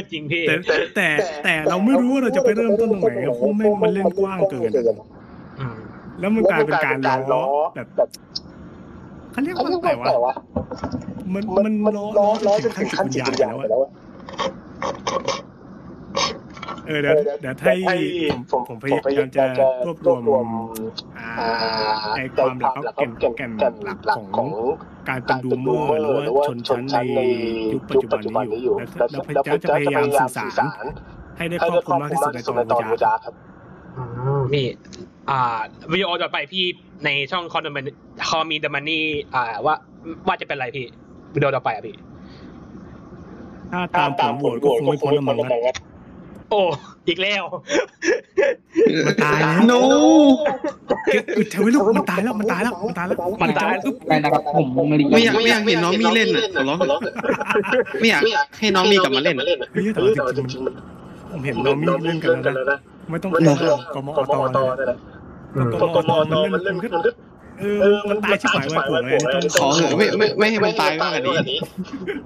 [0.00, 1.08] ยจริงพี่แต่แต่
[1.44, 4.70] แต่เราไม่รู้ว่าเราจะไปเริ่มต้นตรงไหนเพราะแม่งมันเล่นกว้างเกิน
[5.60, 5.78] อืม
[6.20, 6.96] แล้วมันกลายเป็นการ
[7.32, 7.44] ล้อ
[7.76, 8.08] แบบ
[9.32, 10.34] เขาเรียกว่าอะไรวะ
[11.34, 13.90] มันมันล้อล้อล้อจนถึงขั้นจิตวิญญาณแล้วอะ
[16.86, 17.54] เออเดี๋ยวเดี๋ยว
[17.86, 17.96] ให้
[18.50, 19.44] ผมผมพยายามจะ
[19.86, 20.44] รวบรวม
[21.18, 21.30] อ่า
[22.16, 23.50] ในความหลักแก่นแก่น
[24.06, 24.48] หลักของ
[25.08, 27.20] การเป็นดูเมอร์หรือว่าชนชั้นใน
[27.72, 30.06] ยุคปัจจุบันนี้อยู่แล้วแล้วพยายามจะพยายาม
[30.36, 30.84] สื่อสาร
[31.36, 33.22] ให้ได้ครอบคลุมมากที่สุดในตอนวิจารณ์
[34.52, 34.66] พี่
[35.30, 35.40] อ่า
[35.92, 36.64] วิดีโอต่อไปพี่
[37.04, 37.84] ในช่องคอมมัน
[38.28, 39.04] คอมีเดมันนี่
[39.34, 39.74] อ่าว่า
[40.26, 40.86] ว่าจะเป็นอะไรพี่
[41.34, 41.96] วิดีโอต่อไปอะพี่
[43.72, 46.62] ถ้าตามผมโหวตก็คงไม่พ้นละมั้งนะโอ้
[47.08, 47.44] อีกแล้ว
[49.06, 49.74] มันตายแล้วโน
[51.36, 57.00] คือเทวิลูกมันตายแล้วมันตายแล้วมันตายแล้วมันตายอุ๊บได้นะครับผมไม่ได้ไม่อยากไม่อยากเห็นน้องมีเล่นอะขอร้อง
[58.00, 58.22] ไม่อยาก
[58.58, 62.78] ให้น้องมีกลับมาเล่นอะเฮ้ยแต่ว่าจริงๆผมเห็นน้องมีเล่นกันแล้วนะ
[63.10, 63.54] ไม่ต้องกลัว
[63.94, 64.12] กมอ
[64.56, 64.96] ตเลยนะ
[65.94, 67.10] กมอตมันเล่นมันก็
[67.60, 67.64] เอ
[67.96, 71.58] อมันตายชิบหายไว้ปวดเลยต้องขอเถอะไม่ไม่ไม่ให้มันตายมากกว่านี้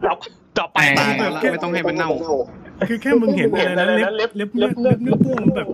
[0.04, 0.14] ต่อ
[0.58, 2.10] ต่อไปตายแล้วไม่ต้องให้มันเน่า
[2.88, 5.66] คือแค่มึงเห็นอะไรนะเล็บเล็บเล็บเล็บเนื้อป้วงแบบ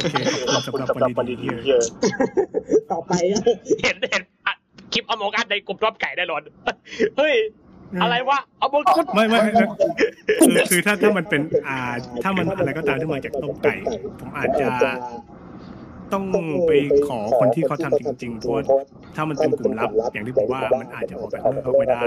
[0.00, 0.14] โอเค
[0.52, 1.66] ขอบคุณสำหรับวันดีๆ
[2.68, 3.42] ที่ต่อไปอะ
[3.82, 4.54] เห็นเห็นอะ
[4.92, 6.38] คลิปอมองอัดในกลุ่มรอบไก่ได้หรอ
[7.18, 7.34] เฮ้ย
[8.02, 9.64] อะไรวะเอามงกุฎไม่ไม่ไม่
[10.40, 11.78] คือคือถ้าถ้ามันเป็นอ่า
[12.22, 13.74] ถ้ามันอะไรก็ตามที่มาจากต้มไก่
[14.20, 14.68] ผมอาจจะ
[16.14, 16.24] ต้อง
[16.68, 16.72] ไป
[17.08, 18.62] ขอคนที่เขาทำจริงๆเพราะว่า
[19.16, 22.00] ถ้ามันเป็นกลุ่มลับ อย่างที่ผมว่ามันอาจจะออกแบบข้างนอกไม่ได้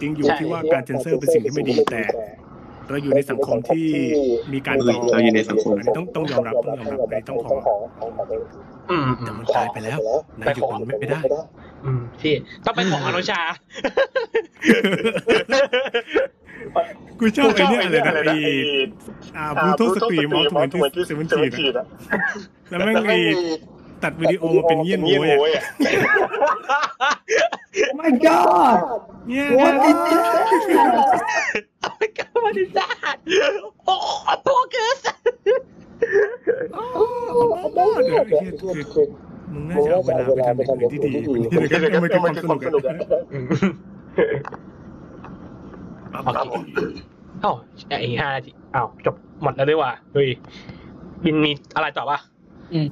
[0.00, 2.02] จริงอยู่ที่ว่าการเซนเซอร์เป็นสิ่งที่ไม่ดีแต่
[2.88, 3.86] เราอยู่ในสังคมที่
[4.52, 7.54] มีการกรองเราอยู่ในสังคมอันนี้ต้องต้องยอมรับต้องยอมรับอันนี้ต้องขอ
[8.90, 9.98] อืมแต่มันตายไปแล้ว
[10.40, 11.20] นายหยุดมันไม่ได้
[11.84, 12.34] อืมพี่
[12.64, 13.40] ต้องเป็นของอนุชา
[17.20, 18.52] กูชอบไอ้เนี่ยอะไรนะไอ้
[19.36, 21.28] อ่าบลูทูธสตรีมออฟทเวนตี้เซเว่น
[21.58, 21.84] ทีนะ
[22.68, 23.18] แล้วแม่งไอ้
[24.02, 25.08] ตัดวิดีโอมาเป็นเยี่ยนโว
[25.48, 25.64] ยอะ
[27.96, 28.38] ไม่ก็
[29.28, 29.96] เนี่ย What is
[31.98, 32.86] ไม่กล้ามาดิจ้า
[33.86, 33.94] โอ้
[34.46, 34.96] ตัวเกิน
[35.42, 38.66] เดี๋ยวไอ้เหี้ยคื
[39.02, 39.06] อ
[39.52, 40.00] มึงน่าจะเอา
[40.36, 43.22] เวลาไปทำอย่างอื่นที่ดีกว่านี้เลยก็มันคือความสนุกอะ
[47.42, 47.52] เอ้า
[47.88, 50.28] ไอ้ห้านาทีอ้าวจบหมดแล้วด้วยว่ะเฮ้ย
[51.24, 52.18] บินมีอะไรต่อปะ
[52.72, 52.86] อืม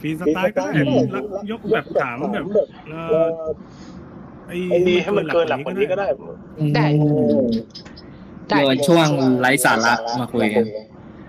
[0.00, 0.72] ฟรีสไตล์ก็ได้
[1.12, 2.44] แล้วยกแบบถามแบบ
[2.90, 3.26] เอ่อ
[4.46, 4.56] ไอ้
[5.02, 6.06] ให้มันเกินหลักกว่านี้ก็ได้
[6.74, 6.86] ได้
[8.46, 9.08] เดี๋ยวช่วง
[9.40, 10.64] ไร้สาระมาคุยกัน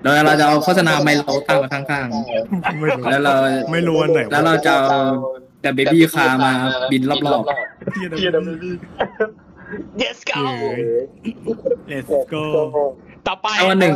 [0.02, 2.08] แล้วเราจะเอาโฆษณาไมโลตั้งมาข้าง
[2.80, 3.34] ไม่รู้ๆแล้วเรา
[3.72, 5.02] ไม่รู้อันไหนแล้วเราจะเอา
[5.62, 6.54] แต่เบบี้คาร์มา
[6.91, 7.20] บินรอบ
[7.91, 8.70] เทียดมี
[10.01, 10.41] yes go
[11.88, 12.43] เอ let's go
[13.28, 13.93] ต่อไปๆเอาวันหนึ่ง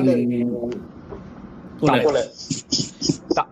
[1.80, 2.26] พูดเลย
[3.38, 3.45] ต่อ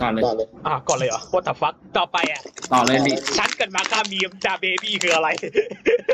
[0.00, 0.22] ก่อนเลย
[0.66, 2.40] อะก่อนเลยเหรอ what the fuck ต่อไปอะ
[2.72, 5.28] ต่อเลยลิฉันเกิดมาข้ามมีมจาเบบี้คืออะไร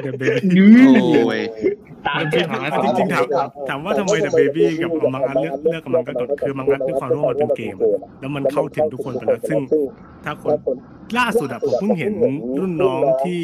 [0.03, 0.67] เดอะเบบี้
[1.25, 1.41] โอ้ย
[2.07, 3.25] ตามจริงๆจริงๆถาม
[3.69, 7.75] ถามว่าทำไมเดอะเบบี้กับมังอันเลือกเลือกกับมังก็กดคือมังอันด้วยความร่วมมันเป็นเกม
[8.21, 9.61] แล้วมันเข้าถึงทุกคนไปแล้วซึ่ง
[10.25, 10.53] ถ้าคน
[11.19, 12.13] ล่าสุดอะผมเพิ่งเห็น
[12.59, 13.43] รุ่นน้องที่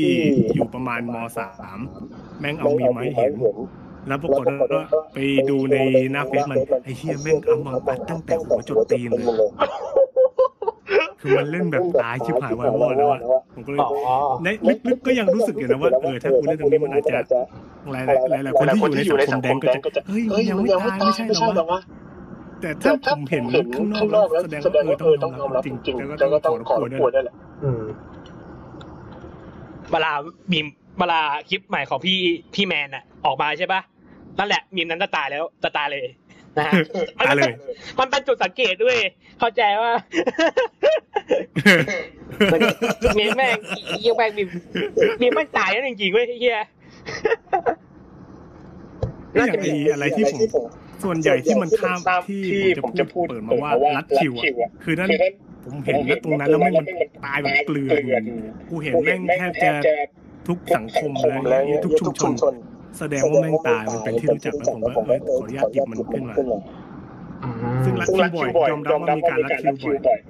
[0.55, 1.79] อยู่ประมาณมสาม
[2.41, 3.33] แม่งเอามีมาให้เห็น
[4.09, 4.45] แล้วปรากฏ
[4.75, 5.77] ว่าไปดูใน
[6.12, 9.39] หน้าเฟซมันไอ้เฮียแม่งเอามังอัดตั้งแต่หัวจนตีนเลย
[11.21, 13.21] คือมันเล่นแบบตายชิบหายวายวอดแล้วอะ
[13.55, 14.49] ผมก็เลยอ๋อใน
[14.89, 17.19] ลึกๆก็ยังรู้สึกอยู่นะว่าเออถ้ากูเล่นตรงนี้มันอาจจะ
[17.93, 21.25] หลายหลายหลายๆคนที่อยู่ในสังคมแดงก็จะเฮ้ยมันยังไม่ตายไม่ใช่
[21.57, 21.81] หรอวะ
[22.61, 23.45] แต่ถ้าผมเห็น
[23.75, 27.35] ข้างนอกแล้วแสดงว่าเออต้องยอมรับจริงๆแล้วก็ต้องขอรบกวนด้วยแหละ
[27.65, 27.83] อืม
[29.93, 30.13] เวลา
[30.53, 30.67] มีม
[30.99, 32.19] เวลาคลิปใหม่ของพี่
[32.55, 33.81] พี่แมนอะออกมาใช่ปะ
[34.39, 36.07] นั่นแหละมีมนั้นจะตายแล้วจะตายเลย
[36.59, 36.73] นะฮะ
[37.19, 37.53] ตายเลย
[37.99, 38.97] มันเป็นจุดสังเกตด้วย
[39.39, 39.93] เข้าใจว่า
[43.19, 43.57] มีแม่ง
[44.05, 44.43] ยิงแม่งมี
[45.23, 46.61] มีแม่งตายแล้วจริงๆเว้ยไอ้เฮีย
[49.35, 50.41] ก็อย่างไอ้อะไรที่ผม
[51.03, 52.43] ส่วนใหญ่ที่มันข้ามที่
[52.83, 55.11] ผมจะพูดเปิดมาว่ารัดคิวอะคือนั่น
[55.65, 56.87] ผมเห็นนะตรงนั้นแล้วแม่งมัน
[57.25, 58.23] ตายแบบเกลือน
[58.69, 59.73] กูเห็นแม่งแทบจะ
[60.49, 62.55] ทุกสังคมเลยทุกชุมชน
[62.99, 66.37] แสดงว่าแม่งตายมันเป็นที่รู้จักแล้วผมก็เออขออนุญาตหยิบมันขึ้นมา
[67.85, 70.21] ซึ่งรักคิวบ่อยยอมรับว่ามีการรักคิวบ่อย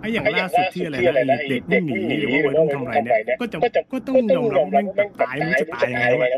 [0.00, 0.96] ไอ้อย่างล่าสุดที่อะไร
[1.30, 3.58] นะไอ้เด็กวิ่งหนีหรือว่าวัยรุ่นทำอะไรเนี่ยก็จะ
[3.92, 6.28] ก็ต้องยอมรับว่าแม่งแบบตายมันจะตายยังไงวะ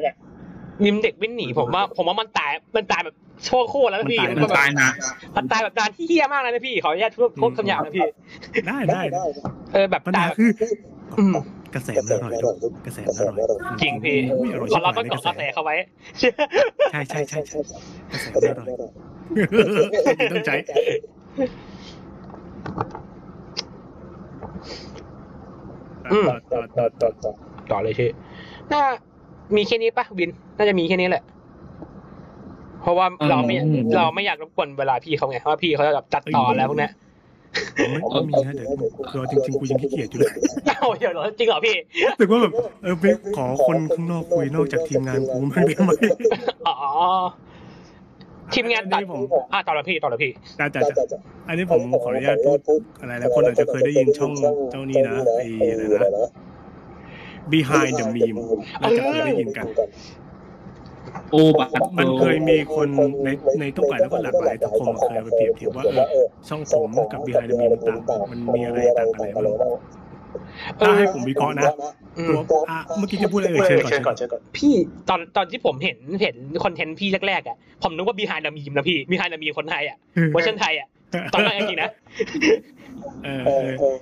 [0.85, 3.15] นิมเด็กวิ่งหนีผมว่า ผมว่ามันตายมันตายแบบ
[3.45, 4.91] โชว์โคตรแล้วนะพี่มันมันแบบตายนะ
[5.37, 8.07] มันตายแบบตายที่เฮี้ยมากเลยนะพี่ขออนุญาตพูดพูดคำหยาบนะพี่
[8.69, 9.03] ได้ได้
[9.75, 10.51] เออแบบปัญตาหายแบบคือ
[11.19, 11.35] อืม
[11.75, 15.75] กระแสมันอร่อยทุกกระแสมันอร่อยจริงพี่อุ้ยอร่อยเพราะเราต้องชิเกาะบกหาระยแสเลยเขาไว้
[16.91, 17.59] ใช่ใช่ใช่ใช่
[18.13, 18.27] กระแส
[18.59, 18.91] มันอร่อย
[20.33, 20.55] ต้องใช้
[26.13, 27.31] อืมต่อต่อต่อต่อ
[27.71, 28.11] ต่อเลยชื่อ
[28.73, 28.83] น่า
[29.57, 31.25] มีแค่นี้ปะวิน น่าจะมีแค่นี้แหละ
[32.83, 33.55] เพราะว่าเราไม่
[33.97, 36.93] เราไม่อยากรบกวนเวลาพี่เขาไงเพราะว่าพี่เขาจะแบบตัดต่อแล้วพวกเนี้ย
[37.75, 38.69] ไม่ไม่มีนะเดี๋ยว
[39.17, 40.33] รอจริงๆกูยังขี้เกียจอยู่เลย
[40.67, 41.77] เอาเดี๋ยวเหรอจริงเหรอพี่
[42.09, 43.05] รู้สึกว่าแบบเออไป
[43.37, 45.91] ขอคนข้างนอกคุยนอกจากทีมงานกูมันได้ไหม
[46.67, 46.77] อ๋อ
[48.55, 49.21] ทีมงานตัดอัผม
[49.53, 51.19] อะต่อเลยพี่ต่อเลยพี่จ้าจ้าจ้า
[51.49, 52.59] อันนี้ผมขออนุญาตพูด
[53.01, 54.33] อะไรนะคนอาจจะเคยได้ยินช่อง
[54.71, 56.29] เจ้านี้นะไอ้อะไรนะ
[57.53, 58.39] behind the meme
[58.81, 59.67] เราจะเคยได้ยินกัน
[61.31, 62.89] โอ้บัตรมันเคยมีคน
[63.25, 63.29] ใน
[63.61, 69.71] ในทุกฝ่ายแล้วก็หลากหลายสังคมเคยเอาไปเปรียบเทียบว่าเออช่องผมกับ behind the meme มันต่างมันมีอะไรต่างกันอะไรบ้าง
[70.81, 71.65] ถ้าให้ผมวิเคราะห์นะ
[72.19, 74.75] อืมตัวอะเมื่อกี้จะพูดอะไรเอ่ยเชิญก่อนเชิญก่อนพี่
[75.09, 79.97] ตอนตอนที่ผมเห็นเห็นคอนเทนต์พี่แรกๆอะผมนึกว่า behind the meme นะพี่ behind the meme คนไทยอะ
[80.33, 80.89] เวอร์ชันไทยอะ
[81.35, 81.91] ตอนแรกจริงๆนะ
[83.25, 83.97] เออเออ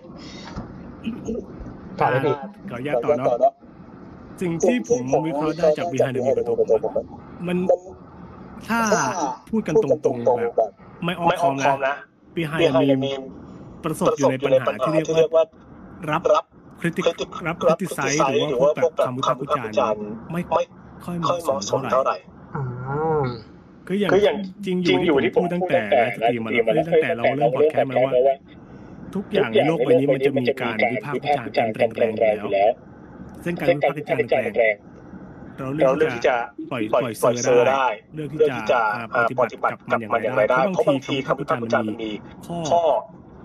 [2.01, 2.35] ต่อเลยพี่
[2.71, 3.53] ขออนุญาตต่อเนาะ
[4.41, 7.05] สิ่งที่ผมวิเคราะห์ได้จาก behind the meme กับตัวผมอะ
[7.47, 7.59] มัน
[8.69, 8.81] ถ้า
[9.51, 10.71] พูดกันตรงๆแบบ
[11.05, 11.95] ไม่อ้อมค้อมนะ
[12.37, 13.25] behind the meme
[13.85, 15.45] ประสบอยู่ในปัญหาที่เรียกว่า
[16.11, 16.23] รับ
[16.81, 17.03] criti
[17.47, 19.47] รับ criticize หรือว่าพวกแบบคำวิพากษ์วิ
[19.79, 20.61] จารณ์ไม่ค่อ
[21.15, 22.17] ยเหมาะสมเท่าไหร่
[22.57, 22.63] อื
[23.23, 23.25] ม
[23.87, 24.37] คืออย่าง
[24.67, 28.13] จริงอยู่ที่ผมพูดตั้งแต่แรก stream มาแล้วตั้งแต่เราเริ่มพอดแคสต์มาแล้วว่า
[29.15, 32.71] ทุกอย่างในโลกใบนี้มันจะมีการวิพากษ์วิจารณ์กันแรงๆอยู่แล้ว
[33.45, 34.03] ซึ่งการวิพากษ์วิ
[34.33, 36.37] จารณ์แรงๆเราเลือกที่จะ
[36.71, 38.81] ปล่อยปล่อยเซอร์ได้ เลือกที่จะ
[39.15, 42.11] อ่าปฏิบัติกับมันอย่างไรได้ เพราะบางทีคำวิพากษ์วิจารณ์มันมี
[42.71, 42.83] ข้อ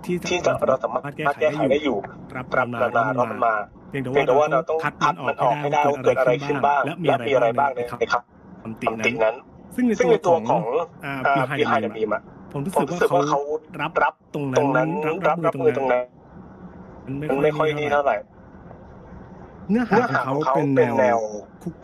[0.05, 0.38] ที่
[0.68, 1.97] เราสามารถแก้ไขได้อยู่
[2.36, 3.53] รับปรับนาแล้วมันมา
[3.89, 4.93] เพียงแต่ว่าเราต้องคัด
[5.28, 8.88] มันออกให้ได้ว่าเกิดอะไรขึ้นบ้างและมีอะไรบ้างในคำติ
[9.24, 9.36] นั้น
[9.76, 10.62] ซึ่งในตัวของ
[11.05, 11.16] อ่า
[11.59, 13.39] behind the meme อะ ผมรู้สึกว่าเขา
[13.82, 14.89] รับรับตรงนั้น
[15.28, 16.04] รับรับมือตรงนั้น
[17.30, 18.16] มันไม่ค่อยดีเท่าไหร่
[19.70, 21.20] เนื้อหาของเขาเป็นแนว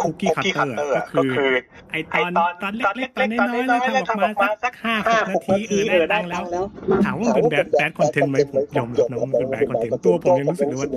[0.01, 1.49] cookie cutter ก็คือ
[1.91, 4.95] ไอตอนตอนเล็กๆตอนน้อยๆแล้วทำออกมาสักห้า
[5.33, 6.63] หกนาทีเออได้ตังค์แล้ว
[7.05, 10.89] ถามว่ามันเป็น bad bad content ไหมผมยอมรับนะว่ามันเป็น bad content ตัวผมยังรู้สึกเลยว่า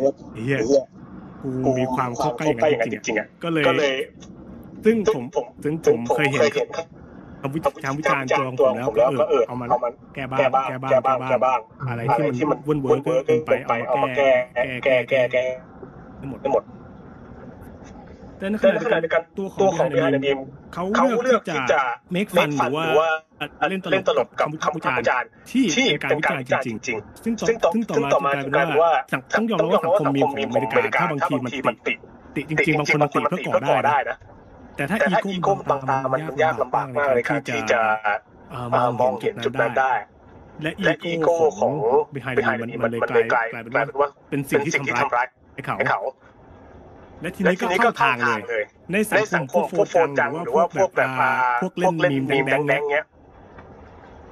[0.44, 0.58] เฮีย
[1.64, 3.58] กูมีความเข้าใกล้อย่างนั้นจริงๆอะก็เล
[3.92, 3.94] ย
[4.84, 5.24] ซึ่งผม
[5.64, 6.40] ซึ่งผมเคยเห็น
[7.42, 8.26] คำวิจารณ์วิจารณ์
[8.58, 9.66] ตัวของผมแล้วก็เออเอามา
[10.14, 12.00] แก้บ้างแก้บ้างแก้บ้างอะไร
[12.36, 14.30] ที่มันวุ่นเวอร์เกินไปเอามาแก้
[14.84, 15.44] แก้แก้แก้
[16.20, 16.64] ทั้งหมดทั้งหมด
[18.38, 20.42] แต่ในขณะเดียวกันตัวของ behind the meme
[20.74, 20.84] เขา
[21.24, 21.80] เลือกที่จะ
[22.14, 23.08] make fun หรือว่า
[23.70, 25.64] เล่นตลกกับคำวิจารณ์ที่
[26.10, 28.92] เป็นการวิจารณ์จริงๆ ซึ่งต่อซึ่งต่อมากลายเป็นว่า
[29.36, 31.94] ต้องยอมรับว่าสังคมมีของอเมริกาถ้าบางทีมันติ
[32.36, 34.16] ติจริงๆบางคนมันติเพื่อก่อได้นะ
[34.80, 37.80] แต่ถ้าอีโก้บางตามันยากลำบากมากในการที่จะ
[39.00, 39.92] มองเห็นจุดนั้นได้
[40.62, 41.72] และอีโก้ของ
[42.14, 46.00] behind the meme มันเลยกลายเป็นว่าเป็นสิ่งที่ทำร้ายให้เขา
[47.22, 48.16] และทีนี้ก็เข้าทาง
[48.50, 48.62] เลย
[48.92, 48.96] ใน
[49.34, 51.08] สังคมพวกโฟนจังหรือว่าพวกแบบ
[51.62, 51.94] พวกเล่น
[52.30, 53.06] มีมแดงๆเงี้ย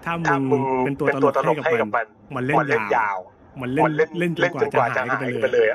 [0.05, 0.15] ถ้า
[0.51, 3.19] มึงเป็นตัวตลกให้กับมัน มันเล่นยาว
[3.61, 5.69] มันเล่นเล่นจนกว่าจะหายไปเลย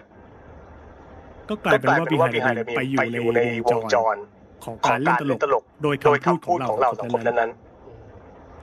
[1.50, 4.18] ก็กลายเป็นว่า behind the meme ไปอยู่ในวงจร
[4.64, 7.52] ของการเล่นตลก โดยคำพูดของเราสองคนนั้น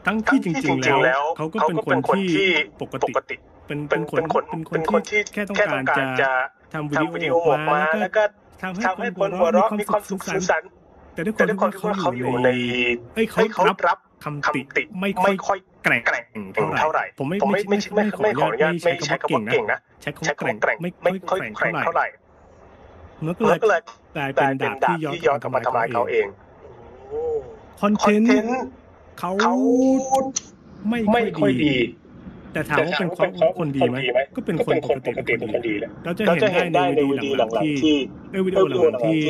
[0.06, 2.48] ทั้งที่จริงๆแล้วเขาก็เป็นคนที่
[2.82, 2.94] ปก
[3.30, 3.36] ติ
[3.66, 5.56] เป็นเป็นคนเป็นคนที่แค่ต้อง
[5.90, 6.30] การจะ
[6.72, 8.22] ทำวิดีโอออกมาแล้วก็
[8.62, 10.70] ทำให้คนหัวเราะมีความสุขสันต์
[11.14, 12.48] แต่ด้วยความที่เขาอยู่ใน
[13.14, 16.02] เอ้ยเขารับคำติไม่ค่อยแกร่ง
[16.80, 22.06] เท่าไหร่ ผมไม่ไม่ไม่ไม่ไม่ขออนุญาตไม่ใช้คำว่าเก่งนะใช้คำว่าแกร่งไม่ไม่ค่อยแกร่งเท่าไหร่
[23.26, 23.80] มันก็เลย
[24.16, 26.26] กลายเป็นดาบที่ย้อนกลับมาทำลายเขาเอง
[27.80, 28.30] คอนเทนต์
[29.20, 29.30] เขา
[30.90, 31.74] ไม่ค่อยดี
[32.52, 33.96] แต่ถามว่าเป็นเขาคนดีไหม
[34.36, 34.76] ก็เป็นคน
[35.06, 37.74] ปกติเคนดีละเราจะเห็นได้ในวิดีหลังที่
[38.32, 39.20] ในวิดีโอหลังที่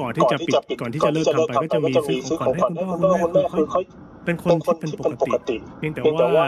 [0.00, 3.80] ก่อนที่จะปิดก่อนที่จะเลิกทำไปก็จะมีซื้อของให้คุณพ่อคุณแม่คือเขา
[4.24, 5.02] เป็นคนที่เป็นป
[5.32, 6.00] กติเพียงแต่
[6.36, 6.46] ว่า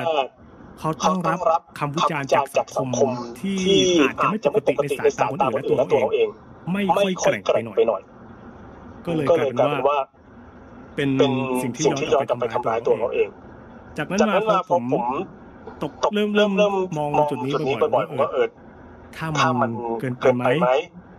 [0.80, 1.38] เขาต้องรับ
[1.78, 2.78] คำวิจารณ์จากสังค
[3.08, 3.60] มที่
[4.00, 6.28] อาจจะไม่ปกติในสายตาคนอื่นและตัวเขาเอง
[6.72, 7.42] ไม่ไค่อยแกร่ง
[7.76, 8.02] ไปหน่อย
[9.06, 9.98] ก็เลยกลายเป็นว่า
[10.96, 11.10] เป็น
[11.62, 13.28] สิ่งที่ย้อนกลับไปทำลายตัวเราเอง
[13.98, 14.20] จากนั้น
[14.50, 14.84] มาผม
[15.82, 18.46] ตกเริ่มเริ่มมองจุดนี้ไปบ่อยๆว่าเออ
[19.16, 19.70] ถ้ามัน
[20.00, 20.26] เกินไป
[20.60, 20.70] ไหม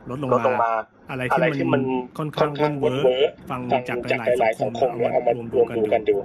[0.10, 0.30] ลดลง
[0.64, 0.72] มา
[1.12, 1.24] อะไร
[1.56, 1.82] ที่มัน
[2.18, 3.04] ค่อนข้างเวอร์
[3.50, 3.98] ฟังจาก
[4.40, 6.16] หลายสังคมเอามารวมกันดู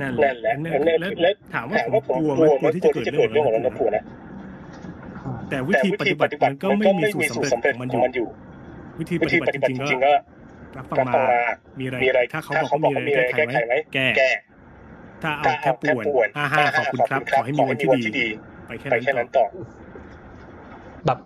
[0.00, 3.98] นั่นแหละแล้วถามว่าผมกลัวไหมกลัวที่จะเกิดเรื่องของเรานะปู่น
[5.50, 8.26] แต่วิธีปฏิบัติมันก็ไม่มีสูตรสำเร็จของมันอยู่
[8.98, 9.58] วิธีปฏิบัติจ
[9.90, 10.12] ริงๆก็
[10.76, 11.24] รับฟังมา
[11.80, 14.28] มีอะไร ถ้าเขาบอกว่ามีอะไรแก้ไขไหมแก้
[15.22, 17.88] ถ้าเอาแค่ป่วนอ่าฮะขอบคุณครับขอให้มีวันที่
[18.18, 18.26] ดี
[18.66, 19.44] ไปแค่นั้นต่อ
[21.06, 21.18] แบบ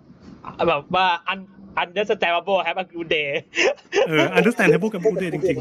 [0.67, 1.39] แบบว่าอัน
[1.77, 3.39] understandable have a good day
[4.07, 5.57] เอออันเดอร์สแตนเบิลกับกูเดย์จริง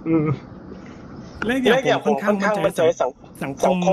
[0.00, 0.61] ๆ
[1.46, 2.84] เลขอย่างผมค่อนข้างมันจะ
[3.44, 3.88] สังคมข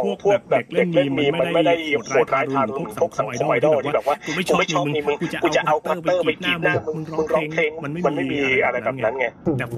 [0.00, 0.88] องพวกแบบเล่น
[1.18, 1.74] มีมมันไม่ได้
[2.08, 3.34] โหดร้ายทางพวกสังคมไอ
[3.64, 9.26] ดอลที่แบบว่ากูไม่ชอบมึงกูจะเอาคัตเตอร์ไปกรีดหน้ามึงร้องเพลงมันไม่มีอะไรแบบนั้นไง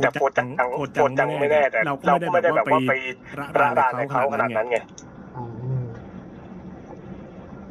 [0.02, 0.48] แต่โคดัง
[0.94, 2.92] โคจังไม่แน่แต่เราก็ไม่ได้แบบว่าไป
[3.38, 4.78] ระรานให้เขาขนาดนั้นไง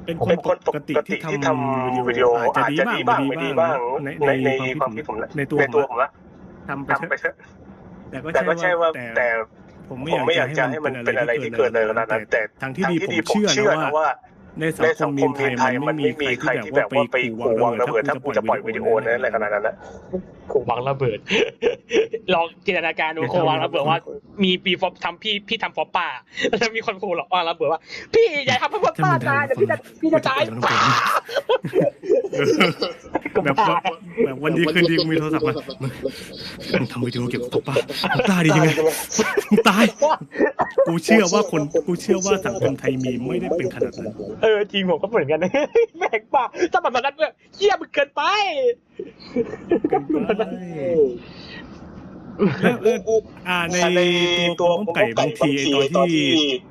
[0.06, 0.18] เป็น
[0.48, 0.94] คนปกติ
[1.32, 4.50] ที่ทำวิดีโออาจจะดีบ้างไม่ดีบ้างในใน
[4.80, 6.10] ความคิดผมในตัวผมละ
[6.70, 7.36] ทำไปเถอะ
[8.12, 9.28] แต่ก็ใช่ว่าแต่
[9.90, 12.96] ผมไม่อยากจะให้มันเป็นอะไรที่เกิดเลยขนาดนั้นแต่ทางที่ดี
[13.30, 14.10] ผมเชื่อนะว่า
[14.60, 19.76] ในสังคมมีมไทยมันไม่มีใครที่แบบว่าไปขู่วางระเบิดถ้ากูจะปล่อยวิดีโอนั้นอะไรขนาดนั้นละ
[20.52, 21.18] ขู่วางระเบิด
[22.34, 23.98] ลองจินตนาการดูขู่วางระเบิดว่า
[24.44, 26.08] มีปีฟอบทำพี่พี่ทำฟอปป้า
[26.60, 27.82] แล้วมีคนขู่หรอกวางระเบิดว่า
[28.14, 30.42] พี่อย่าทำให้ฟอบป้าตายเดี๋ยวพี่จะพี่จะตาย
[33.44, 33.56] แบบ
[34.26, 35.54] แบบวันดีคืนดีมีโทรศัพท์มา
[36.72, 37.76] มึงทำวิดีโอเกี่ยบฟอบป้า
[38.32, 38.70] ตายดียังไง
[39.70, 39.86] ตาย
[40.88, 44.12] กูเชื่อว่าคนกูเชื่อว่าสังคมไทยมีไม่ได้เป็นขนาดนั้น
[44.48, 45.40] เออทีมผมก็เหมือนกัน
[46.00, 46.44] แบกป่า
[46.74, 48.22] สมัครมากันเนี่ยเฮียมันเกินไป
[49.90, 50.16] เกินไป
[52.40, 52.98] เออเออ
[53.48, 54.02] อ่าใน
[54.60, 56.26] ตัวต้มไก่บางทีตอนที่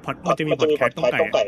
[0.05, 1.43] พอดจะมีพอดแคสต์ต้มไก่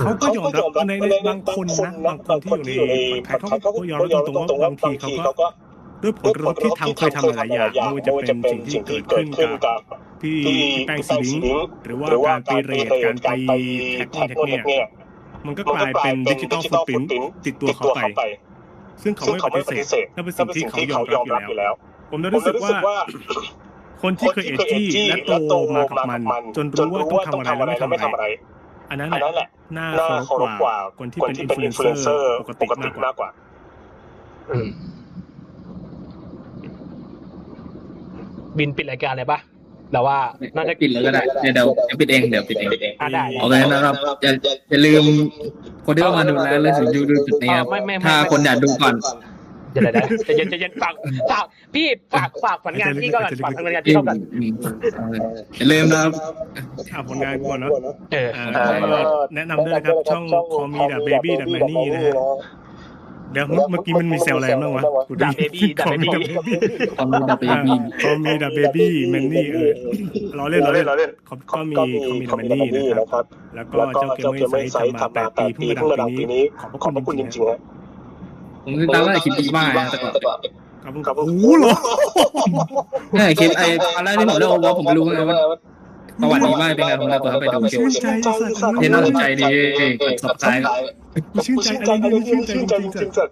[0.00, 0.92] เขาก็ยอมรับใน
[1.28, 2.94] บางคนนะบางคนที่อยู่ใน
[3.28, 5.46] พอดแคสเขาก็ยอมรับตรงว่าบางทีเขาก็
[6.02, 9.80] ด้วยผลกระทบที่ทำเคยทำหลายอย่างไม่ว่าจะเป็นสิ่งที่เกิดขึ้นกับ
[10.22, 10.38] พี่
[10.86, 11.26] แป้งสิง
[11.84, 13.52] หรือว่าการไป raid การไป
[13.94, 14.86] แท็กนี่แท็กเนี่ย
[15.46, 17.02] มันก็กลายเป็น digital footprint
[17.46, 18.22] ติดตัวเขาไป
[19.02, 21.72] ซึ่งเขาไม่ปฏิเสธและเป็นสิ่งที่เขายอมรับอยู่แล้ว
[22.10, 22.96] ผมได้รู้สึกว่า
[24.02, 28.24] คนที่เคยเอจี้และโตมากับมัน จนรู้ว่าต้องทำอะไรและไม่ทำอะไร
[28.90, 29.86] อันนั้นแหละน่า
[30.26, 33.28] เคารพกว่าคนที่เป็นอินฟลูเอนเซอร์ปกติมากกว่า
[38.58, 39.38] บินปิดรายการเลยปะ
[39.92, 40.18] แต่ว่า
[40.56, 42.68] น่าจะปิดแล้วก็ได้เดี๋ยวเดี๋ยวปิดเองเดี๋ยวปิดเอง
[43.00, 44.32] อะได้โอเคนะครับอย่า
[44.70, 45.04] อย่าลืม
[45.86, 47.66] คนที่เข้ามาดูแลเรื่องสิงยูดูจุดนี้ครับ
[48.06, 48.94] ถ้าคนอยากดูก่อน
[49.72, 49.92] เดี๋ยว
[50.28, 50.94] จะเย็นจะเย็นฝาก
[51.30, 51.44] ฝาก
[51.74, 54.16] พี่ฝากฝากผลงานพี่ก่อนฝากผลงานพี่ก่อน
[55.56, 56.12] อย่าลืมนะครับ
[56.92, 57.70] ฝากผลงานก่อนเนาะ
[59.34, 62.14] แนะนำด้วยนะครับช่องคอมีดับเบบี้ดับแมนนี่นะฮะ
[63.32, 66.36] เดี๋ยวเมื่อกี้มันมีเซลล์อะไรบ้างวะกูดับเบบี้ดับเบบี้
[66.96, 69.70] ความมีดับเบบี้ความมีดับเบบี้แมนนี่เออ
[70.38, 71.06] ล้อเล่นล้อเล่นล้อเล่
[71.52, 71.76] ก็มี
[72.30, 74.40] ก็มีแมนนี่นะครับ แล้วก็เจ้าเกมไม่
[74.72, 77.58] ไซส์ทำมาแปดปีเพิ่งมาดับปีนี้ ขอบพระคุณจริงๆฮะ
[78.64, 80.38] ผมคือตอนแรกคิดดีมากนะแต่ก่อน
[80.84, 81.74] ครับผมโอ้โหเหรอ
[83.12, 85.38] เนี่ยคิดไอ้ตอนแรกที่ผมเล่าว่าผมไม่รู้นะว่า
[86.20, 87.94] สวัสดีมากด้วยนะองเรับตัวไปดูเกมชื่นว์
[88.80, 89.50] ที่น่าสนใจดี
[90.22, 90.58] สับสาย
[91.46, 93.28] ชื่นใจอะไนี่ชื่นใจจริงจัด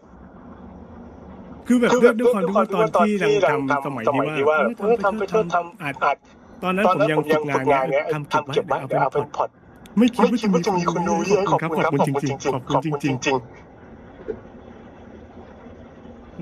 [1.66, 3.12] คือแบบด้วยความที่ว่าตอนที่
[3.50, 4.04] ทำสมัย
[4.36, 5.94] ที่ว่าเพื่อทำไปเพื่อทำอาจ
[6.62, 9.48] ตอนนั้นผมยังฝึกงานเนี้ยทำเก็บไว้เอาไปพอด
[9.98, 13.69] ไม่คิดว่าจะมีคนดูเยอะขอบคุณครับขอบคุณจริงๆขอบคุณจริงๆ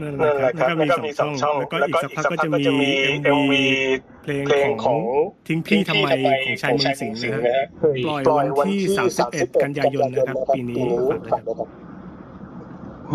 [0.02, 2.90] นั่นแหละครับแล้วก็มีสองช่องแล้วก็อีกสักพักก็จะมี
[3.24, 3.64] เอ็มวี
[4.22, 4.98] เพลงของ
[5.48, 6.08] ทิ้งพี่ทำไม
[6.44, 7.64] ของชายเมืองสิงห์นะฮะ
[8.06, 10.76] ปล่อยวันที่สามสิบเอ็ดกันยายนนะครับปีนี้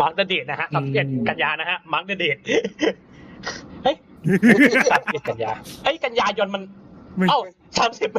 [0.00, 2.24] มาร์กเดเดนะฮะสามสิบเอ็ดกันยานะฮะมาร์กเดเด
[3.84, 3.96] เฮ้ย
[4.92, 5.52] สามสิบเอ็ดกันยา
[5.84, 6.62] เฮ้ยกันยายนมัน
[7.30, 7.40] เอ้า
[7.78, 8.10] สามสิบ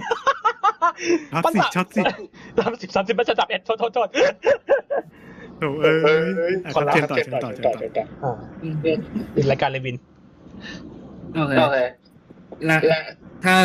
[1.33, 2.05] ช็อบสามสิบสามสิบ
[2.59, 4.07] สามสิบสามสิบมันจะจับเอ็ดโทษโทษ
[5.59, 8.31] โทษโอ้เอ้ยอะครับเชิญต่อเชิญต่อเชิญต่ออ่า
[8.63, 8.75] อืม
[9.35, 9.95] ปิดรายการเลยวิน
[11.35, 11.77] โอเค
[12.65, 12.77] และ
[13.45, 13.55] ถ้า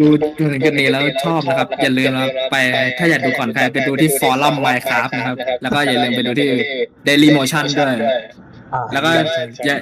[0.00, 0.08] ดู
[0.38, 2.56] ดูถึงจุดนี้แล้วชอบนะครับ อย่าลืมนะครับไป
[2.98, 6.48] ถ้าอยากดูก่อนใครไปดูที่ฟอรัม Minecraft นะครับ แล้วก็อย่าลืมไปดูที่
[7.08, 7.94] Daily Motion ด้วย
[8.74, 9.10] อ่าแล้วก็
[9.66, 9.76] อย่า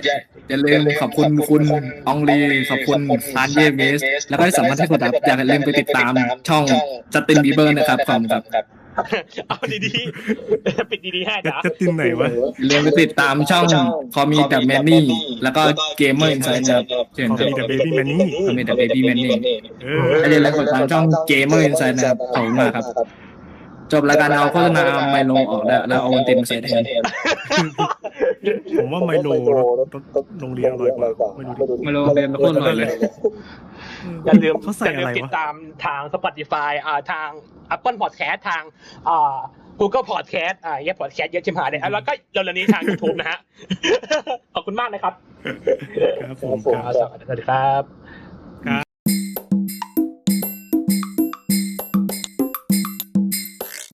[0.48, 1.62] อย่าลืมขอบคุณคุณ
[2.06, 2.38] อองลี
[2.70, 2.98] ขอบคุณ
[3.34, 6.12] ซานเยเมส แล้วก็ที่สำคัญที่สุดครับอย่าลืมไปติดตาม
[6.48, 6.64] ช่อง
[7.12, 8.42] จัสตินบีเบอร์นะครับขอบคุณครับ
[9.48, 13.64] เอาดีๆ ปิดดีๆให้จะจ้ะจะตินไหนวะอย่าลืมไปติดตามช่อง
[14.14, 15.02] คอมีแต่แมนนี่
[15.42, 15.62] แล้วก็
[15.98, 19.34] เกมเมอร์อินไซด์นะครับเชิญขอครับมีแต่เบบี้แมนนี่คอมีแต่เบบี้แมนนี่
[19.82, 19.86] เอ
[20.22, 22.84] ออย่าลืมกดติดตามช่องเกมเมอร์อินไซด์นะครับขอบคุณมากครับ
[23.92, 26.82] จบรายการเอาโฆษณาไมโลออกแล้วแล้วเอาวันตินมาใส่แทน
[28.78, 29.28] ผมว่าไมโล
[30.40, 32.88] โรงเรียนอร่อยกว่าไม่รู้ดิไมโลเรียนโคตรอร่อยเลย
[34.24, 35.54] อย่าลืมเขาอใส่ย่าลือะมไรติดวะตาม
[35.84, 37.28] ทาง Spotify อ่าทาง
[37.74, 38.62] Apple Podcast ทาง
[39.08, 39.38] อ่า
[39.80, 43.38] Google Podcast อ่าเยอะ Podcast เยอะชิมหายเลยอะแล้วก็เร็วๆนี้ทาง YouTube นะฮะ
[44.54, 45.14] ขอบคุณมากนะครับ
[46.22, 48.07] ครับผมครับสวัสดีครับ